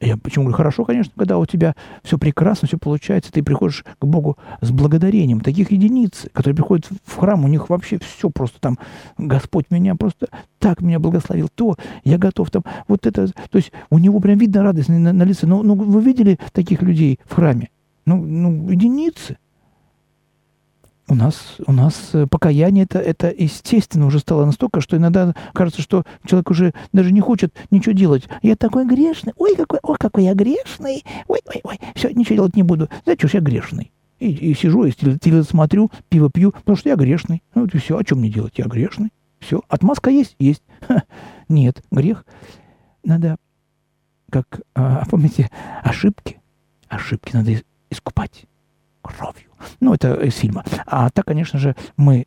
Я 0.00 0.16
почему 0.16 0.44
говорю, 0.44 0.56
хорошо, 0.56 0.84
конечно, 0.84 1.12
когда 1.16 1.38
у 1.38 1.46
тебя 1.46 1.74
все 2.02 2.18
прекрасно, 2.18 2.68
все 2.68 2.78
получается, 2.78 3.32
ты 3.32 3.42
приходишь 3.42 3.84
к 3.98 4.04
Богу 4.04 4.36
с 4.60 4.70
благодарением. 4.70 5.40
Таких 5.40 5.70
единиц, 5.70 6.26
которые 6.32 6.56
приходят 6.56 6.88
в 7.04 7.16
храм, 7.16 7.44
у 7.44 7.48
них 7.48 7.68
вообще 7.68 7.98
все 7.98 8.30
просто 8.30 8.60
там, 8.60 8.78
Господь 9.16 9.66
меня 9.70 9.94
просто 9.94 10.28
так 10.58 10.80
меня 10.80 10.98
благословил, 10.98 11.48
то 11.54 11.76
я 12.04 12.18
готов 12.18 12.50
там, 12.50 12.64
вот 12.86 13.06
это, 13.06 13.28
то 13.28 13.56
есть 13.56 13.72
у 13.90 13.98
него 13.98 14.20
прям 14.20 14.38
видно 14.38 14.62
радость 14.62 14.88
на, 14.88 15.12
на 15.12 15.22
лице. 15.22 15.46
Ну, 15.46 15.62
ну, 15.62 15.74
вы 15.74 16.02
видели 16.02 16.38
таких 16.52 16.82
людей 16.82 17.20
в 17.24 17.34
храме? 17.34 17.70
Ну, 18.06 18.16
ну 18.24 18.70
единицы. 18.70 19.38
У 21.10 21.14
нас, 21.14 21.56
у 21.66 21.72
нас 21.72 22.10
э, 22.12 22.26
покаяние 22.26 22.84
это, 22.84 22.98
это 22.98 23.32
естественно 23.36 24.04
уже 24.04 24.18
стало 24.18 24.44
настолько, 24.44 24.82
что 24.82 24.98
иногда 24.98 25.34
кажется, 25.54 25.80
что 25.80 26.04
человек 26.26 26.50
уже 26.50 26.74
даже 26.92 27.12
не 27.12 27.20
хочет 27.22 27.54
ничего 27.70 27.92
делать. 27.92 28.28
Я 28.42 28.56
такой 28.56 28.86
грешный, 28.86 29.32
ой, 29.36 29.56
какой, 29.56 29.78
ой, 29.82 29.96
какой 29.98 30.24
я 30.24 30.34
грешный, 30.34 31.04
ой, 31.26 31.40
ой, 31.46 31.60
ой, 31.64 31.78
все, 31.94 32.10
ничего 32.10 32.34
делать 32.36 32.56
не 32.56 32.62
буду. 32.62 32.90
Знаете, 33.04 33.26
что 33.26 33.38
я 33.38 33.42
грешный. 33.42 33.90
И, 34.18 34.30
и 34.30 34.54
сижу, 34.54 34.84
и 34.84 34.92
телевизор 34.92 35.44
смотрю, 35.44 35.90
пиво 36.10 36.28
пью, 36.30 36.52
потому 36.52 36.76
что 36.76 36.90
я 36.90 36.96
грешный. 36.96 37.42
Ну, 37.54 37.62
вот 37.62 37.74
и 37.74 37.78
все, 37.78 37.96
о 37.96 38.04
чем 38.04 38.18
мне 38.18 38.28
делать? 38.28 38.54
Я 38.58 38.66
грешный. 38.66 39.10
Все, 39.38 39.62
отмазка 39.68 40.10
есть? 40.10 40.36
Есть. 40.38 40.62
Ха, 40.86 41.04
нет, 41.48 41.82
грех. 41.90 42.26
Надо, 43.02 43.36
как, 44.28 44.60
а, 44.74 45.06
помните, 45.06 45.50
ошибки. 45.82 46.38
Ошибки 46.88 47.34
надо 47.34 47.52
искупать 47.90 48.44
кровью. 49.00 49.47
Ну, 49.80 49.94
это 49.94 50.14
из 50.14 50.36
фильма. 50.36 50.64
А 50.86 51.10
так, 51.10 51.26
конечно 51.26 51.58
же, 51.58 51.76
мы 51.96 52.26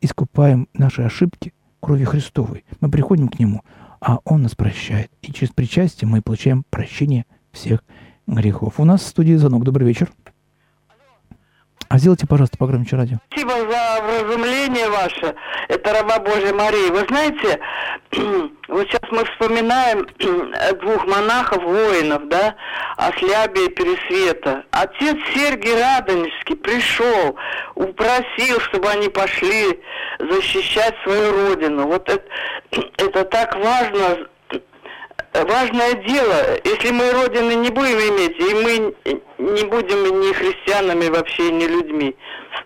искупаем 0.00 0.68
наши 0.74 1.02
ошибки 1.02 1.52
крови 1.80 2.04
Христовой. 2.04 2.64
Мы 2.80 2.90
приходим 2.90 3.28
к 3.28 3.38
Нему, 3.38 3.62
а 4.00 4.18
Он 4.24 4.42
нас 4.42 4.54
прощает. 4.54 5.10
И 5.22 5.32
через 5.32 5.52
причастие 5.52 6.08
мы 6.08 6.22
получаем 6.22 6.64
прощение 6.70 7.26
всех 7.52 7.84
грехов. 8.26 8.78
У 8.78 8.84
нас 8.84 9.02
в 9.02 9.06
студии 9.06 9.34
звонок. 9.34 9.64
Добрый 9.64 9.86
вечер. 9.86 10.10
А 11.90 11.98
сделайте, 11.98 12.24
пожалуйста, 12.24 12.56
погромче 12.56 12.94
радио. 12.94 13.16
Спасибо 13.32 13.50
за 13.68 14.00
вразумление 14.04 14.88
ваше. 14.90 15.34
Это 15.66 15.92
раба 15.92 16.20
Божья 16.20 16.54
Мария. 16.54 16.88
Вы 16.92 17.04
знаете, 17.08 17.58
вот 18.68 18.86
сейчас 18.86 19.10
мы 19.10 19.24
вспоминаем 19.24 20.06
двух 20.82 21.04
монахов, 21.08 21.64
воинов, 21.64 22.28
да, 22.28 22.54
Ослябия 22.96 23.66
и 23.66 23.70
Пересвета. 23.70 24.62
Отец 24.70 25.16
Сергий 25.34 25.74
Радонежский 25.74 26.54
пришел, 26.54 27.34
упросил, 27.74 28.60
чтобы 28.60 28.88
они 28.88 29.08
пошли 29.08 29.80
защищать 30.20 30.94
свою 31.02 31.32
родину. 31.32 31.88
Вот 31.88 32.08
это, 32.08 32.24
это 32.98 33.24
так 33.24 33.56
важно 33.56 34.28
важное 35.32 35.94
дело, 35.94 36.58
если 36.64 36.90
мы 36.90 37.10
Родины 37.12 37.54
не 37.54 37.70
будем 37.70 37.98
иметь, 37.98 38.38
и 38.38 38.54
мы 38.54 38.94
не 39.38 39.64
будем 39.64 40.20
ни 40.20 40.32
христианами 40.32 41.08
вообще, 41.08 41.50
ни 41.50 41.64
людьми. 41.64 42.16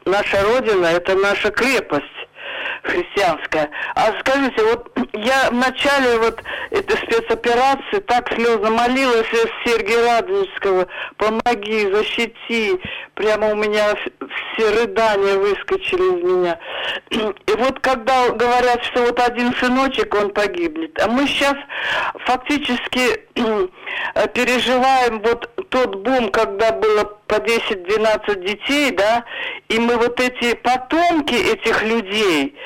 Наша 0.04 0.42
Родина– 0.42 0.86
это 0.86 1.14
наша 1.14 1.50
крепость 1.50 2.04
христианская. 2.82 3.70
А 3.94 4.12
скажите, 4.20 4.62
вот 4.62 4.90
я 5.14 5.50
в 5.50 5.54
начале 5.54 6.18
вот 6.18 6.42
этой 6.70 6.96
спецоперации 6.98 8.00
так 8.06 8.32
слезно 8.32 8.70
молилась 8.70 9.26
Сергея 9.64 10.20
Радонежского, 10.20 10.86
помоги, 11.16 11.90
защити. 11.92 12.80
Прямо 13.14 13.52
у 13.52 13.54
меня 13.54 13.94
все 13.94 14.70
рыдания 14.70 15.36
выскочили 15.36 16.18
из 16.18 16.24
меня. 16.24 16.58
И 17.10 17.52
вот 17.56 17.78
когда 17.80 18.30
говорят, 18.30 18.82
что 18.84 19.02
вот 19.02 19.20
один 19.20 19.54
сыночек, 19.54 20.14
он 20.14 20.30
погибнет, 20.30 21.00
а 21.00 21.08
мы 21.08 21.26
сейчас 21.26 21.54
фактически 22.26 23.20
переживаем 24.34 25.20
вот 25.20 25.48
тот 25.68 25.96
бум, 25.96 26.30
когда 26.30 26.72
было 26.72 27.04
по 27.26 27.34
10-12 27.34 28.44
детей, 28.44 28.90
да, 28.92 29.24
и 29.68 29.78
мы 29.78 29.96
вот 29.96 30.20
эти 30.20 30.54
потомки 30.56 31.34
этих 31.34 31.82
людей, 31.82 32.56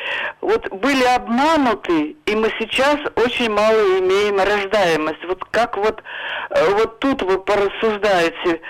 вот 0.40 0.68
были 0.70 1.04
обмануты, 1.04 2.16
и 2.26 2.34
мы 2.34 2.50
сейчас 2.58 2.96
очень 3.16 3.50
мало 3.50 3.98
имеем 3.98 4.38
рождаемость. 4.38 5.24
Вот 5.26 5.44
как 5.50 5.76
вот, 5.76 6.02
э, 6.50 6.70
вот 6.74 6.98
тут 7.00 7.22
вы 7.22 7.38
порассуждаете, 7.38 8.60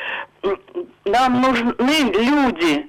нам 1.09 1.41
нужны 1.41 2.13
люди, 2.13 2.87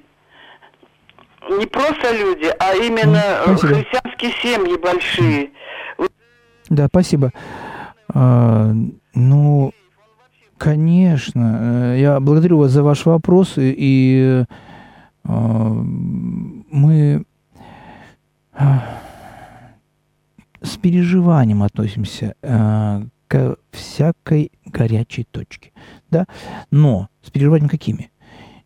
не 1.49 1.65
просто 1.65 2.11
люди, 2.15 2.51
а 2.59 2.73
именно 2.75 3.21
спасибо. 3.43 3.75
христианские 3.75 4.31
семьи 4.41 4.77
большие. 4.77 5.51
Да, 6.69 6.87
спасибо. 6.87 7.31
А, 8.13 8.71
ну, 9.15 9.73
конечно. 10.57 11.93
Э, 11.93 11.99
я 11.99 12.19
благодарю 12.19 12.59
вас 12.59 12.71
за 12.71 12.83
ваш 12.83 13.05
вопрос. 13.05 13.53
И 13.57 14.43
а, 15.23 15.33
мы 16.71 17.23
а, 18.53 18.83
с 20.61 20.77
переживанием 20.77 21.63
относимся 21.63 22.35
а, 22.41 23.03
к 23.27 23.57
всякой 23.71 24.51
горячей 24.65 25.23
точке. 25.23 25.71
Да? 26.09 26.25
Но 26.71 27.09
с 27.29 27.31
переживанием 27.31 27.69
какими? 27.69 28.11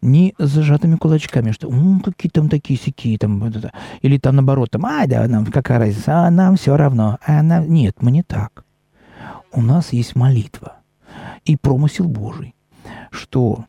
не 0.04 0.36
с 0.38 0.50
зажатыми 0.50 0.98
кулачками, 0.98 1.52
что 1.52 1.72
какие 2.04 2.30
там 2.30 2.50
такие 2.50 2.78
сики, 2.78 3.18
там, 3.18 3.40
вот 3.40 3.56
это. 3.56 3.72
или 4.02 4.18
там 4.18 4.36
наоборот, 4.36 4.70
там, 4.70 4.86
а, 4.86 5.08
да, 5.08 5.26
нам 5.28 5.46
какая 5.46 5.80
разница, 5.80 6.28
а 6.28 6.30
нам 6.30 6.58
все 6.58 6.76
равно. 6.76 7.18
А 7.26 7.42
нам... 7.42 7.72
Нет, 7.72 8.02
мы 8.02 8.12
не 8.12 8.22
так. 8.22 8.66
У 9.54 9.62
нас 9.62 9.94
есть 9.94 10.16
молитва 10.16 10.78
и 11.46 11.56
промысел 11.56 12.08
Божий, 12.08 12.54
что 13.12 13.66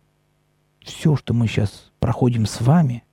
все, 0.83 1.15
что 1.15 1.35
мы 1.35 1.47
сейчас 1.47 1.93
проходим 2.01 2.47
с 2.47 2.61
вами, 2.61 3.05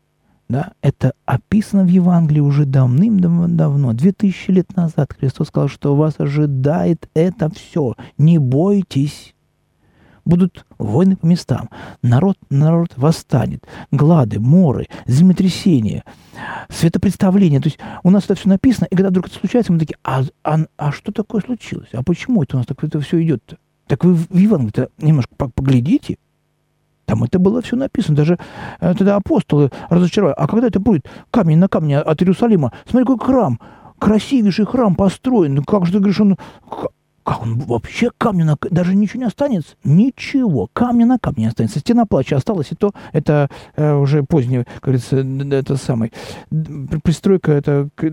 да, 0.50 0.74
это 0.82 1.14
описано 1.26 1.84
в 1.84 1.88
Евангелии 1.88 2.42
уже 2.42 2.66
давным-давно, 2.66 3.94
две 3.94 4.12
тысячи 4.12 4.50
лет 4.52 4.76
назад. 4.76 5.14
Христос 5.18 5.48
сказал, 5.48 5.70
что 5.70 5.96
вас 5.96 6.16
ожидает 6.18 7.08
это 7.14 7.50
все. 7.50 7.96
Не 8.18 8.40
бойтесь 8.40 9.36
будут 10.26 10.66
войны 10.78 11.16
по 11.16 11.26
местам. 11.26 11.70
Народ, 12.02 12.38
народ 12.50 12.94
восстанет. 12.96 13.66
Глады, 13.92 14.40
моры, 14.40 14.88
землетрясения, 15.06 16.04
светопредставления. 16.70 17.62
То 17.62 17.68
есть 17.68 17.80
у 18.04 18.10
нас 18.10 18.26
это 18.26 18.36
все 18.36 18.50
написано, 18.50 18.88
и 18.90 18.96
когда 18.96 19.10
вдруг 19.10 19.28
это 19.28 19.36
случается, 19.36 19.74
мы 19.74 19.80
такие, 19.80 19.98
а, 20.04 20.24
а, 20.44 20.60
а 20.78 20.92
что 20.92 21.12
такое 21.12 21.42
случилось? 21.42 21.90
А 21.94 22.04
почему 22.04 22.44
это 22.44 22.56
у 22.56 22.60
нас 22.60 22.68
так 22.68 22.84
это 22.84 23.00
все 23.00 23.22
идет-то? 23.22 23.58
Так 23.88 24.06
вы 24.06 24.14
в 24.14 24.38
Евангелии 24.38 24.88
немножко 25.00 25.34
поглядите, 25.36 26.18
там 27.12 27.26
это 27.26 27.40
было 27.40 27.62
все 27.62 27.76
написано. 27.76 28.16
Даже 28.16 28.40
э, 28.80 28.94
тогда 28.94 29.18
апостолы 29.18 29.70
разочаровали. 29.90 30.36
А 30.38 30.48
когда 30.48 30.68
это 30.68 30.80
будет 30.80 31.06
камень 31.30 31.58
на 31.58 31.68
камне 31.68 32.00
от 32.00 32.22
Иерусалима? 32.22 32.72
Смотри, 32.90 33.06
какой 33.06 33.26
храм. 33.26 33.60
Красивейший 34.00 34.66
храм 34.66 34.96
построен. 34.96 35.56
Ну 35.56 35.64
как 35.64 35.86
же 35.86 35.92
ты 35.92 35.98
говоришь, 36.00 36.22
он 36.22 36.38
как 37.24 37.44
он 37.44 37.56
вообще 37.60 38.10
камня 38.18 38.46
на... 38.46 38.58
Даже 38.70 38.96
ничего 38.96 39.22
не 39.22 39.28
останется? 39.28 39.76
Ничего. 39.84 40.70
Камня 40.74 41.06
на 41.06 41.20
камне 41.20 41.44
не 41.44 41.48
останется. 41.50 41.80
Стена 41.80 42.06
плача 42.06 42.36
осталась, 42.36 42.72
и 42.72 42.76
то 42.76 42.94
это 43.14 43.50
э, 43.76 43.94
уже 43.94 44.24
позднее, 44.24 44.66
как 44.66 44.84
говорится, 44.84 45.18
это 45.18 45.76
самый... 45.78 46.12
Пристройка 46.50 47.52
это 47.52 47.90
к, 47.96 48.10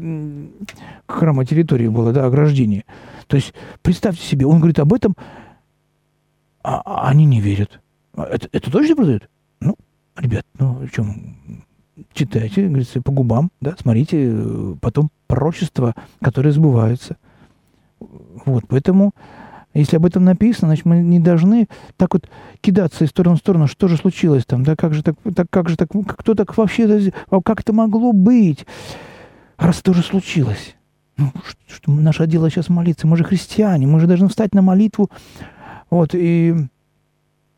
к 1.07 1.13
храма 1.13 1.47
территории 1.47 1.89
была, 1.89 2.13
да, 2.13 2.27
ограждение. 2.27 2.85
То 3.27 3.37
есть, 3.37 3.55
представьте 3.83 4.23
себе, 4.23 4.47
он 4.47 4.59
говорит 4.59 4.79
об 4.79 4.93
этом, 4.93 5.17
а, 6.63 6.83
а 6.85 7.09
они 7.09 7.25
не 7.25 7.41
верят. 7.41 7.81
А 8.15 8.25
это, 8.25 8.49
это 8.53 8.71
точно 8.71 8.97
продают? 8.97 9.29
Ну, 9.61 9.77
ребят, 10.17 10.45
ну, 10.59 10.83
о 10.83 10.89
чем? 10.89 11.37
Читайте, 12.13 12.69
говорится, 12.69 13.03
по 13.03 13.11
губам, 13.11 13.51
да, 13.61 13.75
смотрите, 13.81 14.31
э, 14.33 14.75
потом 14.81 15.11
пророчества, 15.27 15.95
которые 16.21 16.53
сбываются– 16.53 17.17
вот, 18.01 18.65
поэтому, 18.69 19.13
если 19.75 19.97
об 19.97 20.07
этом 20.07 20.25
написано, 20.25 20.69
значит, 20.69 20.85
мы 20.85 20.99
не 20.99 21.21
должны 21.21 21.69
так 21.97 22.15
вот 22.15 22.29
кидаться 22.61 23.05
из 23.05 23.11
стороны 23.11 23.37
в 23.37 23.41
сторону, 23.41 23.67
что 23.67 23.89
же 23.89 23.97
случилось 23.97 24.45
там, 24.47 24.65
да, 24.65 24.77
как 24.77 24.95
же 24.95 25.03
так, 25.03 25.17
так 25.35 25.47
как 25.51 25.69
же 25.69 25.77
так, 25.77 25.89
кто 25.91 26.35
так 26.35 26.57
вообще, 26.57 27.13
как 27.45 27.61
это 27.61 27.73
могло 27.73 28.13
быть, 28.13 28.67
раз 29.57 29.81
это 29.81 29.91
уже 29.93 30.03
случилось. 30.03 30.77
Ну, 31.17 31.33
что, 31.45 31.75
что 31.75 31.91
наше 31.91 32.27
дело 32.27 32.49
сейчас 32.49 32.69
молиться, 32.69 33.07
мы 33.07 33.17
же 33.17 33.25
христиане, 33.25 33.87
мы 33.87 33.99
же 33.99 34.07
должны 34.07 34.29
встать 34.29 34.55
на 34.55 34.63
молитву, 34.63 35.11
вот, 35.91 36.15
и 36.15 36.55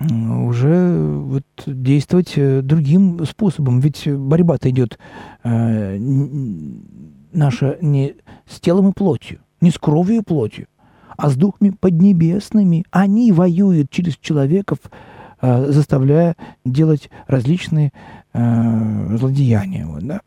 уже 0.01 0.97
вот 0.97 1.45
действовать 1.67 2.33
э, 2.37 2.63
другим 2.63 3.25
способом. 3.27 3.81
Ведь 3.81 4.09
борьба-то 4.09 4.71
идет 4.71 4.99
э, 5.45 5.99
наша 7.33 7.77
не 7.83 8.15
с 8.47 8.61
телом 8.61 8.91
и 8.91 8.93
плотью, 8.93 9.41
не 9.61 9.71
с 9.71 9.79
кровью 9.79 10.19
и 10.19 10.25
плотью, 10.25 10.67
а 11.17 11.31
с 11.31 11.37
духами 11.37 11.71
поднебесными. 11.71 12.85
Они 12.91 13.33
воюют 13.33 13.91
через 13.91 14.17
человеков, 14.17 14.79
э, 15.41 15.71
заставляя 15.71 16.37
делать 16.65 17.11
различные 17.27 17.93
э, 18.33 19.17
злодеяния. 19.17 19.87
Вот, 19.87 20.03
да? 20.03 20.21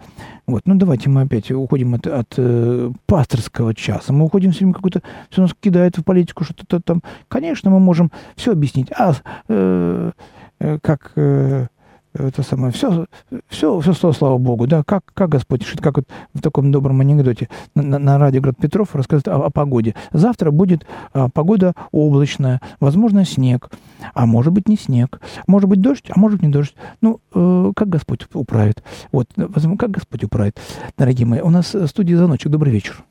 вот, 0.46 0.64
ну 0.66 0.76
давайте 0.76 1.10
мы 1.10 1.22
опять 1.22 1.52
уходим 1.52 1.96
от, 1.96 2.08
от 2.08 2.34
э, 2.38 2.92
пасторского 3.06 3.74
часа. 3.74 4.14
Мы 4.14 4.26
уходим 4.26 4.52
все 4.52 4.60
время 4.60 4.74
какой-то, 4.74 5.02
все 5.30 5.42
нас 5.42 5.52
кидает 5.60 5.98
в 5.98 6.04
политику, 6.04 6.44
что-то 6.44 6.80
там. 6.80 7.02
Конечно, 7.28 7.72
мы 7.72 7.80
можем 7.80 8.12
все 8.36 8.52
объяснить. 8.52 8.92
А 8.92 9.14
э, 9.48 10.12
э, 10.60 10.80
как 10.82 11.12
э, 11.16 11.68
это 12.14 12.44
самое, 12.44 12.72
все, 12.72 13.06
все, 13.48 13.80
все, 13.80 14.12
слава 14.12 14.38
Богу, 14.38 14.68
да, 14.68 14.84
как, 14.84 15.04
как 15.14 15.30
Господь 15.30 15.62
решит, 15.62 15.82
как 15.82 15.98
вот 15.98 16.08
в 16.34 16.42
таком 16.42 16.72
добром 16.72 17.02
анекдоте 17.02 17.50
на, 17.76 17.98
на 17.98 18.18
радио 18.20 18.42
Град 18.42 18.56
Петров 18.58 18.96
рассказывает 18.96 19.28
о, 19.28 19.48
о 19.48 19.50
погоде. 19.50 19.96
Завтра 20.12 20.52
будет 20.52 20.86
а, 21.14 21.30
погода 21.30 21.74
облачная, 21.92 22.62
возможно, 22.80 23.26
снег, 23.26 23.70
а 24.14 24.26
может 24.26 24.54
быть 24.54 24.68
не 24.68 24.78
снег, 24.78 25.22
может 25.48 25.70
быть 25.70 25.82
дождь, 25.82 26.06
а 26.10 26.20
может 26.20 26.40
быть 26.40 26.48
не 26.48 26.54
дождь. 26.54 26.76
Ну, 27.02 27.20
э, 27.34 27.72
как 27.76 27.90
Господь 27.90 28.28
управит? 28.34 28.84
Вот, 29.12 29.28
как 29.36 29.92
Господь 29.92 30.24
управит, 30.24 30.60
дорогие 30.98 31.26
мои. 31.26 31.42
У 31.42 31.50
нас 31.50 31.74
в 31.74 31.88
студии 31.88 32.14
звоночек. 32.14 32.52
Добрый 32.52 32.72
вечер. 32.72 33.04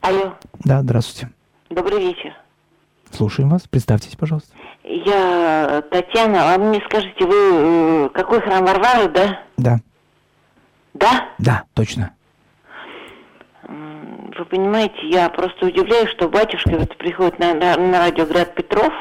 Алло. 0.00 0.34
Да, 0.64 0.82
здравствуйте. 0.82 1.32
Добрый 1.70 2.00
вечер. 2.00 2.32
Слушаем 3.10 3.50
вас. 3.50 3.62
Представьтесь, 3.68 4.16
пожалуйста. 4.16 4.54
Я 4.88 5.82
Татьяна. 5.90 6.54
А 6.54 6.58
мне 6.58 6.80
скажите, 6.86 7.26
вы 7.26 8.06
э, 8.06 8.08
какой 8.14 8.40
храм 8.40 8.64
Варвары, 8.64 9.08
да? 9.08 9.40
Да. 9.58 9.78
Да? 10.94 11.28
Да, 11.38 11.64
точно. 11.74 12.14
Вы 13.62 14.44
понимаете, 14.46 14.96
я 15.02 15.28
просто 15.28 15.66
удивляюсь, 15.66 16.08
что 16.10 16.28
батюшка 16.28 16.70
вот 16.70 16.96
приходит 16.96 17.38
на, 17.38 17.52
на, 17.52 17.76
на 17.76 17.98
радио 17.98 18.24
Град 18.24 18.54
Петров. 18.54 18.92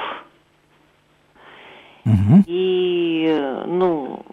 Угу. 2.05 2.43
И, 2.47 3.27
э, 3.29 3.63
ну, 3.65 4.25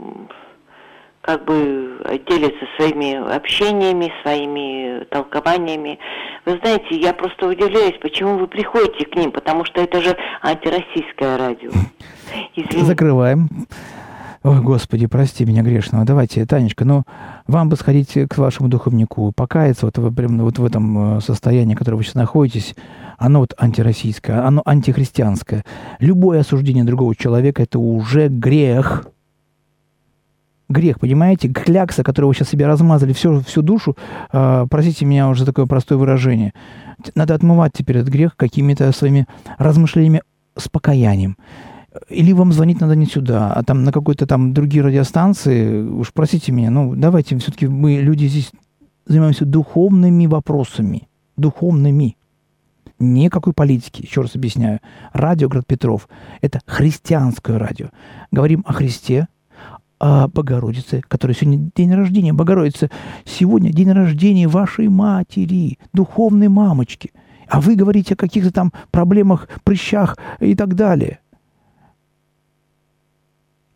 как 1.25 1.43
бы 1.47 1.99
делится 2.29 2.67
своими 2.77 3.35
общениями, 3.35 4.13
своими 4.23 5.05
толкованиями. 5.05 5.99
Вы 6.45 6.59
знаете, 6.59 7.01
я 7.01 7.15
просто 7.15 7.49
удивляюсь, 7.49 7.99
почему 8.03 8.37
вы 8.37 8.47
приходите 8.47 9.07
к 9.07 9.17
ним, 9.17 9.33
потому 9.33 9.65
что 9.65 9.81
это 9.81 10.03
же 10.03 10.15
антироссийское 10.43 11.39
радио. 11.39 11.71
Извините. 12.55 12.85
Закрываем. 12.85 13.49
Ой, 14.43 14.61
Господи, 14.61 15.07
прости 15.07 15.47
меня 15.47 15.63
грешного. 15.63 16.05
Давайте, 16.05 16.45
Танечка, 16.45 16.85
ну, 16.85 17.05
вам 17.47 17.71
бы 17.71 17.77
сходить 17.77 18.13
к 18.29 18.37
вашему 18.37 18.69
духовнику, 18.69 19.33
покаяться 19.35 19.87
вот, 19.87 19.97
в, 19.97 20.15
прям, 20.15 20.39
вот 20.41 20.59
в 20.59 20.65
этом 20.67 21.17
э, 21.17 21.21
состоянии, 21.23 21.75
в 21.75 21.79
котором 21.79 21.97
вы 21.97 22.05
сейчас 22.05 22.17
находитесь. 22.17 22.75
Оно 23.17 23.39
вот 23.39 23.55
антироссийское, 23.57 24.47
оно 24.47 24.61
антихристианское. 24.67 25.65
Любое 26.01 26.41
осуждение 26.41 26.85
другого 26.85 27.17
человека– 27.17 27.63
это 27.65 27.79
уже 27.79 28.29
грех 28.29 29.07
грех, 30.75 31.01
понимаете? 31.01 31.49
Клякса, 31.49 32.03
которую 32.03 32.29
вы 32.29 32.35
сейчас 32.35 32.51
себе 32.51 32.67
размазали 32.67 33.13
всю, 33.13 33.41
всю 33.41 33.63
душу, 33.63 33.97
э, 34.33 34.67
простите 34.69 35.07
меня 35.07 35.29
уже 35.29 35.47
такое 35.47 35.67
простое 35.67 35.97
выражение. 35.97 36.53
Надо 37.15 37.35
отмывать 37.35 37.73
теперь 37.75 37.99
этот 37.99 38.11
грех 38.11 38.37
какими-то 38.37 38.93
своими 38.93 39.27
размышлениями 39.59 40.23
с 40.57 40.69
покаянием. 40.69 41.37
Или 42.09 42.33
вам 42.33 42.53
звонить 42.53 42.81
надо 42.81 42.97
не 42.97 43.07
сюда, 43.07 43.53
а 43.53 43.63
там 43.63 43.85
на 43.85 43.93
какой-то 43.93 44.27
там 44.27 44.53
другие 44.53 44.83
радиостанции. 44.83 45.83
Уж 45.83 46.13
простите 46.13 46.53
меня, 46.53 46.71
ну 46.71 46.95
давайте 46.97 47.39
все-таки 47.39 47.69
мы 47.69 47.95
люди 47.95 48.27
здесь 48.27 48.51
занимаемся 49.07 49.45
духовными 49.45 50.27
вопросами. 50.27 51.09
Духовными. 51.37 52.17
Никакой 52.99 53.53
политики, 53.53 54.03
еще 54.03 54.23
раз 54.23 54.37
объясняю. 54.37 54.81
Радио 55.13 55.49
Град 55.49 55.67
Петров– 55.67 56.09
это 56.41 56.61
христианское 56.67 57.59
радио. 57.59 57.89
Говорим 58.31 58.65
о 58.67 58.73
Христе, 58.73 59.27
о 59.99 60.29
Богородице, 60.29 61.03
которая 61.07 61.35
сегодня 61.35 61.71
день 61.75 61.93
рождения 61.95 62.33
Богородицы. 62.33 62.91
Сегодня 63.25 63.73
день 63.73 63.91
рождения 63.93 64.49
вашей 64.49 64.89
матери, 64.89 65.79
духовной 65.93 66.49
мамочки. 66.49 67.13
А 67.49 67.61
вы 67.61 67.77
говорите 67.77 68.15
о 68.15 68.17
каких-то 68.17 68.53
там 68.53 68.73
проблемах, 68.91 69.49
прыщах 69.65 70.17
и 70.41 70.55
так 70.55 70.75
далее. 70.75 71.21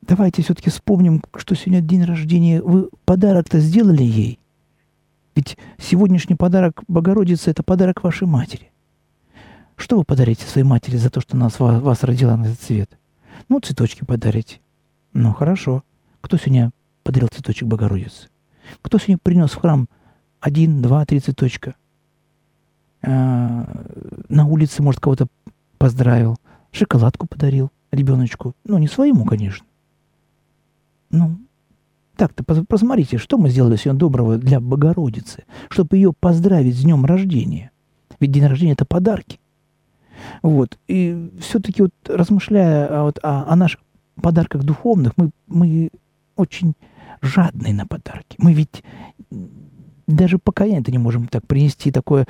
Давайте 0.02 0.42
все-таки 0.42 0.70
вспомним, 0.70 1.22
что 1.36 1.54
сегодня 1.54 1.82
день 1.82 2.04
рождения. 2.04 2.62
Вы 2.62 2.88
подарок-то 3.04 3.60
сделали 3.60 4.02
ей? 4.02 4.38
Ведь 5.34 5.56
сегодняшний 5.78 6.34
подарок 6.34 6.82
Богородицы– 6.88 7.50
это 7.52 7.62
подарок 7.62 8.02
вашей 8.02 8.26
матери. 8.26 8.72
Что 9.76 9.98
вы 9.98 10.04
подарите 10.04 10.44
своей 10.46 10.66
матери 10.66 10.96
за 10.96 11.10
то, 11.10 11.20
что 11.20 11.36
нас, 11.36 11.60
вас 11.60 12.02
родила 12.02 12.36
на 12.36 12.46
этот 12.46 12.60
свет? 12.60 12.98
Ну, 13.48 13.60
цветочки 13.60 14.04
подарите. 14.04 14.60
Ну, 15.12 15.32
хорошо. 15.32 15.84
Кто 16.28 16.36
сегодня 16.36 16.72
подарил 17.04 17.28
цветочек 17.28 17.66
Богородице? 17.66 18.28
Кто 18.82 18.98
сегодня 18.98 19.16
принес 19.16 19.50
в 19.50 19.56
храм 19.56 19.88
один, 20.40 20.82
два, 20.82 21.06
три 21.06 21.20
цветочка? 21.20 21.74
А, 23.00 23.66
на 24.28 24.44
улице, 24.44 24.82
может, 24.82 25.00
кого-то 25.00 25.28
поздравил, 25.78 26.36
шоколадку 26.70 27.26
подарил 27.26 27.70
ребеночку. 27.92 28.54
Ну, 28.64 28.76
не 28.76 28.88
своему, 28.88 29.24
конечно. 29.24 29.64
Ну, 31.08 31.38
так-то 32.14 32.44
посмотрите, 32.44 33.16
что 33.16 33.38
мы 33.38 33.48
сделали 33.48 33.76
сегодня 33.76 33.98
доброго 33.98 34.36
для 34.36 34.60
Богородицы, 34.60 35.44
чтобы 35.70 35.96
ее 35.96 36.12
поздравить 36.12 36.76
с 36.76 36.82
днем 36.82 37.06
рождения. 37.06 37.70
Ведь 38.20 38.32
день 38.32 38.44
рождения– 38.44 38.72
это 38.74 38.84
подарки. 38.84 39.40
Вот. 40.42 40.78
И 40.88 41.32
все-таки 41.40 41.80
вот 41.80 41.94
размышляя 42.06 43.00
вот 43.00 43.18
о, 43.22 43.50
о 43.50 43.56
наших 43.56 43.80
подарках 44.20 44.62
духовных, 44.62 45.14
мы, 45.16 45.30
мы 45.46 45.90
очень 46.38 46.74
жадные 47.20 47.74
на 47.74 47.86
подарки. 47.86 48.36
Мы 48.38 48.52
ведь 48.54 48.82
даже 50.06 50.38
покаяние-то 50.38 50.90
не 50.90 50.98
можем 50.98 51.28
так 51.28 51.46
принести 51.46 51.90
такое 51.90 52.26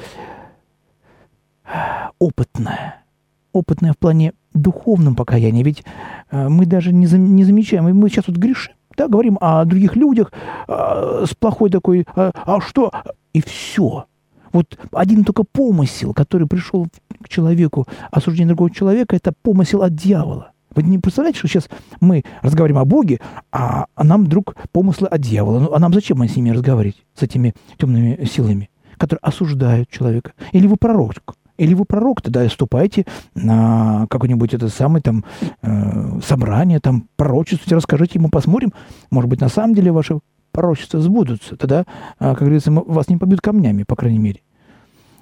опытное. 2.19 3.05
Опытное 3.53 3.93
в 3.93 3.99
плане 3.99 4.33
духовном 4.55 5.15
покаяния. 5.15 5.63
Ведь 5.63 5.85
э, 6.31 6.49
мы 6.49 6.67
даже 6.67 6.93
не, 6.93 7.07
зам, 7.07 7.37
не 7.37 7.45
замечаем. 7.45 7.85
Мы 7.85 8.09
сейчас 8.09 8.27
вот 8.27 8.37
грешим, 8.37 8.75
да, 8.97 9.09
говорим 9.09 9.39
о 9.41 9.65
других 9.65 9.97
людях 9.97 10.33
э, 10.67 11.25
с 11.29 11.35
плохой 11.35 11.71
такой, 11.71 12.01
э, 12.01 12.05
а 12.35 12.61
что? 12.61 12.93
И 13.33 13.43
все. 13.43 14.07
Вот 14.53 14.79
один 14.93 15.25
только 15.25 15.45
помысел, 15.45 16.15
который 16.15 16.47
пришел 16.47 16.87
к 17.23 17.29
человеку, 17.29 17.87
осуждение 18.11 18.49
другого 18.49 18.71
человека, 18.71 19.17
это 19.17 19.33
помысел 19.43 19.83
от 19.83 19.95
дьявола. 19.95 20.53
Вы 20.79 20.85
не 20.85 20.99
представляете, 20.99 21.41
что 21.41 21.49
сейчас 21.49 21.69
мы 22.01 22.23
разговариваем 22.41 22.83
о 22.83 22.85
Боге, 22.85 23.19
а, 23.51 23.87
нам 24.01 24.27
вдруг 24.27 24.55
помыслы 24.71 25.09
от 25.09 25.21
дьявола. 25.21 25.59
Ну, 25.59 25.73
а 25.73 25.81
нам 25.81 25.93
зачем 25.93 26.23
с 26.23 26.37
ними 26.37 26.51
разговаривать, 26.51 27.05
с 27.17 27.23
этими 27.25 27.53
темными 27.79 28.25
силами, 28.25 28.71
которые 28.97 29.19
осуждают 29.21 29.91
человека? 29.91 30.35
Или 30.53 30.69
вы 30.69 30.77
пророк? 30.77 31.35
Или 31.57 31.75
вы 31.75 31.85
пророк, 31.85 32.23
тогда 32.23 32.49
ступайте 32.49 33.07
на 33.35 34.07
какое-нибудь 34.09 34.55
это 34.55 34.69
самое 34.69 35.03
там 35.03 35.25
э, 35.63 36.21
собрание, 36.25 36.79
там 36.79 37.09
пророчествуйте, 37.17 37.75
расскажите 37.75 38.21
ему, 38.21 38.29
посмотрим. 38.29 38.73
Может 39.11 39.29
быть, 39.29 39.41
на 39.41 39.49
самом 39.49 39.75
деле 39.75 39.91
ваши 39.91 40.21
пророчества 40.53 41.01
сбудутся. 41.01 41.57
Тогда, 41.57 41.81
э, 41.81 41.85
как 42.21 42.39
говорится, 42.39 42.71
вас 42.71 43.09
не 43.09 43.17
побьют 43.17 43.41
камнями, 43.41 43.83
по 43.83 43.97
крайней 43.97 44.21
мере. 44.21 44.43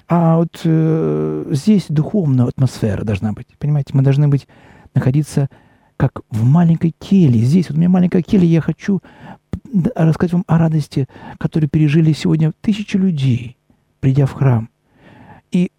А 0.06 0.36
вот 0.36 0.60
э, 0.64 1.46
здесь 1.52 1.86
духовная 1.88 2.44
атмосфера 2.44 3.04
должна 3.04 3.32
быть. 3.32 3.46
Понимаете, 3.58 3.94
мы 3.94 4.02
должны 4.02 4.28
быть 4.28 4.46
находиться 4.96 5.48
как 5.96 6.22
в 6.30 6.44
маленькой 6.44 6.94
келье. 6.98 7.44
Здесь 7.44 7.68
вот 7.68 7.76
у 7.76 7.78
меня 7.78 7.88
маленькая 7.88 8.22
келья, 8.22 8.46
я 8.46 8.60
хочу 8.60 9.00
рассказать 9.94 10.32
вам 10.32 10.44
о 10.46 10.58
радости, 10.58 11.06
которую 11.38 11.68
пережили 11.70 12.12
сегодня 12.12 12.52
тысячи 12.60 12.96
людей, 12.96 13.56
придя 14.00 14.26
в 14.26 14.32
храм. 14.32 14.68
И 15.52 15.70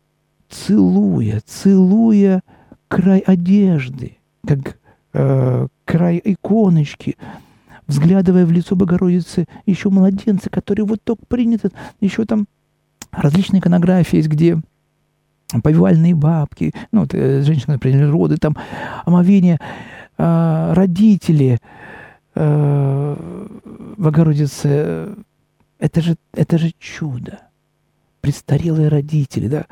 целуя, 0.50 1.42
целуя 1.46 2.42
край 2.88 3.20
одежды, 3.20 4.18
как 4.46 4.78
э, 5.14 5.68
край 5.86 6.22
иконочки, 6.24 7.18
взглядывая 7.86 8.46
в 8.46 8.52
лицо 8.52 8.76
Богородицы 8.76 9.46
еще 9.66 9.90
младенца, 9.90 10.50
который 10.50 10.86
вот 10.86 11.02
только 11.04 11.26
принят, 11.26 11.66
еще 12.00 12.26
там 12.26 12.48
различные 13.12 13.60
иконографии 13.60 14.18
есть, 14.18 14.30
где 14.30 14.60
повивальные 15.64 16.16
бабки, 16.16 16.74
ну, 16.92 17.02
вот, 17.02 17.14
э, 17.14 17.42
женщины 17.42 17.80
приняли 17.80 18.04
роды, 18.04 18.38
там, 18.38 18.56
омовение, 19.06 19.60
э, 20.18 20.74
родители, 20.74 21.60
э, 22.36 23.48
Богородицы, 23.98 25.16
это 25.80 26.02
же, 26.02 26.18
это 26.34 26.58
же 26.58 26.72
чудо. 26.80 27.40
Престарелые 28.22 28.90
родители, 28.90 29.48
да. 29.48 29.66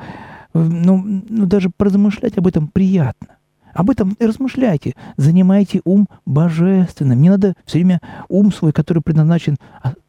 Ну, 0.54 1.22
ну, 1.28 1.46
даже 1.46 1.70
поразмышлять 1.70 2.38
об 2.38 2.46
этом 2.46 2.68
приятно. 2.68 3.36
Об 3.74 3.90
этом 3.90 4.16
и 4.18 4.24
размышляйте. 4.24 4.94
Занимайте 5.16 5.82
ум 5.84 6.08
божественным. 6.24 7.20
Не 7.20 7.28
надо 7.28 7.54
все 7.66 7.78
время 7.78 8.00
ум 8.28 8.50
свой, 8.50 8.72
который 8.72 9.02
предназначен 9.02 9.58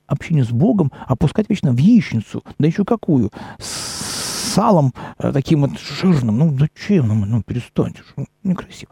общению 0.08 0.46
с 0.46 0.52
Богом, 0.52 0.92
опускать 1.06 1.50
вечно 1.50 1.74
в 1.74 1.78
яичницу. 1.78 2.44
Да 2.58 2.68
еще 2.68 2.86
какую? 2.86 3.30
С 3.60 4.17
салом 4.58 4.92
э, 5.20 5.32
таким 5.32 5.62
вот 5.62 5.80
жирным. 5.80 6.40
Ну, 6.40 6.58
зачем? 6.58 7.08
Ну, 7.08 7.14
ну 7.26 7.44
перестаньте. 7.44 8.02
Ну, 8.16 8.26
некрасиво. 8.44 8.92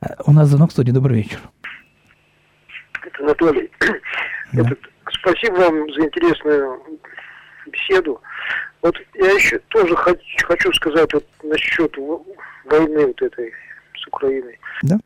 Э, 0.00 0.14
у 0.26 0.32
нас 0.32 0.48
звонок 0.48 0.70
в 0.70 0.72
студии. 0.72 0.90
Добрый 0.90 1.18
вечер. 1.18 1.38
Это 3.04 3.22
Анатолий. 3.24 3.70
Да. 4.52 4.62
Это, 4.62 4.76
спасибо 5.10 5.54
вам 5.54 5.92
за 5.92 6.02
интересную 6.06 6.80
беседу. 7.66 8.20
Вот 8.80 8.96
я 9.14 9.32
еще 9.32 9.58
тоже 9.68 9.94
хочу, 9.96 10.46
хочу 10.46 10.72
сказать 10.72 11.12
вот 11.12 11.26
насчет 11.42 11.94
войны 12.64 13.06
вот 13.06 13.22
этой 13.22 13.52
с 13.94 14.06
Украиной. 14.08 14.58
Да. 14.82 14.98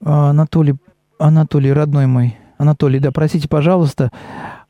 Анатолий, 0.00 0.76
Анатолий, 1.18 1.72
родной 1.72 2.06
мой, 2.06 2.36
Анатолий, 2.58 3.00
да, 3.00 3.12
простите, 3.12 3.48
пожалуйста, 3.48 4.10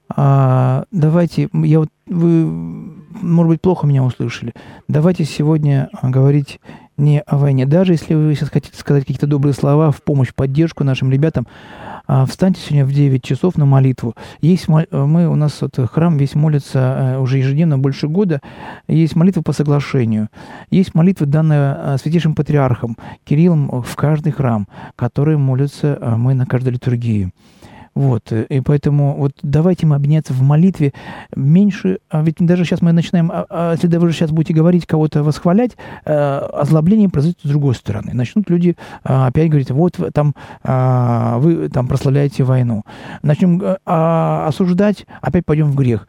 а, 0.08 0.84
давайте, 0.90 1.48
я 1.52 1.80
вот, 1.80 1.88
вы, 2.06 2.44
может 2.46 3.48
быть, 3.48 3.60
плохо 3.60 3.86
меня 3.86 4.04
услышали. 4.04 4.54
Давайте 4.88 5.24
сегодня 5.24 5.90
говорить 6.02 6.60
не 6.96 7.20
о 7.20 7.36
войне. 7.36 7.66
Даже 7.66 7.92
если 7.92 8.14
вы 8.14 8.34
сейчас 8.34 8.50
хотите 8.50 8.78
сказать 8.78 9.04
какие-то 9.04 9.26
добрые 9.26 9.52
слова 9.52 9.90
в 9.90 10.02
помощь, 10.02 10.32
поддержку 10.34 10.84
нашим 10.84 11.10
ребятам, 11.10 11.46
а, 12.06 12.24
встаньте 12.24 12.60
сегодня 12.60 12.86
в 12.86 12.92
9 12.92 13.22
часов 13.22 13.56
на 13.56 13.66
молитву. 13.66 14.14
Есть 14.40 14.68
мы, 14.68 14.86
у 14.92 15.34
нас 15.34 15.60
вот 15.60 15.76
храм 15.90 16.16
весь 16.16 16.34
молится 16.34 16.78
э, 16.78 17.18
уже 17.18 17.38
ежедневно 17.38 17.78
больше 17.78 18.06
года. 18.06 18.40
Есть 18.86 19.16
молитва 19.16 19.42
по 19.42 19.52
соглашению. 19.52 20.28
Есть 20.70 20.94
молитва, 20.94 21.26
данная 21.26 21.94
э, 21.94 21.98
святейшим 21.98 22.34
патриархом 22.34 22.96
Кириллом 23.24 23.82
в 23.82 23.96
каждый 23.96 24.32
храм, 24.32 24.68
которые 24.94 25.36
молятся 25.36 25.98
э, 26.00 26.16
мы 26.16 26.34
на 26.34 26.46
каждой 26.46 26.74
литургии. 26.74 27.32
Вот, 27.96 28.30
э, 28.30 28.44
и 28.50 28.60
поэтому 28.60 29.16
вот 29.16 29.32
давайте 29.42 29.86
мы 29.86 29.96
объединяться 29.96 30.34
в 30.34 30.42
молитве 30.42 30.92
меньше, 31.34 31.98
а 32.10 32.22
ведь 32.22 32.36
даже 32.40 32.66
сейчас 32.66 32.82
мы 32.82 32.92
начинаем, 32.92 33.32
а, 33.32 33.46
а, 33.48 33.72
если 33.72 33.88
вы 33.96 34.12
сейчас 34.12 34.30
будете 34.30 34.52
говорить, 34.52 34.86
кого-то 34.86 35.22
восхвалять, 35.22 35.78
э, 36.04 36.12
озлобление 36.14 37.08
произойдет 37.08 37.40
с 37.42 37.48
другой 37.48 37.74
стороны. 37.74 38.12
Начнут 38.12 38.50
люди 38.50 38.76
опять 39.02 39.48
говорить, 39.48 39.70
вот 39.70 39.98
там 40.12 40.34
вы 40.62 41.70
там 41.70 41.88
прославляете 41.88 42.44
войну. 42.44 42.84
Начнем 43.22 43.62
э, 43.62 43.78
осуждать, 43.86 45.06
опять 45.22 45.46
пойдем 45.46 45.70
в 45.70 45.74
грех. 45.74 46.06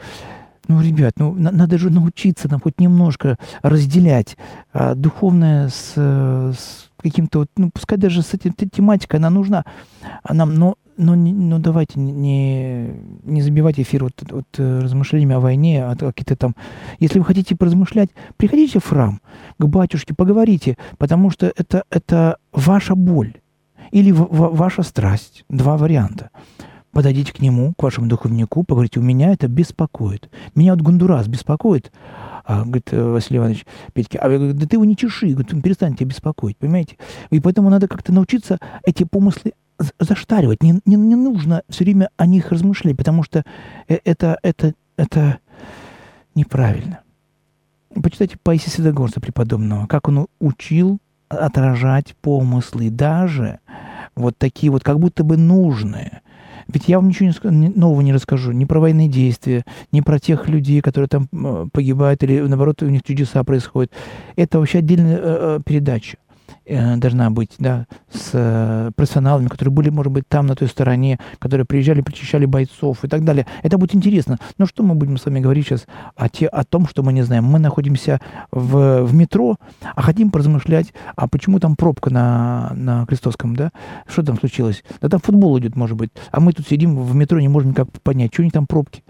Ну, 0.68 0.82
ребят, 0.82 1.14
ну 1.16 1.34
надо 1.38 1.78
же 1.78 1.90
научиться 1.90 2.50
нам 2.50 2.60
хоть 2.60 2.82
немножко 2.82 3.38
разделять 3.62 4.36
духовное 4.74 5.70
с, 5.70 5.94
с 5.96 6.90
каким-то, 7.02 7.40
вот, 7.40 7.50
ну, 7.56 7.72
пускай 7.74 7.98
даже 7.98 8.22
с 8.22 8.34
этим 8.34 8.52
тематикой 8.52 9.20
она 9.20 9.30
нужна 9.30 9.64
нам, 10.30 10.56
но 10.56 10.76
но, 10.98 11.16
но 11.16 11.60
давайте 11.60 12.00
не, 12.00 12.88
не 13.24 13.42
забивать 13.42 13.80
эфир 13.80 14.04
вот, 14.04 14.14
вот 14.30 14.48
э, 14.58 14.80
размышлениями 14.80 15.36
о 15.36 15.40
войне, 15.40 15.86
о 15.86 15.96
какие-то 15.96 16.36
там... 16.36 16.56
Если 17.00 17.20
вы 17.20 17.26
хотите 17.26 17.56
поразмышлять, 17.56 18.10
приходите 18.36 18.80
в 18.80 18.86
храм 18.86 19.22
к 19.58 19.66
батюшке, 19.66 20.14
поговорите, 20.14 20.78
потому 20.98 21.30
что 21.30 21.52
это, 21.56 21.84
это 21.90 22.38
ваша 22.52 22.96
боль 22.96 23.36
или 23.92 24.12
в, 24.12 24.24
в, 24.24 24.56
ваша 24.56 24.84
страсть. 24.84 25.46
Два 25.50 25.78
варианта. 25.78 26.32
Подойдите 26.92 27.32
к 27.32 27.40
нему, 27.40 27.74
к 27.78 27.84
вашему 27.84 28.08
духовнику, 28.08 28.64
поговорите, 28.64 29.00
у 29.00 29.04
меня 29.04 29.32
это 29.32 29.48
беспокоит. 29.48 30.32
Меня 30.56 30.74
вот 30.74 30.82
Гондурас 30.82 31.28
беспокоит, 31.28 31.92
а, 32.44 32.64
говорит 32.64 32.92
э, 32.92 33.04
Василий 33.04 33.38
Иванович 33.38 33.66
Петьки, 33.94 34.18
а 34.18 34.28
да 34.54 34.66
ты 34.66 34.78
его 34.78 34.86
не 34.86 34.98
чеши, 34.98 35.28
говорит, 35.28 35.62
перестань 35.62 35.96
тебя 35.96 36.08
беспокоить, 36.08 36.58
понимаете? 36.58 36.98
И 37.30 37.40
поэтому 37.40 37.70
надо 37.70 37.88
как-то 37.88 38.12
научиться 38.14 38.58
эти 38.84 39.04
помыслы 39.04 39.54
заштаривать, 40.00 40.64
не, 40.64 40.80
не, 40.86 40.96
не 40.96 41.16
нужно 41.16 41.64
все 41.70 41.84
время 41.84 42.10
о 42.18 42.26
них 42.26 42.52
размышлять, 42.52 42.98
потому 42.98 43.24
что 43.24 43.44
э, 43.88 44.00
это, 44.04 44.38
это, 44.42 44.74
это 44.98 45.40
неправильно. 46.36 47.02
Почитайте 47.94 48.38
Паисия 48.42 48.70
Святогорца 48.70 49.20
преподобного, 49.20 49.88
как 49.88 50.08
он 50.08 50.28
учил 50.40 51.00
отражать 51.30 52.16
помыслы, 52.22 52.90
даже 52.90 53.60
вот 54.16 54.38
такие 54.38 54.72
вот, 54.72 54.84
как 54.84 55.00
будто 55.00 55.24
бы 55.24 55.38
нужные. 55.38 56.22
Ведь 56.68 56.90
я 56.90 57.00
вам 57.00 57.08
ничего 57.08 57.50
не, 57.50 57.70
нового 57.70 58.02
не 58.02 58.14
расскажу, 58.14 58.52
ни 58.52 58.66
про 58.66 58.80
военные 58.80 59.08
действия, 59.08 59.64
ни 59.92 60.02
про 60.02 60.20
тех 60.20 60.50
людей, 60.50 60.82
которые 60.82 61.08
там 61.08 61.70
погибают, 61.72 62.24
или 62.24 62.40
наоборот 62.42 62.82
у 62.84 62.90
них 62.90 63.04
чудеса 63.04 63.44
происходят. 63.44 63.92
Это 64.36 64.60
вообще 64.60 64.80
отдельная 64.80 65.18
э, 65.18 65.22
э 65.22 65.60
передача. 65.66 66.18
Э, 66.68 66.98
должна 66.98 67.30
быть, 67.30 67.52
да, 67.60 67.86
с 68.12 68.32
э, 68.34 68.92
профессионалами, 68.96 69.48
которые 69.48 69.74
были, 69.74 69.90
может 69.90 70.12
быть, 70.12 70.28
там, 70.28 70.48
на 70.48 70.56
той 70.56 70.68
стороне, 70.68 71.20
которые 71.40 71.66
приезжали, 71.66 72.02
причащали 72.02 72.46
бойцов 72.46 73.04
и 73.04 73.08
так 73.08 73.24
далее. 73.24 73.46
Это 73.64 73.78
будет 73.78 73.96
интересно. 73.96 74.38
Но 74.58 74.66
что 74.66 74.84
мы 74.84 74.96
будем 74.96 75.18
с 75.18 75.26
вами 75.26 75.40
говорить 75.40 75.66
сейчас 75.66 75.88
о, 76.16 76.30
те, 76.30 76.48
о 76.48 76.64
том, 76.64 76.88
что 76.88 77.04
мы 77.04 77.14
не 77.14 77.24
знаем? 77.24 77.46
Мы 77.46 77.60
находимся 77.60 78.20
в, 78.52 79.04
в 79.04 79.14
метро, 79.14 79.56
а 79.96 80.02
хотим 80.02 80.32
поразмышлять, 80.32 80.94
а 81.16 81.28
почему 81.28 81.60
там 81.60 81.76
пробка 81.76 82.10
на, 82.10 82.72
на 82.76 83.06
Крестовском, 83.06 83.56
да? 83.56 83.72
Что 84.08 84.24
там 84.24 84.38
случилось? 84.38 84.84
Да 85.02 85.10
там 85.10 85.20
футбол 85.20 85.58
идет, 85.60 85.76
может 85.76 85.98
быть. 85.98 86.12
А 86.32 86.40
мы 86.40 86.54
тут 86.54 86.68
сидим 86.68 86.98
в 86.98 87.16
метро, 87.16 87.40
не 87.40 87.48
можем 87.48 87.72
никак 87.72 87.90
понять, 88.04 88.34
что 88.34 88.42
у 88.42 88.46
них 88.46 88.54
там 88.54 88.68
пробки. 88.68 89.04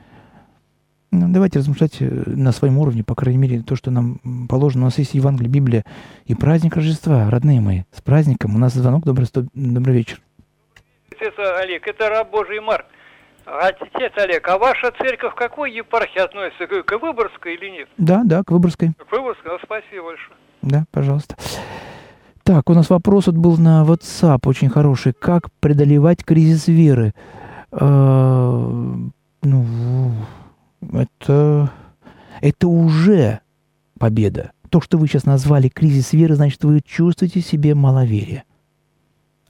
Ну, 1.11 1.27
давайте 1.29 1.59
размышлять 1.59 1.97
э, 2.01 2.05
на 2.05 2.51
своем 2.51 2.77
уровне, 2.77 3.03
по 3.03 3.15
крайней 3.15 3.39
мере, 3.39 3.61
то, 3.61 3.75
что 3.75 3.91
нам 3.91 4.19
положено. 4.49 4.83
У 4.83 4.85
нас 4.85 4.97
есть 4.97 5.13
Евангелие, 5.13 5.49
Библия 5.49 5.83
и 6.25 6.35
праздник 6.35 6.75
Рождества, 6.75 7.29
родные 7.29 7.61
мои. 7.61 7.83
С 7.91 8.01
праздником. 8.01 8.55
У 8.55 8.59
нас 8.59 8.73
звонок. 8.73 9.05
Добрый, 9.05 9.27
добрый 9.53 9.95
вечер. 9.95 10.19
Отец 11.11 11.33
Олег, 11.37 11.87
это 11.87 12.09
раб 12.09 12.29
Божий 12.29 12.59
Марк. 12.59 12.85
Отец 13.45 14.11
Олег, 14.17 14.47
а 14.49 14.57
ваша 14.57 14.91
церковь 15.01 15.33
к 15.33 15.37
какой 15.37 15.71
епархии 15.71 16.19
относится? 16.19 16.67
К 16.67 16.99
Выборгской 16.99 17.55
или 17.55 17.69
нет? 17.69 17.89
Да, 17.97 18.23
да, 18.25 18.43
к 18.43 18.51
Выборгской. 18.51 18.91
К 18.97 19.11
Выборгской, 19.11 19.51
ну, 19.51 19.57
спасибо 19.63 20.07
большое. 20.07 20.37
Да, 20.61 20.83
пожалуйста. 20.91 21.35
Так, 22.43 22.69
у 22.69 22.73
нас 22.73 22.89
вопрос 22.89 23.27
вот 23.27 23.35
был 23.35 23.57
на 23.57 23.83
WhatsApp 23.83 24.39
очень 24.45 24.69
хороший. 24.69 25.13
Как 25.13 25.49
преодолевать 25.59 26.25
кризис 26.25 26.67
веры? 26.67 27.13
Э, 27.71 27.77
ну, 29.43 29.65
это, 30.91 31.71
это 32.41 32.67
уже 32.67 33.41
победа. 33.99 34.51
То, 34.69 34.81
что 34.81 34.97
вы 34.97 35.07
сейчас 35.07 35.25
назвали 35.25 35.69
кризис 35.69 36.13
веры, 36.13 36.35
значит, 36.35 36.63
вы 36.63 36.81
чувствуете 36.81 37.41
себе 37.41 37.73
маловерие. 37.73 38.43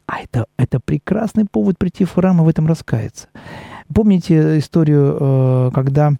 А 0.06 0.20
это, 0.22 0.46
это 0.58 0.80
прекрасный 0.80 1.46
повод 1.46 1.78
прийти 1.78 2.06
в 2.06 2.14
храм 2.14 2.40
и 2.40 2.44
в 2.44 2.48
этом 2.48 2.68
раскаяться. 2.68 3.28
Помните 3.94 4.58
историю, 4.60 5.18
э, 5.20 5.72
когда 5.74 6.14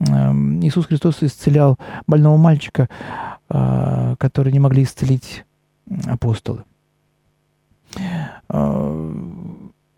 эм, 0.00 0.60
Иисус 0.64 0.86
Христос 0.86 1.22
исцелял 1.22 1.78
больного 2.06 2.36
мальчика, 2.36 2.88
э, 3.48 4.16
который 4.18 4.52
не 4.52 4.58
могли 4.58 4.84
исцелить 4.84 5.44
апостолы? 6.06 6.64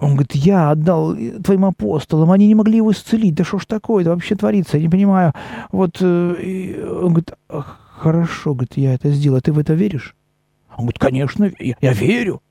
Э, 0.03 0.05
он 0.05 0.12
говорит, 0.12 0.34
я 0.34 0.70
отдал 0.70 1.16
твоим 1.42 1.64
апостолам, 1.64 2.30
они 2.32 2.46
не 2.46 2.55
могли 2.55 2.76
его 2.76 2.92
исцелить. 2.92 3.34
Да 3.34 3.44
что 3.44 3.59
ж 3.59 3.66
такое, 3.66 4.03
это 4.03 4.11
вообще 4.11 4.34
творится, 4.34 4.76
я 4.76 4.82
не 4.82 4.88
понимаю. 4.88 5.32
Вот 5.70 5.98
э, 6.00 6.84
он 7.03 7.14
говорит, 7.14 7.32
хорошо, 7.48 8.55
говорит, 8.55 8.76
я 8.76 8.94
это 8.94 9.11
сделал, 9.11 9.38
а 9.38 9.40
ты 9.40 9.53
в 9.53 9.59
это 9.59 9.74
веришь? 9.74 10.14
Он 10.70 10.84
говорит, 10.84 10.98
конечно, 10.98 11.50
я, 11.59 11.76
я 11.80 11.92
верю. 11.92 12.42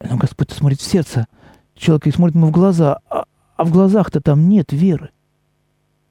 Но 0.00 0.16
Господь 0.16 0.50
смотрит 0.52 0.80
в 0.80 0.84
сердце 0.84 1.26
человека 1.74 2.08
и 2.08 2.12
смотрит 2.12 2.36
ему 2.36 2.48
в 2.48 2.52
глаза, 2.52 3.00
а, 3.10 3.24
а 3.56 3.64
в 3.64 3.72
глазах-то 3.72 4.20
там 4.20 4.48
нет 4.48 4.72
веры. 4.72 5.10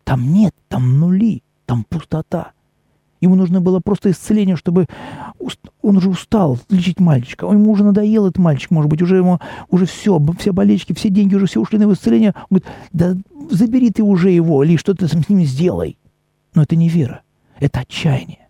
Там 0.03 0.33
нет, 0.33 0.53
там 0.67 0.99
нули, 0.99 1.43
там 1.65 1.83
пустота. 1.83 2.51
Ему 3.19 3.35
нужно 3.35 3.61
было 3.61 3.79
просто 3.79 4.11
исцеление, 4.11 4.55
чтобы... 4.55 4.85
Он 5.81 5.97
уже 5.97 6.09
устал 6.09 6.59
лечить 6.69 6.99
мальчика. 6.99 7.45
Ему 7.47 7.71
уже 7.71 7.83
надоел 7.83 8.27
этот 8.27 8.37
мальчик, 8.37 8.71
может 8.71 8.89
быть, 8.89 9.01
уже 9.01 9.17
ему... 9.17 9.39
Уже 9.69 9.85
все, 9.85 10.21
все 10.39 10.53
болечки, 10.53 10.93
все 10.93 11.09
деньги 11.09 11.35
уже 11.35 11.47
все 11.47 11.59
ушли 11.59 11.77
на 11.77 11.83
его 11.83 11.93
исцеление. 11.93 12.33
Он 12.49 12.59
говорит, 12.59 12.67
да 12.93 13.15
забери 13.49 13.91
ты 13.91 14.03
уже 14.03 14.29
его, 14.31 14.63
или 14.63 14.77
что-то 14.77 15.07
с 15.07 15.29
ним 15.29 15.43
сделай. 15.43 15.97
Но 16.53 16.63
это 16.63 16.75
не 16.75 16.89
вера, 16.89 17.21
это 17.59 17.81
отчаяние. 17.81 18.47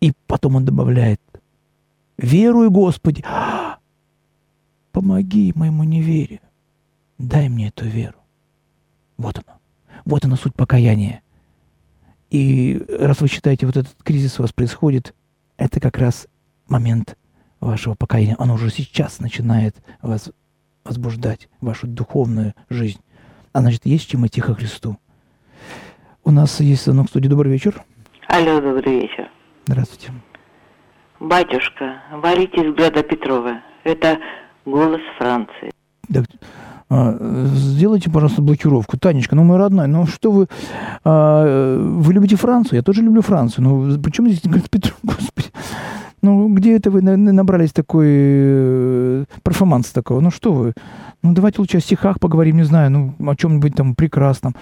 И 0.00 0.12
потом 0.26 0.56
он 0.56 0.64
добавляет, 0.64 1.20
верую, 2.16 2.70
Господи, 2.70 3.24
помоги 4.92 5.52
моему 5.54 5.84
неверию. 5.84 6.40
Дай 7.18 7.48
мне 7.48 7.68
эту 7.68 7.86
веру. 7.86 8.16
Вот 9.18 9.36
оно. 9.36 9.58
Вот 10.06 10.24
она 10.24 10.36
суть 10.36 10.54
покаяния. 10.54 11.22
И 12.30 12.80
раз 12.88 13.20
вы 13.20 13.28
считаете, 13.28 13.66
вот 13.66 13.76
этот 13.76 13.94
кризис 14.02 14.38
у 14.38 14.42
вас 14.42 14.52
происходит, 14.52 15.14
это 15.56 15.80
как 15.80 15.98
раз 15.98 16.28
момент 16.68 17.16
вашего 17.60 17.94
покаяния. 17.94 18.36
Он 18.38 18.50
уже 18.50 18.70
сейчас 18.70 19.18
начинает 19.20 19.76
вас 20.00 20.30
возбуждать, 20.84 21.48
вашу 21.60 21.86
духовную 21.86 22.54
жизнь. 22.70 23.00
А 23.52 23.60
значит, 23.60 23.84
есть 23.84 24.08
чем 24.08 24.26
идти 24.26 24.40
ко 24.40 24.54
Христу. 24.54 24.96
У 26.24 26.30
нас 26.30 26.60
есть 26.60 26.84
звонок 26.84 27.06
в 27.06 27.10
студии. 27.10 27.28
Добрый 27.28 27.52
вечер. 27.52 27.82
Алло, 28.28 28.60
добрый 28.60 29.00
вечер. 29.00 29.28
Здравствуйте. 29.66 30.12
Батюшка, 31.18 32.02
валите 32.12 32.68
из 32.68 32.74
града 32.74 33.02
Петрова. 33.02 33.60
Это 33.84 34.18
голос 34.64 35.00
Франции. 35.18 35.70
Так, 36.12 36.24
а, 36.32 36.46
сделайте, 36.90 38.10
пожалуйста, 38.10 38.42
блокировку. 38.42 38.98
Танечка, 38.98 39.36
ну, 39.36 39.44
мой 39.44 39.58
родной, 39.58 39.86
ну 39.86 40.06
что 40.06 40.32
вы... 40.32 40.48
А, 41.04 41.78
вы 41.78 42.12
любите 42.12 42.36
Францию? 42.36 42.78
Я 42.78 42.82
тоже 42.82 43.02
люблю 43.02 43.22
Францию. 43.22 43.64
Ну, 43.64 44.00
почему 44.00 44.28
здесь 44.28 44.42
господи? 45.02 45.48
Ну, 46.22 46.52
где 46.52 46.76
это 46.76 46.90
вы 46.90 47.00
набрались 47.00 47.72
такой 47.72 48.06
э, 48.08 49.24
перформанс 49.42 49.90
такого? 49.90 50.20
Ну, 50.20 50.30
что 50.30 50.52
вы? 50.52 50.74
Ну, 51.22 51.32
давайте 51.32 51.60
лучше 51.60 51.78
о 51.78 51.80
стихах 51.80 52.20
поговорим, 52.20 52.56
не 52.56 52.64
знаю, 52.64 52.90
ну, 52.90 53.14
о 53.30 53.36
чем-нибудь 53.36 53.74
там 53.74 53.94
прекрасном. 53.94 54.54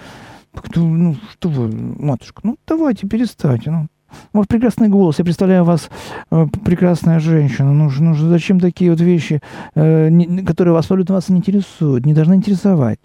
Ну, 0.75 1.15
что 1.33 1.49
вы, 1.49 1.67
матушка, 1.69 2.41
ну, 2.43 2.57
давайте, 2.65 3.07
перестаньте, 3.07 3.71
ну. 3.71 3.87
Вас 4.33 4.47
прекрасный 4.47 4.89
голос. 4.89 5.19
Я 5.19 5.25
представляю 5.25 5.63
вас, 5.63 5.89
э, 6.31 6.47
прекрасная 6.63 7.19
женщина. 7.19 7.73
Ну, 7.73 7.89
ну 7.99 8.13
зачем 8.13 8.59
такие 8.59 8.91
вот 8.91 9.01
вещи, 9.01 9.41
э, 9.75 10.09
не, 10.09 10.43
которые 10.43 10.77
абсолютно 10.77 11.15
вас 11.15 11.29
не 11.29 11.37
интересуют, 11.37 12.05
не 12.05 12.13
должны 12.13 12.35
интересовать? 12.35 12.99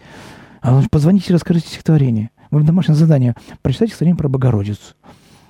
А 0.61 0.81
позвоните 0.89 1.31
и 1.31 1.33
расскажите 1.33 1.67
стихотворение. 1.67 2.31
Вы 2.51 2.61
в 2.61 2.65
домашнее 2.65 2.95
задание 2.95 3.35
прочитайте 3.61 3.91
стихотворение 3.91 4.17
про 4.17 4.29
Богородицу. 4.29 4.95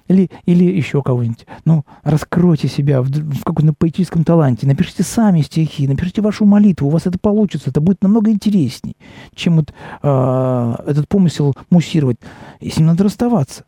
Или, 0.07 0.29
или 0.45 0.65
еще 0.65 1.01
кого-нибудь. 1.01 1.47
Ну, 1.65 1.83
раскройте 2.03 2.67
себя 2.67 3.01
в, 3.01 3.09
в 3.09 3.43
каком-то 3.43 3.73
поэтическом 3.73 4.23
таланте. 4.23 4.67
Напишите 4.67 5.01
сами 5.01 5.41
стихи, 5.41 5.87
напишите 5.87 6.21
вашу 6.21 6.45
молитву. 6.45 6.87
У 6.87 6.91
вас 6.91 7.07
это 7.07 7.17
получится. 7.17 7.71
Это 7.71 7.81
будет 7.81 8.03
намного 8.03 8.29
интересней, 8.29 8.97
чем 9.33 9.55
вот 9.55 9.73
э, 10.03 10.75
этот 10.85 11.07
помысел 11.07 11.55
муссировать. 11.71 12.17
И 12.59 12.69
с 12.69 12.77
ним 12.77 12.87
надо 12.87 13.05
расставаться. 13.05 13.63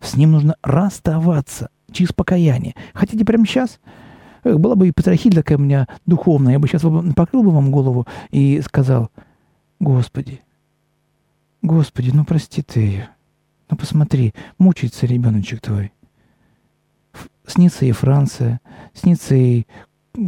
С 0.00 0.16
ним 0.16 0.32
нужно 0.32 0.56
расставаться 0.62 1.70
через 1.90 2.12
покаяние. 2.12 2.74
Хотите 2.94 3.24
прямо 3.24 3.46
сейчас? 3.46 3.80
Была 4.44 4.76
бы 4.76 4.88
и 4.88 4.92
патрахиль 4.92 5.34
такая 5.34 5.58
у 5.58 5.60
меня 5.60 5.88
духовная. 6.06 6.52
Я 6.52 6.58
бы 6.58 6.68
сейчас 6.68 6.82
покрыл 7.14 7.42
бы 7.42 7.50
вам 7.50 7.70
голову 7.70 8.06
и 8.30 8.60
сказал, 8.60 9.10
Господи, 9.80 10.40
Господи, 11.62 12.10
ну 12.12 12.24
прости 12.24 12.62
ты 12.62 12.80
ее. 12.80 13.08
Ну 13.70 13.76
посмотри, 13.76 14.32
мучается 14.58 15.06
ребеночек 15.06 15.60
твой. 15.60 15.92
Снится 17.46 17.84
ей 17.84 17.92
Франция, 17.92 18.60
снится 18.94 19.34
ей 19.34 19.66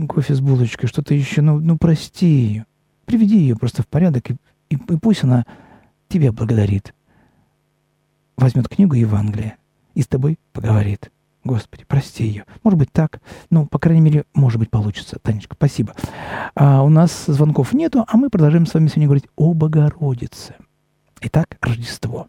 кофе 0.08 0.34
с 0.34 0.40
булочкой, 0.40 0.88
что-то 0.88 1.14
еще. 1.14 1.40
Ну, 1.42 1.60
ну 1.60 1.78
прости 1.78 2.26
ее. 2.26 2.66
Приведи 3.04 3.38
ее 3.38 3.56
просто 3.56 3.82
в 3.82 3.88
порядок, 3.88 4.30
и, 4.30 4.34
и, 4.70 4.74
и 4.74 4.76
пусть 4.76 5.24
она 5.24 5.44
тебя 6.08 6.32
благодарит. 6.32 6.94
Возьмет 8.40 8.70
книгу 8.70 8.94
Евангелия 8.94 9.58
и 9.94 10.00
с 10.00 10.06
тобой 10.06 10.38
поговорит. 10.54 11.10
Господи, 11.44 11.84
прости 11.86 12.24
ее. 12.24 12.46
Может 12.62 12.78
быть 12.78 12.90
так. 12.90 13.20
Ну, 13.50 13.66
по 13.66 13.78
крайней 13.78 14.00
мере, 14.00 14.24
может 14.32 14.58
быть, 14.58 14.70
получится. 14.70 15.18
Танечка, 15.22 15.56
спасибо. 15.56 15.94
А, 16.54 16.82
у 16.82 16.88
нас 16.88 17.26
звонков 17.26 17.74
нету, 17.74 18.06
а 18.08 18.16
мы 18.16 18.30
продолжаем 18.30 18.64
с 18.64 18.72
вами 18.72 18.86
сегодня 18.86 19.08
говорить 19.08 19.28
о 19.36 19.52
Богородице. 19.52 20.54
Итак, 21.20 21.58
Рождество. 21.60 22.28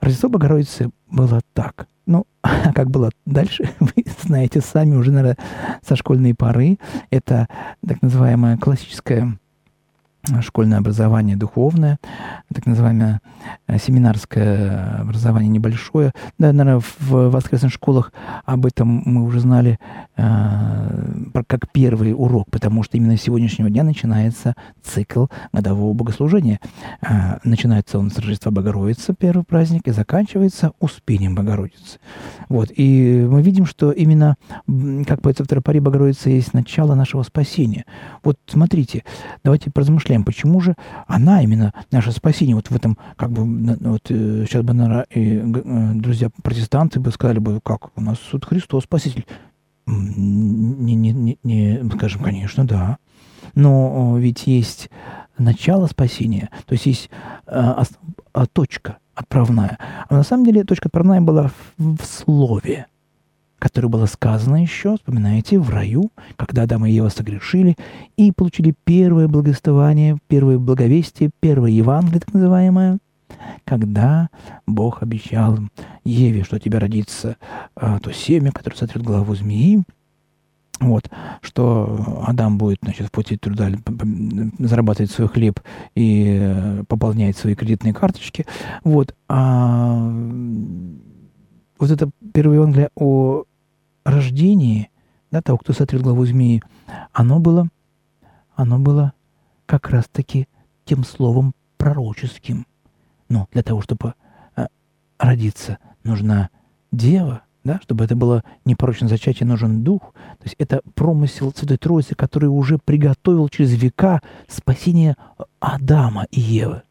Рождество 0.00 0.28
Богородицы 0.28 0.90
было 1.10 1.40
так. 1.54 1.88
Ну, 2.06 2.24
а 2.42 2.72
как 2.74 2.88
было 2.88 3.10
дальше, 3.26 3.68
вы 3.80 4.04
знаете 4.22 4.60
сами 4.60 4.94
уже, 4.94 5.10
наверное, 5.10 5.38
со 5.84 5.96
школьной 5.96 6.36
поры. 6.36 6.78
Это 7.10 7.48
так 7.84 8.00
называемое 8.00 8.58
классическое 8.58 9.40
школьное 10.40 10.78
образование 10.78 11.36
духовное, 11.36 11.98
так 12.54 12.66
называемое 12.66 13.20
э, 13.66 13.78
семинарское 13.78 15.00
образование 15.00 15.48
небольшое. 15.48 16.12
Да, 16.38 16.52
наверное, 16.52 16.80
в 17.00 17.30
воскресных 17.30 17.72
школах 17.72 18.12
об 18.44 18.66
этом 18.66 19.02
мы 19.04 19.24
уже 19.24 19.40
знали 19.40 19.78
э, 20.16 21.42
как 21.46 21.70
первый 21.72 22.12
урок, 22.12 22.50
потому 22.50 22.84
что 22.84 22.96
именно 22.96 23.16
с 23.16 23.22
сегодняшнего 23.22 23.68
дня 23.68 23.82
начинается 23.82 24.54
цикл 24.82 25.26
годового 25.52 25.92
богослужения. 25.92 26.60
Э, 27.00 27.38
начинается 27.42 27.98
он 27.98 28.10
с 28.10 28.18
Рождества 28.18 28.52
Богородицы, 28.52 29.14
первый 29.18 29.42
праздник, 29.42 29.88
и 29.88 29.90
заканчивается 29.90 30.72
Успением 30.78 31.34
Богородицы. 31.34 31.98
Вот. 32.48 32.70
И 32.76 33.26
мы 33.28 33.42
видим, 33.42 33.66
что 33.66 33.90
именно, 33.90 34.36
как 35.06 35.20
поется 35.20 35.42
в 35.42 35.48
Тропаре 35.48 35.80
Богородицы, 35.80 36.30
есть 36.30 36.54
начало 36.54 36.94
нашего 36.94 37.22
спасения. 37.24 37.86
Вот 38.22 38.38
смотрите, 38.46 39.04
давайте 39.42 39.70
поразмышляем 39.70 40.11
размышляем, 40.12 40.24
почему 40.24 40.60
же 40.60 40.74
она 41.06 41.42
именно 41.42 41.72
наше 41.90 42.12
спасение. 42.12 42.54
Вот 42.54 42.70
в 42.70 42.76
этом, 42.76 42.96
как 43.16 43.30
бы, 43.30 43.44
вот 43.80 44.02
сейчас 44.06 44.60
э, 44.60 44.62
бы, 44.62 44.74
наверное, 44.74 45.06
и, 45.10 45.38
э, 45.38 45.92
друзья 45.94 46.30
протестанты 46.42 47.00
бы 47.00 47.10
сказали 47.10 47.38
бы, 47.38 47.60
как 47.60 47.96
у 47.96 48.00
нас 48.00 48.18
суд 48.18 48.44
Христос 48.44 48.84
Спаситель. 48.84 49.26
Не, 49.86 50.94
не, 50.94 51.12
не, 51.12 51.38
не, 51.42 51.90
скажем, 51.96 52.22
конечно, 52.22 52.64
да. 52.64 52.98
Но 53.54 54.16
ведь 54.18 54.46
есть 54.46 54.90
начало 55.38 55.88
спасения, 55.88 56.50
то 56.66 56.74
есть 56.74 56.86
есть 56.86 57.10
а, 57.46 57.82
а, 58.32 58.46
точка 58.46 58.98
отправная. 59.14 59.78
А 60.08 60.14
на 60.14 60.22
самом 60.22 60.46
деле 60.46 60.62
точка 60.62 60.88
отправная 60.88 61.20
была 61.20 61.48
в, 61.48 61.96
в 61.96 62.04
слове, 62.04 62.86
которое 63.62 63.86
было 63.86 64.06
сказано 64.06 64.60
еще, 64.60 64.96
вспоминаете, 64.96 65.60
в 65.60 65.70
раю, 65.70 66.10
когда 66.34 66.64
Адам 66.64 66.84
и 66.84 66.90
Ева 66.90 67.10
согрешили 67.10 67.76
и 68.16 68.32
получили 68.32 68.74
первое 68.82 69.28
благословение, 69.28 70.18
первое 70.26 70.58
благовестие, 70.58 71.30
первое 71.38 71.70
Евангелие, 71.70 72.18
так 72.18 72.34
называемое, 72.34 72.98
когда 73.64 74.30
Бог 74.66 75.04
обещал 75.04 75.60
Еве, 76.02 76.42
что 76.42 76.56
у 76.56 76.58
тебя 76.58 76.80
родится 76.80 77.36
а, 77.76 78.00
то 78.00 78.12
семя, 78.12 78.50
которое 78.50 78.76
сотрет 78.76 79.04
голову 79.04 79.32
змеи, 79.36 79.84
вот, 80.80 81.08
что 81.40 82.24
Адам 82.26 82.58
будет, 82.58 82.80
значит, 82.82 83.06
в 83.06 83.10
пути 83.12 83.36
труда 83.36 83.70
зарабатывать 84.58 85.12
свой 85.12 85.28
хлеб 85.28 85.60
и 85.94 86.36
э, 86.40 86.82
пополнять 86.88 87.36
свои 87.36 87.54
кредитные 87.54 87.94
карточки. 87.94 88.44
Вот. 88.82 89.14
А 89.28 90.12
вот 91.78 91.90
это 91.92 92.10
первое 92.34 92.56
Евангелие 92.56 92.88
о 92.96 93.44
рождении, 94.04 94.90
да, 95.30 95.42
того, 95.42 95.58
кто 95.58 95.72
сотрет 95.72 96.02
главу 96.02 96.24
змеи, 96.24 96.62
оно 97.12 97.38
было, 97.38 97.68
оно 98.54 98.78
было 98.78 99.12
как 99.66 99.90
раз-таки 99.90 100.48
тем 100.84 101.04
словом 101.04 101.54
пророческим. 101.76 102.66
Но 103.28 103.48
для 103.52 103.62
того, 103.62 103.80
чтобы 103.80 104.14
э, 104.56 104.66
родиться, 105.18 105.78
нужна 106.02 106.50
дева– 106.90 107.42
да, 107.64 107.80
чтобы 107.82 108.04
это 108.04 108.16
было 108.16 108.42
непорочное 108.64 109.08
зачатие, 109.08 109.46
нужен 109.46 109.82
дух. 109.82 110.14
То 110.38 110.44
есть 110.44 110.56
это 110.58 110.80
промысел 110.94 111.52
Святой 111.54 111.76
Троицы, 111.76 112.14
который 112.14 112.46
уже 112.46 112.78
приготовил 112.78 113.48
через 113.48 113.72
века 113.72 114.20
спасение 114.48 115.16
Адама 115.60 116.26
и 116.30 116.40
Евы. 116.40 116.82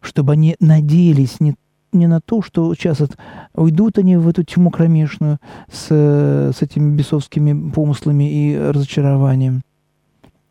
Чтобы 0.00 0.32
они 0.32 0.56
надеялись 0.60 1.40
не, 1.40 1.54
не 1.92 2.06
на 2.06 2.20
то, 2.20 2.42
что 2.42 2.74
сейчас 2.74 3.00
от, 3.00 3.16
уйдут 3.54 3.98
они 3.98 4.16
в 4.16 4.28
эту 4.28 4.44
тьму 4.44 4.70
кромешную 4.70 5.38
с, 5.70 5.86
с 5.90 6.62
этими 6.62 6.94
бесовскими 6.94 7.70
помыслами 7.70 8.30
и 8.30 8.58
разочарованием, 8.58 9.62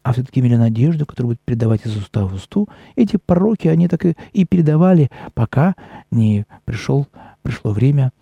а 0.04 0.14
все-таки 0.14 0.40
имели 0.40 0.56
надежду, 0.56 1.06
которую 1.06 1.32
будет 1.32 1.42
передавать 1.42 1.86
из 1.86 1.96
уста 1.96 2.26
в 2.26 2.34
усту. 2.34 2.70
Эти 2.96 3.18
пророки, 3.18 3.68
они 3.68 3.88
так 3.88 4.06
и, 4.06 4.16
и 4.34 4.46
передавали, 4.46 5.10
пока 5.34 5.76
не 6.12 6.46
пришел, 6.66 7.08
пришло 7.42 7.72
время– 7.72 8.12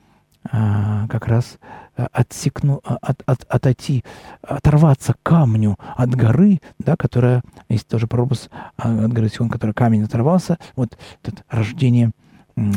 а, 0.51 1.07
как 1.07 1.27
раз 1.27 1.57
э, 1.95 2.05
отсекну, 2.11 2.81
а, 2.83 2.97
от, 3.01 3.23
от, 3.25 3.45
отойти, 3.47 4.03
оторваться 4.41 5.15
камню 5.23 5.77
от 5.95 6.13
горы, 6.13 6.59
да, 6.79 6.97
которая, 6.97 7.41
есть 7.69 7.87
тоже 7.87 8.07
прообраз 8.07 8.49
а, 8.75 9.05
от 9.05 9.13
горы 9.13 9.29
Сион, 9.29 9.49
которая 9.49 9.73
камень 9.73 10.03
оторвался, 10.03 10.57
вот 10.75 10.97
это 11.23 11.43
рождение 11.49 12.11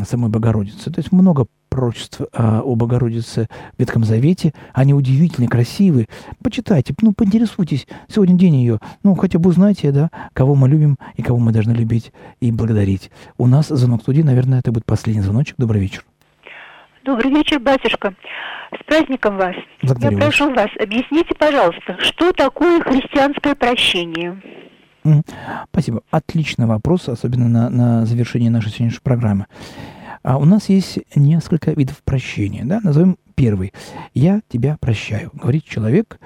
самой 0.04 0.30
Богородицы. 0.30 0.90
То 0.90 1.00
есть 1.00 1.12
много 1.12 1.46
пророчеств 1.68 2.22
а, 2.32 2.60
о 2.62 2.74
Богородице 2.74 3.48
в 3.76 3.80
Ветхом 3.80 4.04
Завете. 4.04 4.52
Они 4.72 4.94
удивительные, 4.94 5.48
красивые. 5.48 6.06
Почитайте, 6.42 6.94
ну, 7.02 7.12
поинтересуйтесь. 7.12 7.86
Сегодня 8.08 8.36
день 8.36 8.56
ее. 8.56 8.78
Ну, 9.02 9.14
хотя 9.14 9.38
бы 9.38 9.50
узнайте, 9.50 9.92
да, 9.92 10.10
кого 10.32 10.54
мы 10.54 10.68
любим 10.68 10.96
и 11.16 11.22
кого 11.22 11.38
мы 11.38 11.52
должны 11.52 11.72
любить 11.72 12.12
и 12.40 12.50
благодарить. 12.52 13.10
У 13.38 13.46
нас 13.46 13.68
звонок 13.68 14.02
студии, 14.02 14.22
наверное, 14.22 14.60
это 14.60 14.72
будет 14.72 14.86
последний 14.86 15.22
звоночек. 15.22 15.56
Добрый 15.58 15.80
вечер. 15.80 16.04
Добрый 17.04 17.30
вечер, 17.30 17.60
батюшка. 17.60 18.14
С 18.72 18.84
праздником 18.84 19.36
вас. 19.36 19.54
Благодарю 19.82 20.18
Я 20.18 20.24
прошу 20.24 20.52
вас, 20.52 20.68
объясните, 20.80 21.34
пожалуйста, 21.38 21.96
что 22.00 22.32
такое 22.32 22.80
христианское 22.80 23.54
прощение? 23.54 24.42
Спасибо. 25.70 26.02
Отличный 26.10 26.66
вопрос, 26.66 27.08
особенно 27.08 27.48
на, 27.48 27.70
на 27.70 28.06
завершение 28.06 28.50
нашей 28.50 28.70
сегодняшней 28.70 29.00
программы. 29.02 29.46
А 30.22 30.38
у 30.38 30.44
нас 30.44 30.68
есть 30.68 30.98
несколько 31.14 31.72
видов 31.72 32.02
прощения. 32.02 32.64
Да? 32.64 32.80
Назовем 32.82 33.16
первый. 33.36 33.72
«Я 34.14 34.40
тебя 34.48 34.76
прощаю», 34.80 35.30
говорит 35.34 35.64
человек, 35.64 36.18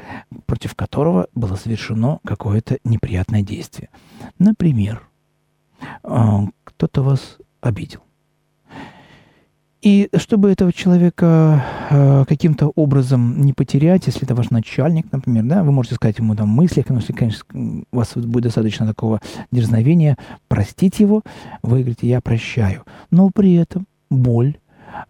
против 0.46 0.74
которого 0.74 1.26
было 1.34 1.56
совершено 1.56 2.20
какое-то 2.24 2.78
неприятное 2.84 3.42
действие. 3.42 3.90
Например, 4.38 5.02
а, 6.02 6.46
кто-то 6.64 7.02
вас 7.02 7.38
обидел. 7.60 8.00
И 9.82 10.10
чтобы 10.16 10.50
этого 10.50 10.72
человека 10.74 11.64
э, 11.88 12.24
каким-то 12.28 12.68
образом 12.74 13.40
не 13.40 13.54
потерять, 13.54 14.06
если 14.06 14.24
это 14.24 14.34
ваш 14.34 14.50
начальник, 14.50 15.10
например, 15.10 15.44
да, 15.44 15.62
вы 15.62 15.72
можете 15.72 15.94
сказать 15.94 16.18
ему 16.18 16.36
там 16.36 16.48
мысли, 16.50 16.84
если, 16.86 17.12
конечно, 17.12 17.44
у 17.90 17.96
вас 17.96 18.12
будет 18.14 18.44
достаточно 18.44 18.86
такого 18.86 19.20
дерзновения, 19.50 20.18
простить 20.48 21.00
его, 21.00 21.22
вы 21.62 21.78
говорите, 21.78 22.08
я 22.08 22.20
прощаю. 22.20 22.84
Но 23.10 23.30
при 23.30 23.54
этом 23.54 23.86
боль, 24.10 24.58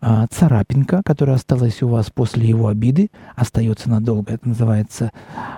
э, 0.00 0.26
царапинка, 0.30 1.02
которая 1.04 1.34
осталась 1.34 1.82
у 1.82 1.88
вас 1.88 2.10
после 2.10 2.46
его 2.48 2.68
обиды, 2.68 3.10
остается 3.34 3.90
надолго. 3.90 4.34
Это 4.34 4.48
называется 4.48 5.10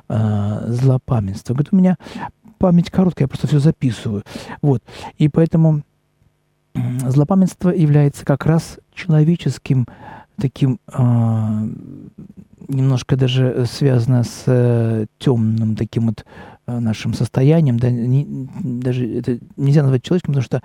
э, 0.08 0.64
злопамятство. 0.68 1.52
Говорит, 1.52 1.72
у 1.72 1.76
меня 1.76 1.96
память 2.56 2.90
короткая, 2.90 3.24
я 3.24 3.28
просто 3.28 3.46
все 3.46 3.58
записываю. 3.58 4.22
Вот. 4.62 4.82
И 5.18 5.28
поэтому 5.28 5.82
злопамятство 6.74 7.70
является 7.70 8.24
как 8.24 8.46
раз 8.46 8.78
человеческим 8.94 9.86
таким 10.36 10.78
э, 10.92 11.68
немножко 12.68 13.16
даже 13.16 13.66
связано 13.66 14.24
с 14.24 14.44
э, 14.46 15.06
темным 15.18 15.76
таким 15.76 16.06
вот 16.06 16.24
э, 16.66 16.78
нашим 16.78 17.14
состоянием, 17.14 17.78
да, 17.78 17.90
не, 17.90 18.48
даже 18.62 19.06
это 19.18 19.38
нельзя 19.56 19.82
назвать 19.82 20.02
человеческим, 20.02 20.34
потому 20.34 20.44
что 20.44 20.62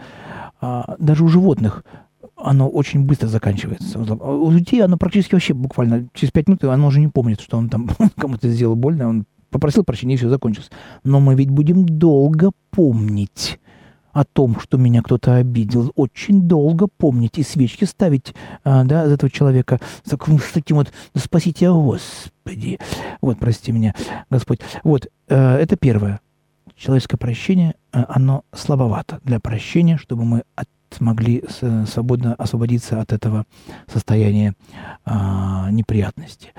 э, 0.62 0.96
даже 1.00 1.24
у 1.24 1.28
животных 1.28 1.84
оно 2.36 2.70
очень 2.70 3.04
быстро 3.04 3.28
заканчивается. 3.28 4.00
У 4.00 4.52
людей 4.52 4.84
оно 4.84 4.98
практически 4.98 5.34
вообще 5.34 5.54
буквально 5.54 6.08
через 6.14 6.32
пять 6.32 6.48
минут 6.48 6.64
оно 6.64 6.88
уже 6.88 7.00
не 7.00 7.08
помнит, 7.08 7.42
что 7.42 7.58
он 7.58 7.70
там 7.70 7.90
кому-то 8.16 8.48
сделал 8.50 8.76
больно, 8.76 9.10
он 9.10 9.26
попросил 9.50 9.84
прощения, 9.84 10.16
и 10.16 10.18
все 10.18 10.30
закончилось. 10.30 10.70
Но 11.04 11.20
мы 11.20 11.36
ведь 11.36 11.50
будем 11.50 11.86
долго 11.86 12.52
помнить 12.70 13.60
о 14.18 14.24
том, 14.24 14.60
что 14.60 14.78
меня 14.78 15.04
кто-то 15.04 15.36
обидел, 15.36 15.92
очень 15.96 16.42
долго 16.48 16.88
помнить 16.88 17.38
и 17.38 17.44
свечки 17.44 17.86
ставить 17.86 18.34
а, 18.64 18.84
да, 18.84 19.06
за 19.08 19.14
этого 19.14 19.30
человека 19.30 19.80
с, 20.04 20.10
таким, 20.10 20.40
с 20.40 20.52
таким 20.52 20.78
вот 20.78 20.92
«Ну, 21.14 21.22
«Спасите, 21.22 21.72
Господи!» 21.72 22.80
Вот, 23.22 23.38
прости 23.38 23.72
меня, 23.72 23.94
Господь. 24.32 24.60
Вот, 24.84 25.08
э, 25.28 25.58
это 25.58 25.76
первое. 25.76 26.20
Человеческое 26.76 27.18
прощение, 27.18 27.76
э, 27.94 28.04
оно 28.10 28.44
слабовато 28.56 29.20
для 29.24 29.40
прощения, 29.40 29.98
чтобы 29.98 30.26
мы 30.26 30.44
от 30.56 30.68
смогли 30.90 31.44
свободно 31.86 32.34
освободиться 32.36 33.02
от 33.02 33.12
этого 33.12 33.44
состояния 33.88 34.54
а, 35.04 35.70
неприятности. 35.70 36.54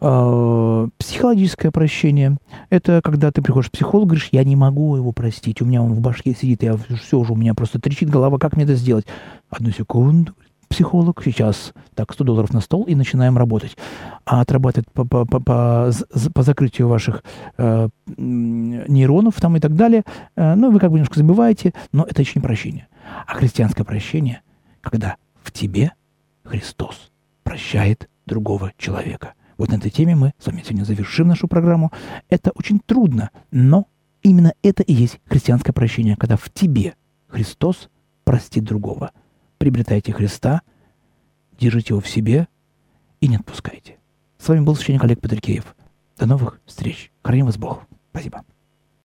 А, 0.00 0.86
психологическое 0.98 1.70
прощение– 1.70 2.36
это 2.70 3.00
когда 3.02 3.32
ты 3.32 3.42
приходишь 3.42 3.68
к 3.68 3.72
психологу, 3.72 4.08
говоришь, 4.08 4.28
я 4.32 4.44
не 4.44 4.56
могу 4.56 4.96
его 4.96 5.12
простить, 5.12 5.60
у 5.60 5.64
меня 5.64 5.82
он 5.82 5.92
в 5.92 6.00
башке 6.00 6.34
сидит, 6.34 6.62
я 6.62 6.76
все 6.76 7.18
уже, 7.18 7.32
у 7.32 7.36
меня 7.36 7.54
просто 7.54 7.80
трещит 7.80 8.08
голова, 8.08 8.38
как 8.38 8.56
мне 8.56 8.64
это 8.64 8.74
сделать? 8.74 9.06
Одну 9.50 9.70
секунду, 9.70 10.34
психолог, 10.68 11.22
сейчас 11.24 11.72
так, 11.94 12.12
100 12.12 12.24
долларов 12.24 12.52
на 12.52 12.60
стол 12.60 12.84
и 12.84 12.94
начинаем 12.94 13.36
работать. 13.36 13.76
А 14.24 14.40
отрабатывать 14.40 14.90
по, 14.92 15.04
по, 15.04 15.24
по, 15.24 15.40
по, 15.40 15.90
по 16.34 16.42
закрытию 16.42 16.88
ваших 16.88 17.24
э, 17.56 17.88
нейронов 18.16 19.40
там 19.40 19.56
и 19.56 19.60
так 19.60 19.74
далее, 19.74 20.04
э, 20.36 20.54
ну, 20.54 20.70
вы 20.70 20.78
как 20.78 20.90
бы 20.90 20.98
немножко 20.98 21.18
забываете, 21.18 21.72
но 21.92 22.04
это 22.04 22.22
еще 22.22 22.32
не 22.36 22.42
прощение. 22.42 22.86
А 23.26 23.34
христианское 23.34 23.84
прощение, 23.84 24.42
когда 24.80 25.16
в 25.42 25.50
тебе 25.50 25.92
Христос 26.44 27.10
прощает 27.42 28.08
другого 28.26 28.72
человека. 28.76 29.32
Вот 29.58 29.70
на 29.70 29.74
этой 29.74 29.90
теме 29.90 30.14
мы 30.14 30.32
с 30.38 30.46
вами 30.46 30.62
сегодня 30.62 30.84
завершим 30.84 31.28
нашу 31.28 31.48
программу. 31.48 31.92
Это 32.30 32.52
очень 32.54 32.78
трудно, 32.78 33.30
но 33.50 33.88
именно 34.22 34.54
это 34.62 34.84
и 34.84 34.94
есть 34.94 35.20
христианское 35.26 35.72
прощение, 35.72 36.16
когда 36.16 36.36
в 36.36 36.48
тебе 36.48 36.94
Христос 37.26 37.90
простит 38.24 38.64
другого. 38.64 39.10
Приобретайте 39.58 40.12
Христа, 40.12 40.62
держите 41.58 41.92
его 41.92 42.00
в 42.00 42.08
себе 42.08 42.46
и 43.20 43.26
не 43.26 43.36
отпускайте. 43.36 43.96
С 44.38 44.48
вами 44.48 44.60
был 44.60 44.76
священник 44.76 45.02
Олег 45.02 45.20
Патрикеев. 45.20 45.74
До 46.16 46.26
новых 46.26 46.60
встреч. 46.64 47.10
Храни 47.22 47.42
вас 47.42 47.58
Бог. 47.58 47.84
Спасибо. 48.10 48.44